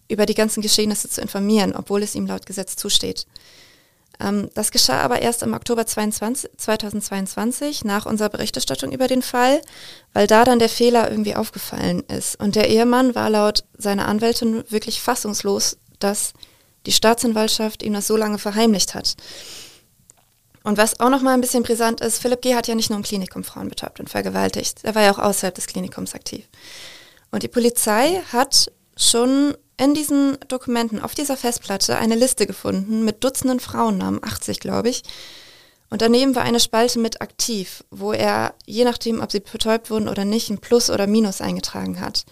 über 0.09 0.25
die 0.25 0.35
ganzen 0.35 0.61
Geschehnisse 0.61 1.07
zu 1.07 1.21
informieren, 1.21 1.73
obwohl 1.75 2.03
es 2.03 2.15
ihm 2.15 2.27
laut 2.27 2.45
Gesetz 2.45 2.75
zusteht. 2.75 3.25
Ähm, 4.19 4.49
das 4.53 4.71
geschah 4.71 4.99
aber 5.01 5.21
erst 5.21 5.43
im 5.43 5.53
Oktober 5.53 5.85
22, 5.85 6.51
2022 6.57 7.85
nach 7.85 8.05
unserer 8.05 8.29
Berichterstattung 8.29 8.91
über 8.91 9.07
den 9.07 9.21
Fall, 9.21 9.61
weil 10.13 10.27
da 10.27 10.43
dann 10.43 10.59
der 10.59 10.69
Fehler 10.69 11.09
irgendwie 11.09 11.35
aufgefallen 11.35 12.01
ist. 12.01 12.39
Und 12.39 12.55
der 12.55 12.69
Ehemann 12.69 13.15
war 13.15 13.29
laut 13.29 13.63
seiner 13.77 14.07
Anwältin 14.07 14.63
wirklich 14.69 15.01
fassungslos, 15.01 15.77
dass 15.99 16.33
die 16.85 16.91
Staatsanwaltschaft 16.91 17.83
ihm 17.83 17.93
das 17.93 18.07
so 18.07 18.17
lange 18.17 18.37
verheimlicht 18.37 18.95
hat. 18.95 19.15
Und 20.63 20.77
was 20.77 20.99
auch 20.99 21.09
noch 21.09 21.21
mal 21.21 21.33
ein 21.33 21.41
bisschen 21.41 21.63
brisant 21.63 22.01
ist, 22.01 22.21
Philipp 22.21 22.41
G. 22.41 22.55
hat 22.55 22.67
ja 22.67 22.75
nicht 22.75 22.89
nur 22.89 22.97
im 22.97 23.03
Klinikum 23.03 23.43
Frauen 23.43 23.69
betäubt 23.69 23.99
und 23.99 24.09
vergewaltigt. 24.09 24.79
Er 24.83 24.95
war 24.95 25.03
ja 25.03 25.11
auch 25.11 25.19
außerhalb 25.19 25.55
des 25.55 25.67
Klinikums 25.67 26.13
aktiv. 26.13 26.47
Und 27.31 27.43
die 27.43 27.47
Polizei 27.47 28.21
hat 28.31 28.71
schon 28.97 29.55
in 29.79 29.93
diesen 29.93 30.37
Dokumenten 30.47 31.01
auf 31.01 31.15
dieser 31.15 31.37
Festplatte 31.37 31.97
eine 31.97 32.15
Liste 32.15 32.45
gefunden 32.45 33.05
mit 33.05 33.23
Dutzenden 33.23 33.59
Frauennamen, 33.59 34.23
80 34.23 34.59
glaube 34.59 34.89
ich. 34.89 35.03
Und 35.89 36.01
daneben 36.01 36.35
war 36.35 36.43
eine 36.43 36.59
Spalte 36.59 36.99
mit 36.99 37.21
aktiv, 37.21 37.83
wo 37.89 38.11
er, 38.11 38.53
je 38.65 38.83
nachdem, 38.83 39.21
ob 39.21 39.31
sie 39.31 39.39
betäubt 39.39 39.89
wurden 39.89 40.07
oder 40.07 40.25
nicht, 40.25 40.49
ein 40.49 40.59
Plus 40.59 40.89
oder 40.89 41.07
Minus 41.07 41.41
eingetragen 41.41 41.99
hat. 41.99 42.25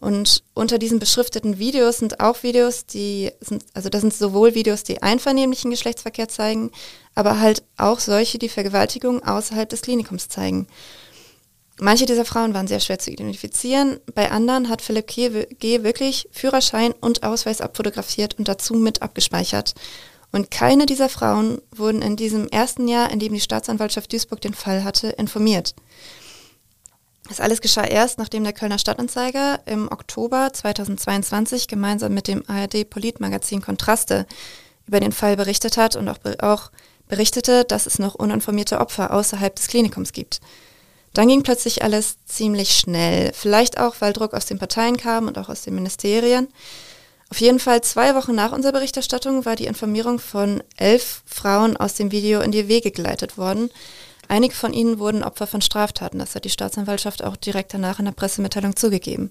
Und 0.00 0.44
unter 0.54 0.78
diesen 0.78 1.00
beschrifteten 1.00 1.58
Videos 1.58 1.98
sind 1.98 2.20
auch 2.20 2.44
Videos, 2.44 2.86
die 2.86 3.32
sind, 3.40 3.64
also 3.74 3.88
das 3.88 4.02
sind 4.02 4.14
sowohl 4.14 4.54
Videos, 4.54 4.84
die 4.84 5.02
einvernehmlichen 5.02 5.72
Geschlechtsverkehr 5.72 6.28
zeigen, 6.28 6.70
aber 7.16 7.40
halt 7.40 7.64
auch 7.76 7.98
solche, 7.98 8.38
die 8.38 8.48
Vergewaltigung 8.48 9.24
außerhalb 9.24 9.68
des 9.68 9.82
Klinikums 9.82 10.28
zeigen. 10.28 10.68
Manche 11.80 12.06
dieser 12.06 12.24
Frauen 12.24 12.54
waren 12.54 12.66
sehr 12.66 12.80
schwer 12.80 12.98
zu 12.98 13.10
identifizieren, 13.10 14.00
bei 14.14 14.32
anderen 14.32 14.68
hat 14.68 14.82
Philipp 14.82 15.06
G. 15.06 15.82
wirklich 15.84 16.28
Führerschein 16.32 16.92
und 17.00 17.22
Ausweis 17.22 17.60
abfotografiert 17.60 18.36
und 18.36 18.48
dazu 18.48 18.74
mit 18.74 19.00
abgespeichert. 19.00 19.74
Und 20.32 20.50
keine 20.50 20.86
dieser 20.86 21.08
Frauen 21.08 21.62
wurden 21.70 22.02
in 22.02 22.16
diesem 22.16 22.48
ersten 22.48 22.88
Jahr, 22.88 23.10
in 23.10 23.20
dem 23.20 23.32
die 23.32 23.40
Staatsanwaltschaft 23.40 24.12
Duisburg 24.12 24.40
den 24.40 24.54
Fall 24.54 24.82
hatte, 24.82 25.08
informiert. 25.10 25.74
Das 27.28 27.40
alles 27.40 27.60
geschah 27.60 27.84
erst, 27.84 28.18
nachdem 28.18 28.42
der 28.42 28.52
Kölner 28.52 28.78
Stadtanzeiger 28.78 29.60
im 29.66 29.90
Oktober 29.90 30.50
2022 30.52 31.68
gemeinsam 31.68 32.12
mit 32.12 32.26
dem 32.26 32.42
ARD-Politmagazin 32.48 33.62
Kontraste 33.62 34.26
über 34.86 34.98
den 34.98 35.12
Fall 35.12 35.36
berichtet 35.36 35.76
hat 35.76 35.94
und 35.94 36.08
auch, 36.08 36.18
auch 36.40 36.70
berichtete, 37.06 37.64
dass 37.64 37.86
es 37.86 37.98
noch 37.98 38.14
uninformierte 38.14 38.80
Opfer 38.80 39.12
außerhalb 39.12 39.54
des 39.54 39.68
Klinikums 39.68 40.12
gibt. 40.12 40.40
Dann 41.14 41.28
ging 41.28 41.42
plötzlich 41.42 41.82
alles 41.82 42.16
ziemlich 42.26 42.76
schnell, 42.76 43.32
vielleicht 43.34 43.78
auch, 43.78 43.96
weil 44.00 44.12
Druck 44.12 44.34
aus 44.34 44.46
den 44.46 44.58
Parteien 44.58 44.96
kam 44.96 45.26
und 45.26 45.38
auch 45.38 45.48
aus 45.48 45.62
den 45.62 45.74
Ministerien. 45.74 46.48
Auf 47.30 47.40
jeden 47.40 47.58
Fall 47.58 47.82
zwei 47.82 48.14
Wochen 48.14 48.34
nach 48.34 48.52
unserer 48.52 48.72
Berichterstattung 48.72 49.44
war 49.44 49.56
die 49.56 49.66
Informierung 49.66 50.18
von 50.18 50.62
elf 50.76 51.22
Frauen 51.26 51.76
aus 51.76 51.94
dem 51.94 52.10
Video 52.10 52.40
in 52.40 52.52
die 52.52 52.68
Wege 52.68 52.90
geleitet 52.90 53.36
worden. 53.36 53.70
Einige 54.28 54.54
von 54.54 54.72
ihnen 54.72 54.98
wurden 54.98 55.24
Opfer 55.24 55.46
von 55.46 55.62
Straftaten, 55.62 56.18
das 56.18 56.34
hat 56.34 56.44
die 56.44 56.50
Staatsanwaltschaft 56.50 57.24
auch 57.24 57.36
direkt 57.36 57.72
danach 57.74 57.98
in 57.98 58.04
der 58.06 58.12
Pressemitteilung 58.12 58.76
zugegeben. 58.76 59.30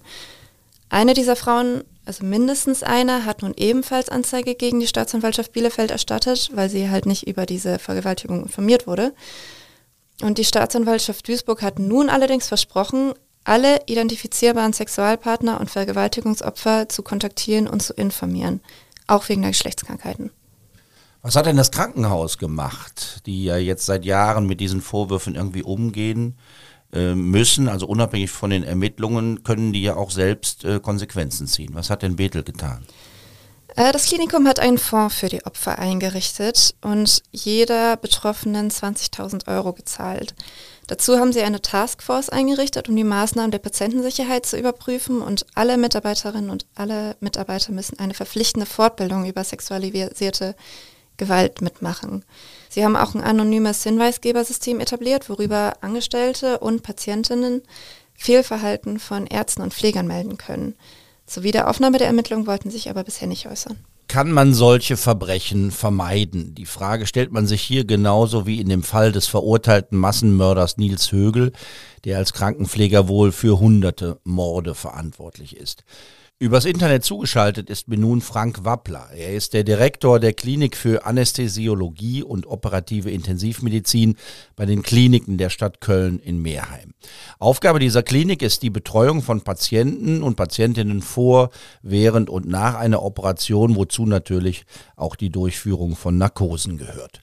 Eine 0.90 1.14
dieser 1.14 1.36
Frauen, 1.36 1.84
also 2.04 2.24
mindestens 2.24 2.82
eine, 2.82 3.24
hat 3.24 3.42
nun 3.42 3.54
ebenfalls 3.56 4.08
Anzeige 4.08 4.54
gegen 4.54 4.80
die 4.80 4.86
Staatsanwaltschaft 4.86 5.52
Bielefeld 5.52 5.90
erstattet, 5.90 6.50
weil 6.54 6.70
sie 6.70 6.88
halt 6.88 7.06
nicht 7.06 7.26
über 7.26 7.46
diese 7.46 7.78
Vergewaltigung 7.78 8.42
informiert 8.42 8.86
wurde. 8.86 9.12
Und 10.22 10.38
die 10.38 10.44
Staatsanwaltschaft 10.44 11.28
Duisburg 11.28 11.62
hat 11.62 11.78
nun 11.78 12.10
allerdings 12.10 12.48
versprochen, 12.48 13.14
alle 13.44 13.80
identifizierbaren 13.86 14.72
Sexualpartner 14.72 15.60
und 15.60 15.70
Vergewaltigungsopfer 15.70 16.88
zu 16.88 17.02
kontaktieren 17.02 17.66
und 17.66 17.82
zu 17.82 17.94
informieren, 17.94 18.60
auch 19.06 19.28
wegen 19.28 19.42
der 19.42 19.52
Geschlechtskrankheiten. 19.52 20.30
Was 21.22 21.34
hat 21.34 21.46
denn 21.46 21.56
das 21.56 21.70
Krankenhaus 21.70 22.38
gemacht, 22.38 23.22
die 23.26 23.44
ja 23.44 23.56
jetzt 23.56 23.86
seit 23.86 24.04
Jahren 24.04 24.46
mit 24.46 24.60
diesen 24.60 24.80
Vorwürfen 24.80 25.34
irgendwie 25.34 25.62
umgehen? 25.62 26.36
Äh, 26.92 27.14
müssen, 27.14 27.68
also 27.68 27.86
unabhängig 27.86 28.30
von 28.30 28.50
den 28.50 28.62
Ermittlungen, 28.62 29.42
können 29.44 29.72
die 29.72 29.82
ja 29.82 29.96
auch 29.96 30.10
selbst 30.10 30.64
äh, 30.64 30.80
Konsequenzen 30.80 31.46
ziehen. 31.46 31.70
Was 31.74 31.90
hat 31.90 32.02
denn 32.02 32.16
Bethel 32.16 32.44
getan? 32.44 32.86
Äh, 33.76 33.92
das 33.92 34.06
Klinikum 34.06 34.46
hat 34.48 34.60
einen 34.60 34.78
Fonds 34.78 35.16
für 35.16 35.28
die 35.28 35.44
Opfer 35.44 35.78
eingerichtet 35.78 36.74
und 36.80 37.22
jeder 37.32 37.96
Betroffenen 37.96 38.70
20.000 38.70 39.48
Euro 39.48 39.72
gezahlt. 39.72 40.34
Dazu 40.86 41.18
haben 41.18 41.34
sie 41.34 41.42
eine 41.42 41.60
Taskforce 41.60 42.30
eingerichtet, 42.30 42.88
um 42.88 42.96
die 42.96 43.04
Maßnahmen 43.04 43.50
der 43.50 43.58
Patientensicherheit 43.58 44.46
zu 44.46 44.58
überprüfen 44.58 45.20
und 45.20 45.44
alle 45.54 45.76
Mitarbeiterinnen 45.76 46.48
und 46.48 46.66
alle 46.74 47.16
Mitarbeiter 47.20 47.72
müssen 47.72 47.98
eine 47.98 48.14
verpflichtende 48.14 48.66
Fortbildung 48.66 49.26
über 49.26 49.44
sexualisierte 49.44 50.54
Gewalt 51.18 51.60
mitmachen. 51.60 52.24
Sie 52.70 52.84
haben 52.84 52.96
auch 52.96 53.14
ein 53.14 53.22
anonymes 53.22 53.82
Hinweisgebersystem 53.82 54.80
etabliert, 54.80 55.28
worüber 55.28 55.74
Angestellte 55.82 56.58
und 56.58 56.82
Patientinnen 56.82 57.62
Fehlverhalten 58.14 58.98
von 58.98 59.26
Ärzten 59.26 59.62
und 59.62 59.74
Pflegern 59.74 60.06
melden 60.06 60.38
können. 60.38 60.74
Zur 61.28 61.42
Wiederaufnahme 61.42 61.98
der 61.98 62.06
Ermittlungen 62.06 62.46
wollten 62.46 62.70
sich 62.70 62.88
aber 62.88 63.04
bisher 63.04 63.28
nicht 63.28 63.46
äußern. 63.46 63.76
Kann 64.08 64.32
man 64.32 64.54
solche 64.54 64.96
Verbrechen 64.96 65.70
vermeiden? 65.70 66.54
Die 66.54 66.64
Frage 66.64 67.06
stellt 67.06 67.30
man 67.30 67.46
sich 67.46 67.60
hier 67.60 67.84
genauso 67.84 68.46
wie 68.46 68.62
in 68.62 68.70
dem 68.70 68.82
Fall 68.82 69.12
des 69.12 69.26
verurteilten 69.26 69.98
Massenmörders 69.98 70.78
Nils 70.78 71.12
Högel, 71.12 71.52
der 72.06 72.16
als 72.16 72.32
Krankenpfleger 72.32 73.08
wohl 73.08 73.32
für 73.32 73.60
hunderte 73.60 74.18
Morde 74.24 74.74
verantwortlich 74.74 75.54
ist. 75.54 75.84
Übers 76.40 76.66
Internet 76.66 77.04
zugeschaltet 77.04 77.68
ist 77.68 77.88
mir 77.88 77.96
nun 77.98 78.20
Frank 78.20 78.64
Wappler. 78.64 79.08
Er 79.12 79.34
ist 79.34 79.54
der 79.54 79.64
Direktor 79.64 80.20
der 80.20 80.34
Klinik 80.34 80.76
für 80.76 81.04
Anästhesiologie 81.04 82.22
und 82.22 82.46
operative 82.46 83.10
Intensivmedizin 83.10 84.16
bei 84.54 84.64
den 84.64 84.84
Kliniken 84.84 85.36
der 85.36 85.50
Stadt 85.50 85.80
Köln 85.80 86.20
in 86.20 86.40
Meerheim. 86.40 86.94
Aufgabe 87.40 87.80
dieser 87.80 88.04
Klinik 88.04 88.42
ist 88.42 88.62
die 88.62 88.70
Betreuung 88.70 89.20
von 89.20 89.40
Patienten 89.40 90.22
und 90.22 90.36
Patientinnen 90.36 91.02
vor, 91.02 91.50
während 91.82 92.30
und 92.30 92.46
nach 92.46 92.76
einer 92.76 93.02
Operation, 93.02 93.74
wozu 93.74 94.06
natürlich 94.06 94.64
auch 94.94 95.16
die 95.16 95.30
Durchführung 95.30 95.96
von 95.96 96.18
Narkosen 96.18 96.78
gehört. 96.78 97.20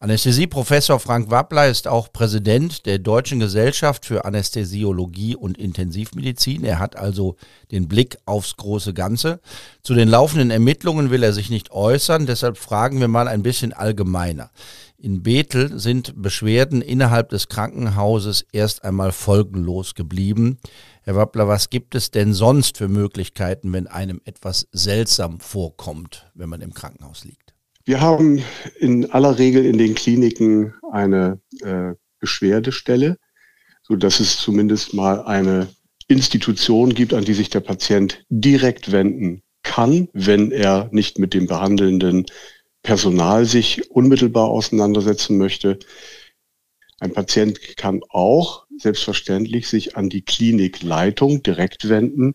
Anästhesieprofessor 0.00 1.00
Frank 1.00 1.28
Wappler 1.32 1.68
ist 1.68 1.88
auch 1.88 2.12
Präsident 2.12 2.86
der 2.86 3.00
Deutschen 3.00 3.40
Gesellschaft 3.40 4.06
für 4.06 4.24
Anästhesiologie 4.24 5.34
und 5.34 5.58
Intensivmedizin. 5.58 6.62
Er 6.62 6.78
hat 6.78 6.94
also 6.94 7.34
den 7.72 7.88
Blick 7.88 8.16
aufs 8.24 8.56
große 8.56 8.94
Ganze. 8.94 9.40
Zu 9.82 9.94
den 9.94 10.06
laufenden 10.06 10.52
Ermittlungen 10.52 11.10
will 11.10 11.24
er 11.24 11.32
sich 11.32 11.50
nicht 11.50 11.72
äußern, 11.72 12.26
deshalb 12.26 12.58
fragen 12.58 13.00
wir 13.00 13.08
mal 13.08 13.26
ein 13.26 13.42
bisschen 13.42 13.72
allgemeiner. 13.72 14.52
In 14.98 15.24
Bethel 15.24 15.80
sind 15.80 16.22
Beschwerden 16.22 16.80
innerhalb 16.80 17.30
des 17.30 17.48
Krankenhauses 17.48 18.46
erst 18.52 18.84
einmal 18.84 19.10
folgenlos 19.10 19.96
geblieben. 19.96 20.58
Herr 21.02 21.16
Wappler, 21.16 21.48
was 21.48 21.70
gibt 21.70 21.96
es 21.96 22.12
denn 22.12 22.34
sonst 22.34 22.78
für 22.78 22.86
Möglichkeiten, 22.86 23.72
wenn 23.72 23.88
einem 23.88 24.20
etwas 24.24 24.68
seltsam 24.70 25.40
vorkommt, 25.40 26.30
wenn 26.34 26.48
man 26.48 26.60
im 26.60 26.72
Krankenhaus 26.72 27.24
liegt? 27.24 27.47
Wir 27.88 28.02
haben 28.02 28.44
in 28.78 29.12
aller 29.12 29.38
Regel 29.38 29.64
in 29.64 29.78
den 29.78 29.94
Kliniken 29.94 30.74
eine 30.92 31.40
äh, 31.62 31.94
Beschwerdestelle, 32.20 33.16
so 33.80 33.96
dass 33.96 34.20
es 34.20 34.36
zumindest 34.36 34.92
mal 34.92 35.22
eine 35.22 35.68
Institution 36.06 36.92
gibt, 36.92 37.14
an 37.14 37.24
die 37.24 37.32
sich 37.32 37.48
der 37.48 37.60
Patient 37.60 38.26
direkt 38.28 38.92
wenden 38.92 39.40
kann, 39.62 40.10
wenn 40.12 40.50
er 40.50 40.90
nicht 40.92 41.18
mit 41.18 41.32
dem 41.32 41.46
behandelnden 41.46 42.26
Personal 42.82 43.46
sich 43.46 43.90
unmittelbar 43.90 44.48
auseinandersetzen 44.48 45.38
möchte. 45.38 45.78
Ein 47.00 47.14
Patient 47.14 47.78
kann 47.78 48.02
auch 48.10 48.66
selbstverständlich 48.76 49.66
sich 49.66 49.96
an 49.96 50.10
die 50.10 50.20
Klinikleitung 50.20 51.42
direkt 51.42 51.88
wenden, 51.88 52.34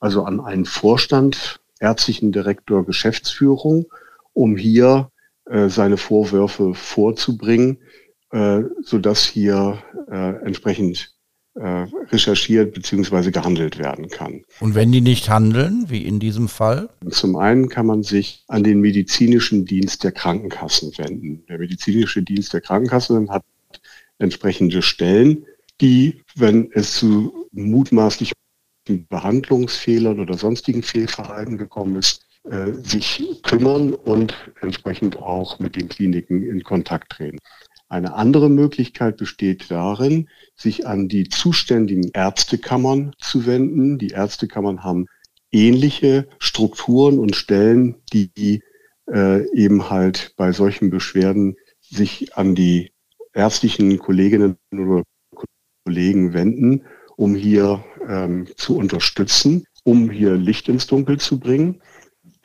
also 0.00 0.22
an 0.22 0.40
einen 0.40 0.64
Vorstand, 0.64 1.60
ärztlichen 1.80 2.32
Direktor, 2.32 2.86
Geschäftsführung 2.86 3.84
um 4.36 4.56
hier 4.56 5.10
äh, 5.46 5.68
seine 5.68 5.96
Vorwürfe 5.96 6.74
vorzubringen, 6.74 7.78
äh, 8.30 8.60
sodass 8.82 9.24
hier 9.24 9.82
äh, 10.10 10.44
entsprechend 10.44 11.14
äh, 11.54 11.86
recherchiert 12.12 12.74
bzw. 12.74 13.30
gehandelt 13.30 13.78
werden 13.78 14.08
kann. 14.08 14.44
Und 14.60 14.74
wenn 14.74 14.92
die 14.92 15.00
nicht 15.00 15.30
handeln, 15.30 15.86
wie 15.88 16.04
in 16.04 16.20
diesem 16.20 16.48
Fall? 16.48 16.90
Zum 17.08 17.36
einen 17.36 17.70
kann 17.70 17.86
man 17.86 18.02
sich 18.02 18.44
an 18.48 18.62
den 18.62 18.80
medizinischen 18.80 19.64
Dienst 19.64 20.04
der 20.04 20.12
Krankenkassen 20.12 20.92
wenden. 20.98 21.46
Der 21.48 21.58
medizinische 21.58 22.22
Dienst 22.22 22.52
der 22.52 22.60
Krankenkassen 22.60 23.30
hat 23.30 23.42
entsprechende 24.18 24.82
Stellen, 24.82 25.46
die, 25.80 26.22
wenn 26.34 26.70
es 26.72 26.94
zu 26.94 27.48
mutmaßlichen 27.52 28.34
Behandlungsfehlern 29.08 30.20
oder 30.20 30.36
sonstigen 30.36 30.82
Fehlverhalten 30.82 31.56
gekommen 31.56 31.96
ist, 31.96 32.25
äh, 32.50 32.72
sich 32.72 33.40
kümmern 33.42 33.94
und 33.94 34.34
entsprechend 34.60 35.16
auch 35.16 35.58
mit 35.58 35.76
den 35.76 35.88
Kliniken 35.88 36.42
in 36.42 36.62
Kontakt 36.62 37.12
treten. 37.12 37.38
Eine 37.88 38.14
andere 38.14 38.50
Möglichkeit 38.50 39.16
besteht 39.16 39.70
darin, 39.70 40.28
sich 40.56 40.86
an 40.86 41.08
die 41.08 41.28
zuständigen 41.28 42.10
Ärztekammern 42.12 43.12
zu 43.18 43.46
wenden. 43.46 43.98
Die 43.98 44.08
Ärztekammern 44.10 44.82
haben 44.82 45.06
ähnliche 45.52 46.28
Strukturen 46.38 47.18
und 47.18 47.36
Stellen, 47.36 47.96
die 48.12 48.62
äh, 49.08 49.48
eben 49.52 49.88
halt 49.88 50.34
bei 50.36 50.52
solchen 50.52 50.90
Beschwerden 50.90 51.56
sich 51.80 52.36
an 52.36 52.54
die 52.54 52.90
ärztlichen 53.32 53.98
Kolleginnen 53.98 54.56
oder 54.72 55.04
Kollegen 55.84 56.32
wenden, 56.32 56.84
um 57.16 57.36
hier 57.36 57.84
ähm, 58.08 58.48
zu 58.56 58.76
unterstützen, 58.76 59.66
um 59.84 60.10
hier 60.10 60.34
Licht 60.34 60.68
ins 60.68 60.88
Dunkel 60.88 61.18
zu 61.20 61.38
bringen. 61.38 61.80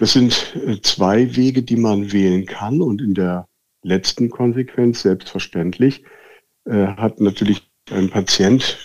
Das 0.01 0.13
sind 0.13 0.55
äh, 0.55 0.81
zwei 0.81 1.35
Wege, 1.35 1.61
die 1.61 1.75
man 1.75 2.11
wählen 2.11 2.47
kann 2.47 2.81
und 2.81 3.03
in 3.03 3.13
der 3.13 3.47
letzten 3.83 4.31
Konsequenz 4.31 5.03
selbstverständlich 5.03 6.03
äh, 6.65 6.87
hat 6.87 7.21
natürlich 7.21 7.69
ein 7.91 8.09
Patient 8.09 8.79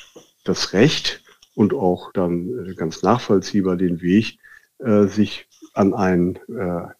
das 0.45 0.75
Recht 0.75 1.25
und 1.55 1.73
auch 1.73 2.13
dann 2.13 2.69
äh, 2.69 2.75
ganz 2.75 3.03
nachvollziehbar 3.03 3.77
den 3.77 4.03
Weg, 4.03 4.39
sich 4.79 5.49
an 5.73 5.95
einen 5.95 6.39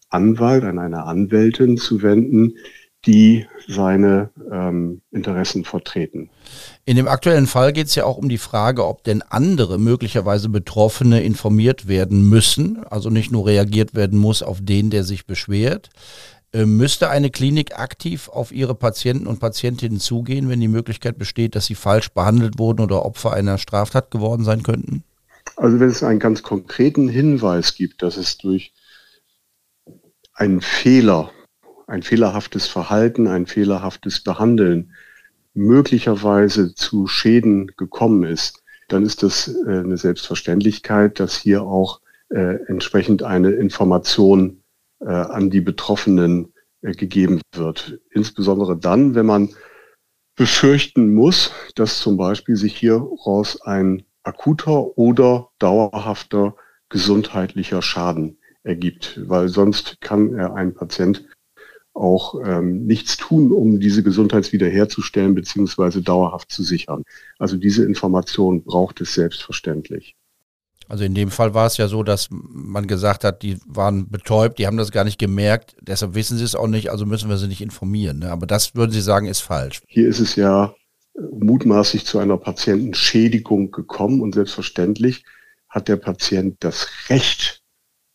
Anwalt, 0.09 0.63
an 0.63 0.79
eine 0.79 1.03
Anwältin 1.03 1.77
zu 1.77 2.01
wenden, 2.01 2.55
die 3.07 3.47
seine 3.67 4.29
ähm, 4.51 5.01
Interessen 5.11 5.63
vertreten. 5.63 6.29
In 6.85 6.97
dem 6.97 7.07
aktuellen 7.07 7.47
Fall 7.47 7.73
geht 7.73 7.87
es 7.87 7.95
ja 7.95 8.03
auch 8.03 8.17
um 8.17 8.29
die 8.29 8.37
Frage, 8.37 8.85
ob 8.85 9.03
denn 9.03 9.21
andere 9.21 9.79
möglicherweise 9.79 10.49
Betroffene 10.49 11.21
informiert 11.21 11.87
werden 11.87 12.29
müssen, 12.29 12.83
also 12.89 13.09
nicht 13.09 13.31
nur 13.31 13.47
reagiert 13.47 13.95
werden 13.95 14.19
muss 14.19 14.43
auf 14.43 14.59
den, 14.61 14.89
der 14.89 15.03
sich 15.03 15.25
beschwert. 15.25 15.89
Äh, 16.53 16.65
müsste 16.65 17.09
eine 17.09 17.29
Klinik 17.29 17.79
aktiv 17.79 18.29
auf 18.29 18.51
ihre 18.51 18.75
Patienten 18.75 19.27
und 19.27 19.39
Patientinnen 19.39 19.99
zugehen, 19.99 20.49
wenn 20.49 20.61
die 20.61 20.67
Möglichkeit 20.67 21.17
besteht, 21.17 21.55
dass 21.55 21.65
sie 21.65 21.75
falsch 21.75 22.09
behandelt 22.09 22.59
wurden 22.59 22.81
oder 22.81 23.05
Opfer 23.05 23.33
einer 23.33 23.57
Straftat 23.57 24.11
geworden 24.11 24.43
sein 24.43 24.63
könnten? 24.63 25.03
Also 25.55 25.79
wenn 25.79 25.89
es 25.89 26.03
einen 26.03 26.19
ganz 26.19 26.43
konkreten 26.43 27.07
Hinweis 27.07 27.75
gibt, 27.75 28.01
dass 28.01 28.17
es 28.17 28.37
durch 28.37 28.73
einen 30.33 30.61
Fehler 30.61 31.31
ein 31.87 32.03
fehlerhaftes 32.03 32.67
Verhalten, 32.67 33.27
ein 33.27 33.47
fehlerhaftes 33.47 34.21
Behandeln 34.21 34.93
möglicherweise 35.53 36.75
zu 36.75 37.07
Schäden 37.07 37.71
gekommen 37.77 38.23
ist, 38.23 38.61
dann 38.87 39.03
ist 39.03 39.23
das 39.23 39.47
äh, 39.47 39.79
eine 39.79 39.97
Selbstverständlichkeit, 39.97 41.19
dass 41.19 41.35
hier 41.35 41.63
auch 41.63 41.99
äh, 42.29 42.57
entsprechend 42.67 43.23
eine 43.23 43.51
Information 43.51 44.61
äh, 44.99 45.07
an 45.07 45.49
die 45.49 45.61
Betroffenen 45.61 46.53
gegeben 46.81 47.41
wird. 47.55 47.99
Insbesondere 48.11 48.77
dann, 48.77 49.15
wenn 49.15 49.25
man 49.25 49.49
befürchten 50.35 51.13
muss, 51.13 51.51
dass 51.75 51.99
zum 51.99 52.17
Beispiel 52.17 52.55
sich 52.55 52.77
hieraus 52.77 53.59
ein 53.63 54.03
akuter 54.21 54.95
oder 54.95 55.49
dauerhafter 55.57 56.55
gesundheitlicher 56.89 57.81
Schaden 57.81 58.37
ergibt, 58.63 59.19
weil 59.25 59.49
sonst 59.49 59.99
kann 60.01 60.39
ein 60.39 60.75
Patient 60.75 61.25
auch 61.97 62.35
ähm, 62.45 62.85
nichts 62.85 63.17
tun, 63.17 63.51
um 63.51 63.79
diese 63.79 64.03
Gesundheit 64.03 64.51
wiederherzustellen 64.53 65.35
bzw. 65.35 66.01
dauerhaft 66.01 66.51
zu 66.51 66.63
sichern. 66.63 67.03
Also 67.39 67.57
diese 67.57 67.83
Information 67.83 68.63
braucht 68.63 69.01
es 69.01 69.13
selbstverständlich. 69.13 70.15
Also 70.89 71.03
in 71.03 71.15
dem 71.15 71.31
Fall 71.31 71.53
war 71.53 71.65
es 71.65 71.77
ja 71.77 71.87
so, 71.87 72.01
dass 72.03 72.29
man 72.31 72.87
gesagt 72.87 73.23
hat, 73.23 73.43
die 73.43 73.57
waren 73.67 74.09
betäubt, 74.09 74.57
die 74.57 74.67
haben 74.67 74.77
das 74.77 74.91
gar 74.91 75.03
nicht 75.03 75.19
gemerkt, 75.19 75.75
deshalb 75.81 76.15
wissen 76.15 76.37
sie 76.37 76.45
es 76.45 76.55
auch 76.55 76.67
nicht, 76.67 76.91
also 76.91 77.05
müssen 77.05 77.29
wir 77.29 77.37
sie 77.37 77.47
nicht 77.47 77.61
informieren. 77.61 78.19
Ne? 78.19 78.31
Aber 78.31 78.47
das 78.47 78.73
würden 78.73 78.91
Sie 78.91 79.01
sagen, 79.01 79.27
ist 79.27 79.41
falsch. 79.41 79.81
Hier 79.87 80.07
ist 80.07 80.19
es 80.19 80.37
ja 80.37 80.73
mutmaßlich 81.31 82.05
zu 82.05 82.19
einer 82.19 82.37
Patientenschädigung 82.37 83.71
gekommen 83.71 84.21
und 84.21 84.35
selbstverständlich 84.35 85.25
hat 85.67 85.89
der 85.89 85.97
Patient 85.97 86.55
das 86.61 86.87
Recht 87.09 87.61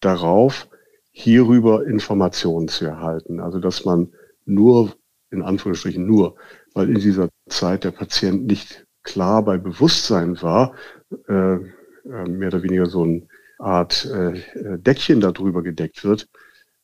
darauf, 0.00 0.68
hierüber 1.12 1.86
Informationen 1.86 2.68
zu 2.68 2.86
erhalten. 2.86 3.40
Also 3.40 3.58
dass 3.58 3.84
man 3.84 4.08
nur, 4.44 4.92
in 5.30 5.42
Anführungsstrichen 5.42 6.04
nur, 6.06 6.34
weil 6.74 6.88
in 6.88 7.00
dieser 7.00 7.28
Zeit 7.48 7.84
der 7.84 7.92
Patient 7.92 8.46
nicht 8.46 8.86
klar 9.02 9.44
bei 9.44 9.58
Bewusstsein 9.58 10.40
war, 10.42 10.74
äh, 11.28 11.54
äh 11.54 11.58
mehr 12.28 12.48
oder 12.48 12.62
weniger 12.62 12.86
so 12.86 13.02
eine 13.02 13.22
Art 13.58 14.06
äh, 14.06 14.78
Deckchen 14.78 15.20
darüber 15.20 15.62
gedeckt 15.62 16.02
wird, 16.02 16.28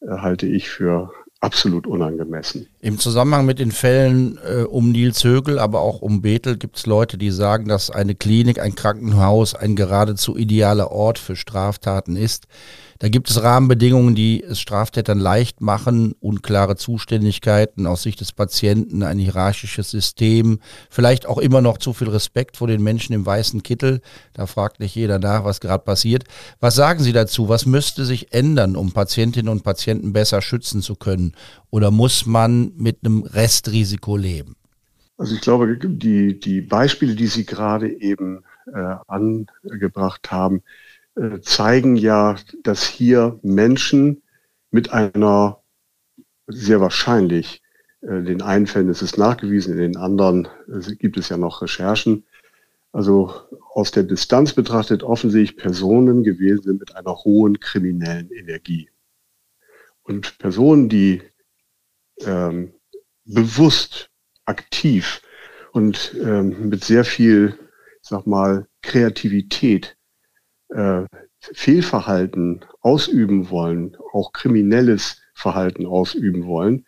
äh, 0.00 0.08
halte 0.10 0.46
ich 0.46 0.68
für 0.68 1.10
absolut 1.40 1.86
unangemessen. 1.86 2.66
Im 2.80 2.98
Zusammenhang 2.98 3.46
mit 3.46 3.58
den 3.58 3.70
Fällen 3.70 4.38
äh, 4.44 4.62
um 4.62 4.90
Nils 4.90 5.22
Högel, 5.24 5.58
aber 5.58 5.80
auch 5.80 6.02
um 6.02 6.22
Bethel 6.22 6.56
gibt 6.56 6.76
es 6.76 6.86
Leute, 6.86 7.16
die 7.16 7.30
sagen, 7.30 7.68
dass 7.68 7.90
eine 7.90 8.14
Klinik, 8.14 8.60
ein 8.60 8.74
Krankenhaus 8.74 9.54
ein 9.54 9.76
geradezu 9.76 10.36
idealer 10.36 10.90
Ort 10.90 11.18
für 11.18 11.36
Straftaten 11.36 12.16
ist. 12.16 12.46
Da 13.00 13.08
gibt 13.08 13.30
es 13.30 13.40
Rahmenbedingungen, 13.40 14.16
die 14.16 14.42
es 14.42 14.58
Straftätern 14.58 15.20
leicht 15.20 15.60
machen, 15.60 16.14
unklare 16.18 16.74
Zuständigkeiten 16.74 17.86
aus 17.86 18.02
Sicht 18.02 18.20
des 18.20 18.32
Patienten, 18.32 19.04
ein 19.04 19.18
hierarchisches 19.18 19.88
System, 19.90 20.58
vielleicht 20.90 21.26
auch 21.26 21.38
immer 21.38 21.60
noch 21.60 21.78
zu 21.78 21.92
viel 21.92 22.08
Respekt 22.08 22.56
vor 22.56 22.66
den 22.66 22.82
Menschen 22.82 23.12
im 23.12 23.24
weißen 23.24 23.62
Kittel. 23.62 24.00
Da 24.32 24.46
fragt 24.46 24.80
nicht 24.80 24.96
jeder 24.96 25.20
nach, 25.20 25.44
was 25.44 25.60
gerade 25.60 25.84
passiert. 25.84 26.24
Was 26.58 26.74
sagen 26.74 27.00
Sie 27.00 27.12
dazu? 27.12 27.48
Was 27.48 27.66
müsste 27.66 28.04
sich 28.04 28.32
ändern, 28.32 28.74
um 28.74 28.90
Patientinnen 28.90 29.48
und 29.48 29.62
Patienten 29.62 30.12
besser 30.12 30.42
schützen 30.42 30.82
zu 30.82 30.96
können? 30.96 31.34
Oder 31.70 31.92
muss 31.92 32.26
man 32.26 32.72
mit 32.76 33.04
einem 33.04 33.22
Restrisiko 33.22 34.16
leben? 34.16 34.56
Also 35.18 35.36
ich 35.36 35.40
glaube, 35.40 35.76
die, 35.76 36.38
die 36.40 36.60
Beispiele, 36.62 37.14
die 37.14 37.26
Sie 37.28 37.44
gerade 37.44 37.88
eben 37.88 38.42
äh, 38.74 38.96
angebracht 39.06 40.32
haben, 40.32 40.62
äh, 41.18 41.40
zeigen 41.40 41.96
ja, 41.96 42.36
dass 42.62 42.86
hier 42.86 43.38
Menschen 43.42 44.22
mit 44.70 44.92
einer 44.92 45.62
sehr 46.46 46.80
wahrscheinlich, 46.80 47.62
äh, 48.02 48.22
den 48.22 48.42
einen 48.42 48.66
Fällen 48.66 48.88
ist 48.88 49.02
es 49.02 49.16
nachgewiesen, 49.16 49.74
in 49.74 49.78
den 49.78 49.96
anderen 49.96 50.48
äh, 50.68 50.94
gibt 50.94 51.16
es 51.18 51.28
ja 51.28 51.36
noch 51.36 51.62
Recherchen, 51.62 52.24
also 52.92 53.32
aus 53.74 53.90
der 53.90 54.04
Distanz 54.04 54.54
betrachtet 54.54 55.02
offensichtlich 55.02 55.56
Personen 55.58 56.22
gewesen 56.22 56.62
sind 56.62 56.80
mit 56.80 56.96
einer 56.96 57.14
hohen 57.16 57.60
kriminellen 57.60 58.30
Energie. 58.30 58.88
Und 60.02 60.38
Personen, 60.38 60.88
die 60.88 61.22
ähm, 62.20 62.72
bewusst, 63.24 64.10
aktiv 64.46 65.20
und 65.72 66.16
ähm, 66.18 66.70
mit 66.70 66.82
sehr 66.82 67.04
viel, 67.04 67.58
sag 68.00 68.26
mal, 68.26 68.66
Kreativität 68.80 69.97
äh, 70.70 71.04
Fehlverhalten 71.40 72.64
ausüben 72.80 73.50
wollen, 73.50 73.96
auch 74.12 74.32
kriminelles 74.32 75.20
Verhalten 75.34 75.86
ausüben 75.86 76.46
wollen, 76.46 76.84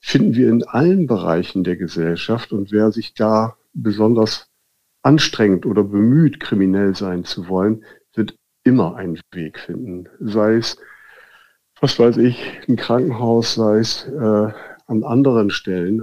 finden 0.00 0.34
wir 0.34 0.48
in 0.50 0.64
allen 0.64 1.06
Bereichen 1.06 1.64
der 1.64 1.76
Gesellschaft. 1.76 2.52
Und 2.52 2.72
wer 2.72 2.92
sich 2.92 3.14
da 3.14 3.56
besonders 3.72 4.48
anstrengt 5.02 5.66
oder 5.66 5.84
bemüht, 5.84 6.40
kriminell 6.40 6.94
sein 6.94 7.24
zu 7.24 7.48
wollen, 7.48 7.84
wird 8.14 8.36
immer 8.64 8.96
einen 8.96 9.20
Weg 9.32 9.58
finden. 9.58 10.08
Sei 10.20 10.56
es, 10.56 10.76
was 11.80 11.98
weiß 11.98 12.18
ich, 12.18 12.60
ein 12.68 12.76
Krankenhaus, 12.76 13.54
sei 13.54 13.78
es 13.78 14.06
äh, 14.06 14.52
an 14.86 15.04
anderen 15.04 15.50
Stellen 15.50 16.02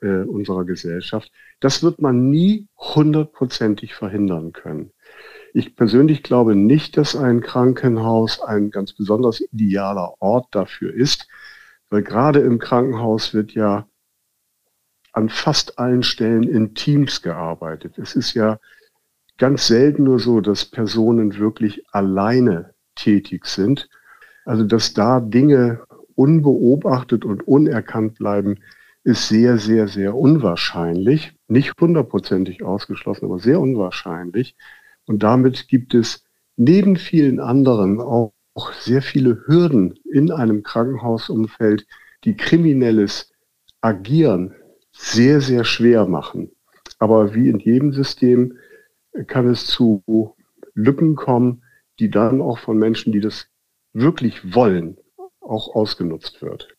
äh, 0.00 0.22
unserer 0.24 0.64
Gesellschaft. 0.64 1.30
Das 1.60 1.82
wird 1.82 2.00
man 2.00 2.30
nie 2.30 2.66
hundertprozentig 2.76 3.94
verhindern 3.94 4.52
können. 4.52 4.92
Ich 5.54 5.76
persönlich 5.76 6.22
glaube 6.22 6.56
nicht, 6.56 6.96
dass 6.96 7.14
ein 7.14 7.40
Krankenhaus 7.42 8.40
ein 8.40 8.70
ganz 8.70 8.94
besonders 8.94 9.40
idealer 9.40 10.14
Ort 10.20 10.46
dafür 10.52 10.94
ist, 10.94 11.28
weil 11.90 12.02
gerade 12.02 12.40
im 12.40 12.58
Krankenhaus 12.58 13.34
wird 13.34 13.52
ja 13.52 13.86
an 15.12 15.28
fast 15.28 15.78
allen 15.78 16.02
Stellen 16.02 16.44
in 16.44 16.74
Teams 16.74 17.20
gearbeitet. 17.20 17.98
Es 17.98 18.16
ist 18.16 18.32
ja 18.32 18.58
ganz 19.36 19.66
selten 19.66 20.04
nur 20.04 20.18
so, 20.18 20.40
dass 20.40 20.64
Personen 20.64 21.36
wirklich 21.38 21.84
alleine 21.92 22.72
tätig 22.94 23.44
sind. 23.44 23.90
Also 24.46 24.64
dass 24.64 24.94
da 24.94 25.20
Dinge 25.20 25.82
unbeobachtet 26.14 27.26
und 27.26 27.46
unerkannt 27.46 28.14
bleiben, 28.14 28.58
ist 29.04 29.28
sehr, 29.28 29.58
sehr, 29.58 29.88
sehr 29.88 30.14
unwahrscheinlich. 30.14 31.34
Nicht 31.48 31.72
hundertprozentig 31.78 32.62
ausgeschlossen, 32.62 33.26
aber 33.26 33.38
sehr 33.38 33.60
unwahrscheinlich. 33.60 34.56
Und 35.12 35.22
damit 35.22 35.68
gibt 35.68 35.92
es 35.92 36.24
neben 36.56 36.96
vielen 36.96 37.38
anderen 37.38 38.00
auch 38.00 38.32
sehr 38.80 39.02
viele 39.02 39.42
Hürden 39.44 39.98
in 40.10 40.30
einem 40.30 40.62
Krankenhausumfeld, 40.62 41.86
die 42.24 42.34
kriminelles 42.34 43.30
Agieren 43.82 44.54
sehr, 44.90 45.42
sehr 45.42 45.64
schwer 45.64 46.06
machen. 46.06 46.50
Aber 46.98 47.34
wie 47.34 47.50
in 47.50 47.58
jedem 47.58 47.92
System 47.92 48.56
kann 49.26 49.46
es 49.50 49.66
zu 49.66 50.02
Lücken 50.72 51.14
kommen, 51.14 51.62
die 51.98 52.08
dann 52.08 52.40
auch 52.40 52.58
von 52.58 52.78
Menschen, 52.78 53.12
die 53.12 53.20
das 53.20 53.48
wirklich 53.92 54.54
wollen, 54.54 54.96
auch 55.42 55.74
ausgenutzt 55.74 56.40
wird. 56.40 56.74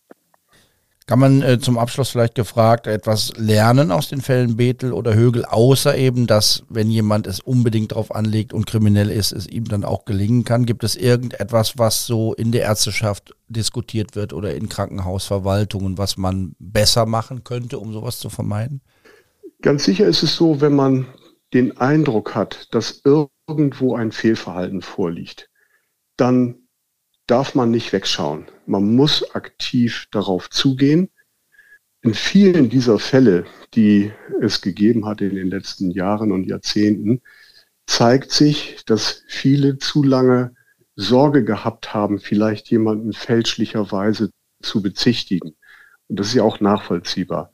Kann 1.06 1.20
man 1.20 1.42
äh, 1.42 1.60
zum 1.60 1.78
Abschluss 1.78 2.10
vielleicht 2.10 2.36
gefragt 2.36 2.88
etwas 2.88 3.34
lernen 3.36 3.92
aus 3.92 4.08
den 4.08 4.22
Fällen 4.22 4.56
Bethel 4.56 4.94
oder 4.94 5.14
Högel, 5.14 5.44
außer 5.44 5.98
eben, 5.98 6.28
dass 6.28 6.64
wenn 6.70 6.90
jemand 6.90 7.28
es 7.28 7.42
unbedingt 7.42 7.92
darauf 7.92 8.16
anlegt 8.16 8.54
und 8.54 8.66
kriminell 8.66 9.10
ist, 9.10 9.34
es 9.34 9.46
ihm 9.48 9.66
dann 9.66 9.84
auch 9.84 10.06
gelingen 10.06 10.46
kann? 10.46 10.66
Gibt 10.66 10.84
es 10.84 10.96
irgendetwas, 10.96 11.78
was 11.78 12.06
so 12.06 12.34
in 12.34 12.54
der 12.54 12.64
Ärzteschaft 12.64 13.36
diskutiert 13.50 14.16
wird 14.16 14.32
oder 14.32 14.56
in 14.56 14.70
Krankenhausverwaltungen, 14.70 15.98
was 15.98 16.16
man 16.16 16.56
besser 16.60 17.06
machen 17.06 17.44
könnte, 17.44 17.80
um 17.80 17.92
sowas 17.92 18.20
zu 18.20 18.30
vermeiden? 18.30 18.82
Ganz 19.62 19.84
sicher 19.84 20.06
ist 20.06 20.24
es 20.24 20.36
so, 20.36 20.62
wenn 20.62 20.76
man 20.76 21.08
den 21.54 21.78
Eindruck 21.78 22.34
hat, 22.34 22.68
dass 22.72 23.02
irgendwo 23.04 23.96
ein 23.96 24.12
Fehlverhalten 24.12 24.82
vorliegt, 24.82 25.50
dann 26.18 26.63
darf 27.28 27.56
man 27.56 27.72
nicht 27.72 27.94
wegschauen. 27.94 28.48
Man 28.66 28.96
muss 28.96 29.34
aktiv 29.36 30.08
darauf 30.12 30.50
zugehen. 30.50 31.10
In 32.02 32.14
vielen 32.14 32.70
dieser 32.70 33.00
Fälle, 33.00 33.46
die 33.74 34.12
es 34.42 34.62
gegeben 34.62 35.06
hat 35.06 35.22
in 35.22 35.36
den 35.36 35.50
letzten 35.50 35.92
Jahren 35.92 36.32
und 36.32 36.46
Jahrzehnten, 36.46 37.22
zeigt 37.86 38.32
sich, 38.32 38.84
dass 38.86 39.24
viele 39.28 39.78
zu 39.78 40.04
lange 40.04 40.54
Sorge 40.96 41.44
gehabt 41.44 41.94
haben, 41.94 42.20
vielleicht 42.20 42.70
jemanden 42.70 43.14
fälschlicherweise 43.14 44.30
zu 44.62 44.82
bezichtigen. 44.82 45.56
Und 46.08 46.20
das 46.20 46.28
ist 46.28 46.36
ja 46.36 46.44
auch 46.44 46.60
nachvollziehbar. 46.60 47.54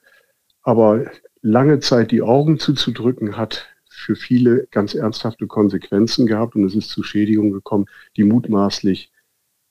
Aber 0.64 1.06
lange 1.42 1.80
Zeit 1.80 2.12
die 2.12 2.22
Augen 2.22 2.60
zuzudrücken 2.60 3.38
hat 3.38 3.68
für 3.90 4.16
viele 4.16 4.68
ganz 4.72 4.94
ernsthafte 4.94 5.48
Konsequenzen 5.48 6.26
gehabt 6.26 6.56
und 6.56 6.64
es 6.64 6.76
ist 6.76 6.90
zu 6.90 7.04
Schädigungen 7.04 7.52
gekommen, 7.52 7.86
die 8.18 8.24
mutmaßlich 8.24 9.12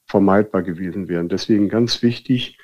vermeidbar 0.09 0.63
gewesen 0.63 1.09
wären. 1.09 1.29
Deswegen 1.29 1.69
ganz 1.69 2.03
wichtig, 2.03 2.59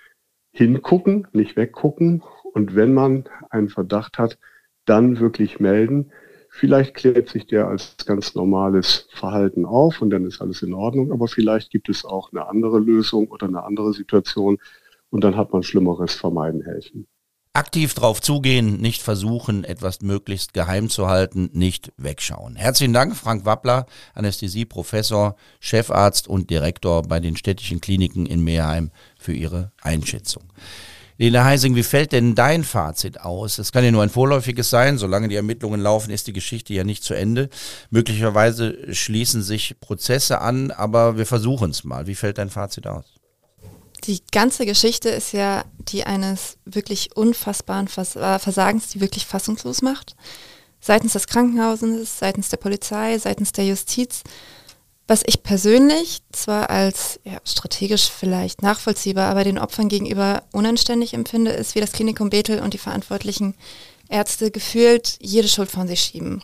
hingucken, 0.53 1.27
nicht 1.33 1.57
weggucken 1.57 2.23
und 2.53 2.75
wenn 2.75 2.95
man 2.95 3.25
einen 3.51 3.69
Verdacht 3.69 4.19
hat, 4.19 4.39
dann 4.85 5.19
wirklich 5.21 5.61
melden. 5.61 6.13
Vielleicht 6.49 6.95
klärt 6.95 7.29
sich 7.29 7.47
der 7.47 7.67
als 7.67 7.97
ganz 8.07 8.35
normales 8.37 9.09
Verhalten 9.13 9.65
auf 9.65 10.01
und 10.01 10.11
dann 10.11 10.25
ist 10.25 10.41
alles 10.41 10.63
in 10.63 10.73
Ordnung, 10.73 11.11
aber 11.11 11.27
vielleicht 11.27 11.71
gibt 11.71 11.89
es 11.89 12.05
auch 12.05 12.31
eine 12.31 12.49
andere 12.49 12.79
Lösung 12.79 13.29
oder 13.29 13.49
eine 13.49 13.65
andere 13.65 13.93
Situation 13.93 14.59
und 15.11 15.25
dann 15.25 15.37
hat 15.37 15.53
man 15.53 15.65
Schlimmeres 15.65 16.15
vermeiden 16.15 16.63
helfen. 16.63 17.09
Aktiv 17.57 17.95
drauf 17.95 18.21
zugehen, 18.21 18.81
nicht 18.81 19.01
versuchen, 19.01 19.63
etwas 19.63 20.01
möglichst 20.01 20.55
geheim 20.55 20.91
zu 20.91 21.07
halten, 21.07 21.51
nicht 21.53 21.93
wegschauen. 21.97 22.57
Herzlichen 22.57 22.93
Dank, 22.93 23.15
Frank 23.15 23.45
Wappler, 23.45 23.87
Anästhesieprofessor, 24.15 25.37
Chefarzt 25.61 26.27
und 26.27 26.51
Direktor 26.51 27.03
bei 27.03 27.21
den 27.21 27.37
städtischen 27.37 27.81
Kliniken 27.81 28.27
in 28.27 28.43
Meerheim 28.43 28.91
für 29.17 29.33
Ihre 29.33 29.71
Einschätzung. 29.81 30.43
Lena 31.17 31.45
Heising, 31.45 31.77
wie 31.77 31.85
fällt 31.85 32.11
denn 32.11 32.35
dein 32.35 32.65
Fazit 32.65 33.21
aus? 33.21 33.59
Es 33.59 33.71
kann 33.71 33.85
ja 33.85 33.93
nur 33.93 34.03
ein 34.03 34.11
vorläufiges 34.11 34.69
sein. 34.69 34.99
Solange 34.99 35.29
die 35.29 35.37
Ermittlungen 35.37 35.81
laufen, 35.81 36.11
ist 36.11 36.27
die 36.27 36.33
Geschichte 36.33 36.75
ja 36.75 36.83
nicht 36.83 37.05
zu 37.05 37.15
Ende. 37.15 37.51
Möglicherweise 37.89 38.93
schließen 38.93 39.45
sich 39.45 39.77
Prozesse 39.79 40.41
an, 40.41 40.73
aber 40.73 41.19
wir 41.19 41.27
versuchen 41.27 41.71
es 41.71 41.85
mal. 41.85 42.09
Wie 42.09 42.17
fällt 42.17 42.39
dein 42.39 42.51
Fazit 42.51 42.89
aus? 42.89 43.05
Die 44.07 44.21
ganze 44.33 44.67
Geschichte 44.67 45.09
ist 45.09 45.33
ja 45.33 45.65
die 45.79 46.05
eines 46.05 46.59
wirklich 46.67 47.17
unfassbaren 47.17 47.89
Vers 47.89 48.17
äh, 48.17 48.39
Versagens, 48.39 48.89
die 48.89 49.01
wirklich 49.01 49.25
fassungslos 49.25 49.81
macht. 49.81 50.15
Seitens 50.81 51.15
des 51.15 51.27
Krankenhauses, 51.27 52.19
seitens 52.19 52.51
der 52.51 52.59
Polizei, 52.59 53.19
seitens 53.19 53.53
der 53.53 53.67
Justiz. 53.67 54.23
Was 55.07 55.23
ich 55.27 55.43
persönlich 55.43 56.23
zwar 56.33 56.71
als 56.71 57.21
ja, 57.25 57.39
strategisch 57.45 58.11
vielleicht 58.11 58.63
nachvollziehbar, 58.63 59.31
aber 59.31 59.45
den 59.45 59.59
Opfern 59.59 59.89
gegenüber 59.89 60.43
unanständig 60.53 61.15
empfinde, 61.15 61.53
ist, 61.53 61.75
wie 61.75 61.81
das 61.81 61.93
Klinikum 61.93 62.31
Bethel 62.31 62.61
und 62.61 62.75
die 62.75 62.79
verantwortlichen 62.79 63.55
Ärzte 64.09 64.51
gefühlt 64.51 65.17
jede 65.21 65.49
Schuld 65.49 65.71
von 65.71 65.89
sich 65.89 66.01
schieben. 66.01 66.43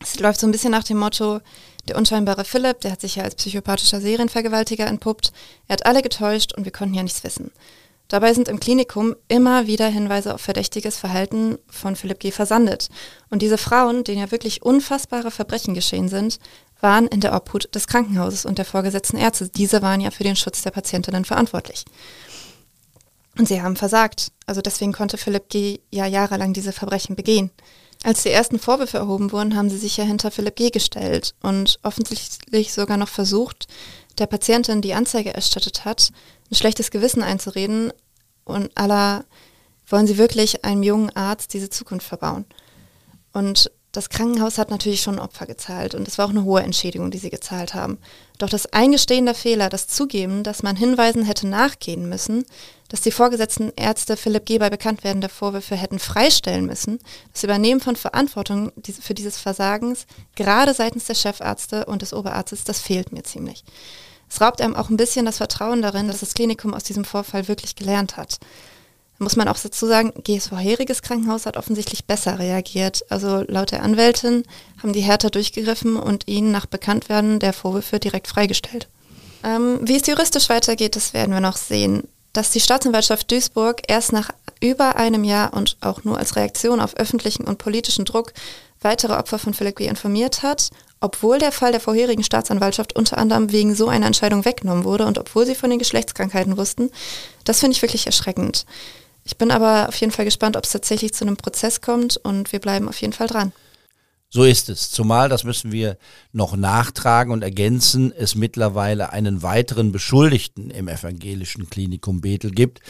Es 0.00 0.18
läuft 0.18 0.40
so 0.40 0.46
ein 0.46 0.52
bisschen 0.52 0.70
nach 0.70 0.84
dem 0.84 0.98
Motto, 0.98 1.40
der 1.88 1.96
unscheinbare 1.96 2.44
Philipp, 2.44 2.80
der 2.80 2.92
hat 2.92 3.00
sich 3.00 3.16
ja 3.16 3.24
als 3.24 3.34
psychopathischer 3.34 4.00
Serienvergewaltiger 4.00 4.86
entpuppt. 4.86 5.32
Er 5.68 5.74
hat 5.74 5.86
alle 5.86 6.02
getäuscht 6.02 6.54
und 6.54 6.64
wir 6.64 6.72
konnten 6.72 6.94
ja 6.94 7.02
nichts 7.02 7.24
wissen. 7.24 7.50
Dabei 8.08 8.34
sind 8.34 8.48
im 8.48 8.60
Klinikum 8.60 9.16
immer 9.26 9.66
wieder 9.66 9.88
Hinweise 9.88 10.32
auf 10.34 10.40
verdächtiges 10.40 10.96
Verhalten 10.96 11.58
von 11.68 11.96
Philipp 11.96 12.20
G. 12.20 12.30
versandet. 12.30 12.88
Und 13.30 13.42
diese 13.42 13.58
Frauen, 13.58 14.04
denen 14.04 14.20
ja 14.20 14.30
wirklich 14.30 14.62
unfassbare 14.62 15.32
Verbrechen 15.32 15.74
geschehen 15.74 16.08
sind, 16.08 16.38
waren 16.80 17.08
in 17.08 17.20
der 17.20 17.34
Obhut 17.34 17.74
des 17.74 17.88
Krankenhauses 17.88 18.44
und 18.44 18.58
der 18.58 18.64
vorgesetzten 18.64 19.16
Ärzte. 19.16 19.48
Diese 19.48 19.82
waren 19.82 20.00
ja 20.00 20.10
für 20.10 20.24
den 20.24 20.36
Schutz 20.36 20.62
der 20.62 20.70
Patientinnen 20.70 21.24
verantwortlich. 21.24 21.84
Und 23.38 23.48
sie 23.48 23.60
haben 23.60 23.76
versagt. 23.76 24.32
Also 24.46 24.60
deswegen 24.60 24.92
konnte 24.92 25.18
Philipp 25.18 25.48
G. 25.48 25.80
ja 25.90 26.06
jahrelang 26.06 26.52
diese 26.52 26.72
Verbrechen 26.72 27.16
begehen. 27.16 27.50
Als 28.06 28.22
die 28.22 28.30
ersten 28.30 28.60
Vorwürfe 28.60 28.98
erhoben 28.98 29.32
wurden, 29.32 29.56
haben 29.56 29.68
sie 29.68 29.78
sich 29.78 29.96
ja 29.96 30.04
hinter 30.04 30.30
Philipp 30.30 30.54
G. 30.54 30.70
gestellt 30.70 31.34
und 31.42 31.80
offensichtlich 31.82 32.72
sogar 32.72 32.98
noch 32.98 33.08
versucht, 33.08 33.66
der 34.18 34.26
Patientin, 34.26 34.80
die 34.80 34.94
Anzeige 34.94 35.34
erstattet 35.34 35.84
hat, 35.84 36.12
ein 36.48 36.54
schlechtes 36.54 36.92
Gewissen 36.92 37.24
einzureden 37.24 37.92
und 38.44 38.70
aller 38.78 39.24
wollen 39.88 40.06
sie 40.06 40.18
wirklich 40.18 40.64
einem 40.64 40.84
jungen 40.84 41.10
Arzt 41.16 41.52
diese 41.52 41.68
Zukunft 41.68 42.06
verbauen. 42.06 42.44
Und 43.32 43.72
das 43.96 44.10
Krankenhaus 44.10 44.58
hat 44.58 44.70
natürlich 44.70 45.00
schon 45.00 45.18
Opfer 45.18 45.46
gezahlt 45.46 45.94
und 45.94 46.06
es 46.06 46.18
war 46.18 46.26
auch 46.26 46.30
eine 46.30 46.44
hohe 46.44 46.62
Entschädigung, 46.62 47.10
die 47.10 47.18
sie 47.18 47.30
gezahlt 47.30 47.72
haben. 47.72 47.96
Doch 48.36 48.50
das 48.50 48.70
Eingestehen 48.72 49.24
der 49.24 49.34
Fehler, 49.34 49.70
das 49.70 49.88
Zugeben, 49.88 50.42
dass 50.42 50.62
man 50.62 50.76
Hinweisen 50.76 51.24
hätte 51.24 51.46
nachgehen 51.46 52.06
müssen, 52.06 52.44
dass 52.88 53.00
die 53.00 53.10
vorgesetzten 53.10 53.72
Ärzte 53.74 54.18
Philipp 54.18 54.44
G. 54.44 54.58
bei 54.58 54.68
Bekanntwerden 54.68 55.22
der 55.22 55.30
Vorwürfe 55.30 55.76
hätten 55.76 55.98
freistellen 55.98 56.66
müssen, 56.66 56.98
das 57.32 57.42
Übernehmen 57.42 57.80
von 57.80 57.96
Verantwortung 57.96 58.70
für 59.00 59.14
dieses 59.14 59.38
Versagens, 59.38 60.06
gerade 60.34 60.74
seitens 60.74 61.06
der 61.06 61.14
Chefärzte 61.14 61.86
und 61.86 62.02
des 62.02 62.12
Oberarztes, 62.12 62.64
das 62.64 62.80
fehlt 62.80 63.12
mir 63.12 63.22
ziemlich. 63.22 63.64
Es 64.28 64.42
raubt 64.42 64.60
einem 64.60 64.76
auch 64.76 64.90
ein 64.90 64.98
bisschen 64.98 65.24
das 65.24 65.38
Vertrauen 65.38 65.80
darin, 65.80 66.08
dass 66.08 66.20
das 66.20 66.34
Klinikum 66.34 66.74
aus 66.74 66.84
diesem 66.84 67.04
Vorfall 67.04 67.48
wirklich 67.48 67.76
gelernt 67.76 68.18
hat 68.18 68.38
muss 69.18 69.36
man 69.36 69.48
auch 69.48 69.58
dazu 69.58 69.86
sagen, 69.86 70.12
GS 70.22 70.48
vorheriges 70.48 71.02
Krankenhaus 71.02 71.46
hat 71.46 71.56
offensichtlich 71.56 72.04
besser 72.04 72.38
reagiert. 72.38 73.04
Also 73.08 73.44
laut 73.48 73.70
der 73.70 73.82
Anwältin 73.82 74.44
haben 74.82 74.92
die 74.92 75.00
härter 75.00 75.30
durchgegriffen 75.30 75.96
und 75.96 76.28
ihn 76.28 76.50
nach 76.50 76.66
Bekanntwerden 76.66 77.38
der 77.38 77.52
Vorwürfe 77.52 77.98
direkt 77.98 78.28
freigestellt. 78.28 78.88
Ähm, 79.42 79.78
wie 79.82 79.96
es 79.96 80.06
juristisch 80.06 80.48
weitergeht, 80.48 80.96
das 80.96 81.14
werden 81.14 81.32
wir 81.32 81.40
noch 81.40 81.56
sehen. 81.56 82.04
Dass 82.32 82.50
die 82.50 82.60
Staatsanwaltschaft 82.60 83.30
Duisburg 83.30 83.82
erst 83.88 84.12
nach 84.12 84.30
über 84.60 84.96
einem 84.96 85.24
Jahr 85.24 85.54
und 85.54 85.76
auch 85.80 86.04
nur 86.04 86.18
als 86.18 86.36
Reaktion 86.36 86.80
auf 86.80 86.96
öffentlichen 86.96 87.44
und 87.44 87.58
politischen 87.58 88.04
Druck 88.04 88.32
weitere 88.80 89.14
Opfer 89.14 89.38
von 89.38 89.54
Philipp 89.54 89.76
G. 89.76 89.86
informiert 89.86 90.42
hat, 90.42 90.70
obwohl 91.00 91.38
der 91.38 91.52
Fall 91.52 91.72
der 91.72 91.80
vorherigen 91.80 92.22
Staatsanwaltschaft 92.22 92.94
unter 92.94 93.18
anderem 93.18 93.52
wegen 93.52 93.74
so 93.74 93.88
einer 93.88 94.06
Entscheidung 94.06 94.44
weggenommen 94.44 94.84
wurde 94.84 95.06
und 95.06 95.18
obwohl 95.18 95.46
sie 95.46 95.54
von 95.54 95.70
den 95.70 95.78
Geschlechtskrankheiten 95.78 96.56
wussten. 96.56 96.90
Das 97.44 97.60
finde 97.60 97.74
ich 97.74 97.82
wirklich 97.82 98.06
erschreckend. 98.06 98.66
Ich 99.26 99.36
bin 99.36 99.50
aber 99.50 99.88
auf 99.88 99.96
jeden 99.96 100.12
Fall 100.12 100.24
gespannt, 100.24 100.56
ob 100.56 100.62
es 100.62 100.70
tatsächlich 100.70 101.12
zu 101.12 101.24
einem 101.24 101.36
Prozess 101.36 101.80
kommt 101.80 102.16
und 102.16 102.52
wir 102.52 102.60
bleiben 102.60 102.88
auf 102.88 103.00
jeden 103.00 103.12
Fall 103.12 103.26
dran. 103.26 103.52
So 104.28 104.44
ist 104.44 104.68
es. 104.68 104.92
Zumal, 104.92 105.28
das 105.28 105.42
müssen 105.42 105.72
wir 105.72 105.98
noch 106.30 106.54
nachtragen 106.54 107.32
und 107.32 107.42
ergänzen, 107.42 108.12
es 108.16 108.36
mittlerweile 108.36 109.10
einen 109.10 109.42
weiteren 109.42 109.90
Beschuldigten 109.90 110.70
im 110.70 110.86
evangelischen 110.86 111.68
Klinikum 111.68 112.20
Bethel 112.20 112.52
gibt. 112.52 112.80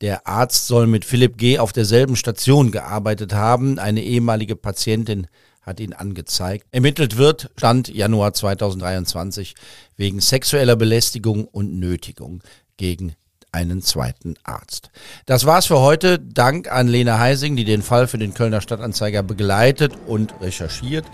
Der 0.00 0.26
Arzt 0.26 0.66
soll 0.66 0.86
mit 0.86 1.04
Philipp 1.04 1.36
G. 1.36 1.58
auf 1.58 1.74
derselben 1.74 2.16
Station 2.16 2.70
gearbeitet 2.70 3.34
haben. 3.34 3.78
Eine 3.78 4.02
ehemalige 4.02 4.56
Patientin 4.56 5.26
hat 5.60 5.78
ihn 5.78 5.92
angezeigt. 5.92 6.66
Ermittelt 6.70 7.18
wird, 7.18 7.50
Stand 7.58 7.88
Januar 7.88 8.32
2023, 8.32 9.54
wegen 9.98 10.20
sexueller 10.20 10.76
Belästigung 10.76 11.44
und 11.44 11.78
Nötigung 11.78 12.42
gegen 12.78 13.14
einen 13.56 13.80
zweiten 13.80 14.34
Arzt. 14.44 14.90
Das 15.24 15.46
war's 15.46 15.64
für 15.64 15.80
heute. 15.80 16.18
Dank 16.18 16.70
an 16.70 16.88
Lena 16.88 17.18
Heising, 17.18 17.56
die 17.56 17.64
den 17.64 17.80
Fall 17.80 18.06
für 18.06 18.18
den 18.18 18.34
Kölner 18.34 18.60
Stadtanzeiger 18.60 19.22
begleitet 19.22 19.94
und 20.06 20.34
recherchiert. 20.42 21.06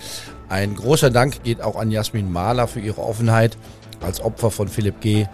Ein 0.49 0.75
großer 0.75 1.11
Dank 1.11 1.45
geht 1.45 1.63
auch 1.63 1.77
an 1.77 1.93
Jasmin 1.93 2.33
Mahler 2.33 2.67
für 2.67 2.81
ihre 2.81 3.01
Offenheit. 3.01 3.57
Als 4.01 4.21
Opfer 4.21 4.51
von 4.51 4.67
Philipp 4.67 5.01
G. 5.01 5.27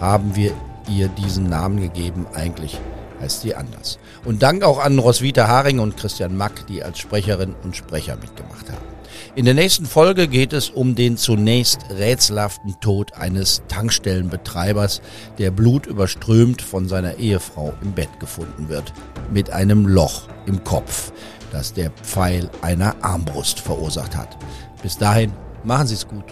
haben 0.00 0.34
wir 0.36 0.52
ihr 0.88 1.08
diesen 1.08 1.50
Namen 1.50 1.82
gegeben. 1.82 2.26
Eigentlich 2.32 2.80
heißt 3.20 3.42
sie 3.42 3.54
anders. 3.54 3.98
Und 4.24 4.42
Dank 4.42 4.64
auch 4.64 4.82
an 4.82 4.98
Roswitha 4.98 5.46
Haring 5.46 5.80
und 5.80 5.98
Christian 5.98 6.34
Mack, 6.34 6.66
die 6.66 6.82
als 6.82 6.98
Sprecherin 6.98 7.54
und 7.62 7.76
Sprecher 7.76 8.16
mitgemacht 8.16 8.70
haben. 8.70 8.93
In 9.36 9.46
der 9.46 9.54
nächsten 9.54 9.84
Folge 9.84 10.28
geht 10.28 10.52
es 10.52 10.70
um 10.70 10.94
den 10.94 11.16
zunächst 11.16 11.90
rätselhaften 11.90 12.76
Tod 12.80 13.14
eines 13.14 13.62
Tankstellenbetreibers, 13.66 15.02
der 15.38 15.50
blutüberströmt 15.50 16.62
von 16.62 16.88
seiner 16.88 17.16
Ehefrau 17.18 17.72
im 17.82 17.92
Bett 17.92 18.20
gefunden 18.20 18.68
wird, 18.68 18.92
mit 19.32 19.50
einem 19.50 19.88
Loch 19.88 20.28
im 20.46 20.62
Kopf, 20.62 21.10
das 21.50 21.72
der 21.72 21.90
Pfeil 21.90 22.48
einer 22.62 22.94
Armbrust 23.02 23.58
verursacht 23.58 24.16
hat. 24.16 24.38
Bis 24.82 24.98
dahin, 24.98 25.32
machen 25.64 25.88
Sie 25.88 25.94
es 25.94 26.06
gut. 26.06 26.26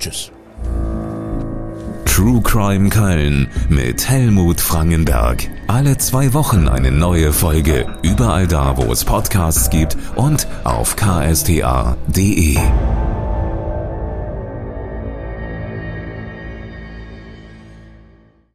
Tschüss. 0.00 0.32
True 2.18 2.40
Crime 2.42 2.88
Köln 2.88 3.46
mit 3.68 4.08
Helmut 4.08 4.60
Frangenberg. 4.60 5.48
Alle 5.68 5.98
zwei 5.98 6.34
Wochen 6.34 6.66
eine 6.66 6.90
neue 6.90 7.32
Folge. 7.32 7.86
Überall 8.02 8.48
da, 8.48 8.76
wo 8.76 8.90
es 8.90 9.04
Podcasts 9.04 9.70
gibt 9.70 9.96
und 10.16 10.48
auf 10.64 10.96
ksta.de. 10.96 12.58